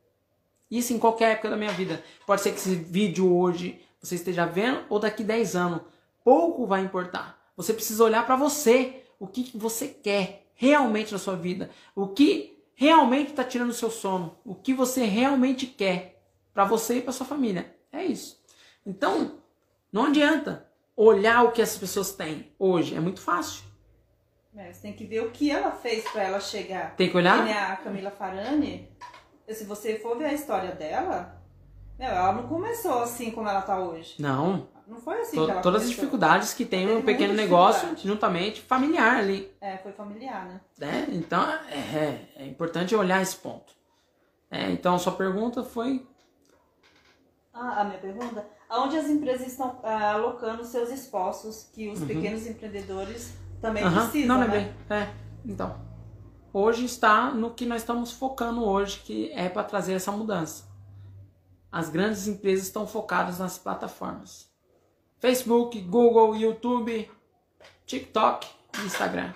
[0.71, 2.03] Isso em qualquer época da minha vida.
[2.27, 5.83] Pode ser que esse vídeo hoje você esteja vendo ou daqui 10 anos.
[6.25, 7.39] Pouco vai importar.
[7.61, 12.59] Você precisa olhar para você, o que você quer realmente na sua vida, o que
[12.75, 16.23] realmente está tirando o seu sono, o que você realmente quer
[16.55, 17.77] para você e para sua família.
[17.93, 18.43] É isso.
[18.87, 19.43] Então,
[19.93, 20.67] não adianta
[20.97, 22.97] olhar o que as pessoas têm hoje.
[22.97, 23.63] É muito fácil.
[24.57, 26.97] É, você tem que ver o que ela fez pra ela chegar.
[26.97, 27.47] Tem que olhar.
[27.47, 28.89] a Camila Farani,
[29.47, 31.40] se você for ver a história dela,
[32.07, 34.15] ela não começou assim como ela tá hoje.
[34.19, 34.69] Não.
[34.87, 35.89] Não foi assim todas as começou.
[35.89, 39.53] dificuldades que tem um pequeno negócio, juntamente familiar ali.
[39.61, 40.61] É, foi familiar, né?
[40.79, 41.07] né?
[41.13, 43.73] Então é, é importante olhar esse ponto.
[44.51, 46.05] É, então sua pergunta foi
[47.55, 52.47] Ah, a minha pergunta, aonde as empresas estão ah, alocando seus esforços que os pequenos
[52.47, 53.93] empreendedores também Uhum.
[53.95, 54.45] Precisam, Não né?
[54.45, 54.75] lembrei.
[54.99, 55.09] É,
[55.45, 55.77] então.
[56.53, 60.65] Hoje está no que nós estamos focando hoje, que é para trazer essa mudança.
[61.71, 64.51] As grandes empresas estão focadas nas plataformas.
[65.19, 67.11] Facebook, Google, YouTube,
[67.87, 68.49] TikTok
[68.79, 69.33] e Instagram.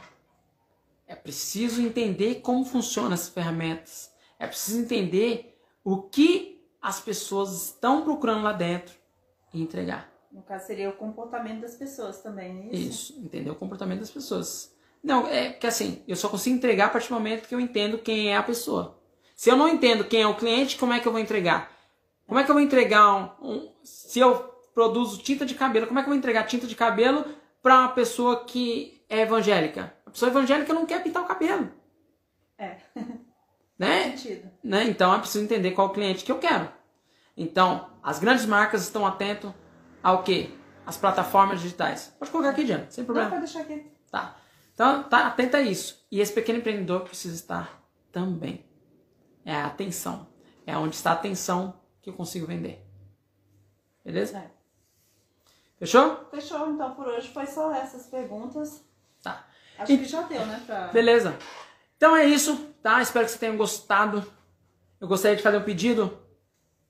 [1.07, 4.13] É preciso entender como funcionam essas ferramentas.
[4.39, 8.95] É preciso entender o que as pessoas estão procurando lá dentro
[9.53, 10.11] e entregar.
[10.33, 13.13] No caso, seria o comportamento das pessoas também, é isso?
[13.13, 14.75] Isso, entender o comportamento das pessoas.
[15.03, 17.99] Não, é que assim, eu só consigo entregar a partir do momento que eu entendo
[17.99, 18.99] quem é a pessoa.
[19.37, 21.71] Se eu não entendo quem é o cliente, como é que eu vou entregar?
[22.27, 24.35] Como é que eu vou entregar um, um- se eu
[24.75, 27.25] produzo tinta de cabelo, como é que eu vou entregar tinta de cabelo
[27.63, 29.95] para uma pessoa que é evangélica?
[30.07, 31.71] A pessoa evangélica não quer pintar o cabelo.
[32.59, 32.77] É.
[33.77, 34.15] Né?
[34.63, 34.85] Né?
[34.85, 36.71] Então é preciso entender qual cliente que eu quero.
[37.37, 39.53] Então, as grandes marcas estão atentas
[40.01, 40.49] ao quê?
[40.87, 42.15] As plataformas digitais.
[42.17, 43.31] Pode colocar aqui, Diana, sem Não, problema.
[43.31, 43.91] pode deixar aqui.
[44.13, 44.37] Tá.
[44.73, 46.07] Então, tá atenta a isso.
[46.09, 47.83] E esse pequeno empreendedor precisa estar
[48.13, 48.65] também.
[49.45, 50.29] É a atenção.
[50.65, 51.75] É onde está a atenção
[52.05, 52.85] que eu consigo vender.
[54.05, 54.39] Beleza?
[54.39, 54.51] É.
[55.79, 56.29] Fechou?
[56.31, 58.85] Fechou, então por hoje foi só essas perguntas.
[59.23, 59.47] Tá.
[59.79, 60.63] Acho E- que já deu, né?
[60.67, 60.89] Pra...
[60.89, 61.37] Beleza.
[61.97, 63.01] Então é isso, tá?
[63.01, 64.25] Espero que você tenha gostado.
[65.01, 66.19] Eu gostaria de fazer um pedido.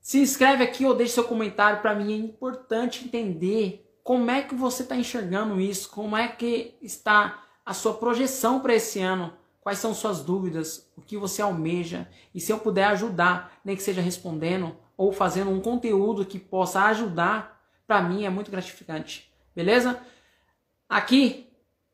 [0.01, 1.81] Se inscreve aqui ou deixe seu comentário.
[1.81, 6.77] Para mim é importante entender como é que você está enxergando isso, como é que
[6.81, 12.07] está a sua projeção para esse ano, quais são suas dúvidas, o que você almeja.
[12.33, 16.83] E se eu puder ajudar, nem que seja respondendo ou fazendo um conteúdo que possa
[16.85, 19.31] ajudar, para mim é muito gratificante.
[19.55, 19.99] Beleza?
[20.87, 21.45] Aqui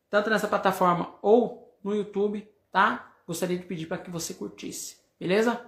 [0.10, 3.14] tanto nessa plataforma ou no YouTube, tá?
[3.26, 5.66] Gostaria de pedir para que você curtisse, beleza?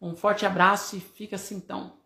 [0.00, 1.99] Um forte abraço e fica assim então.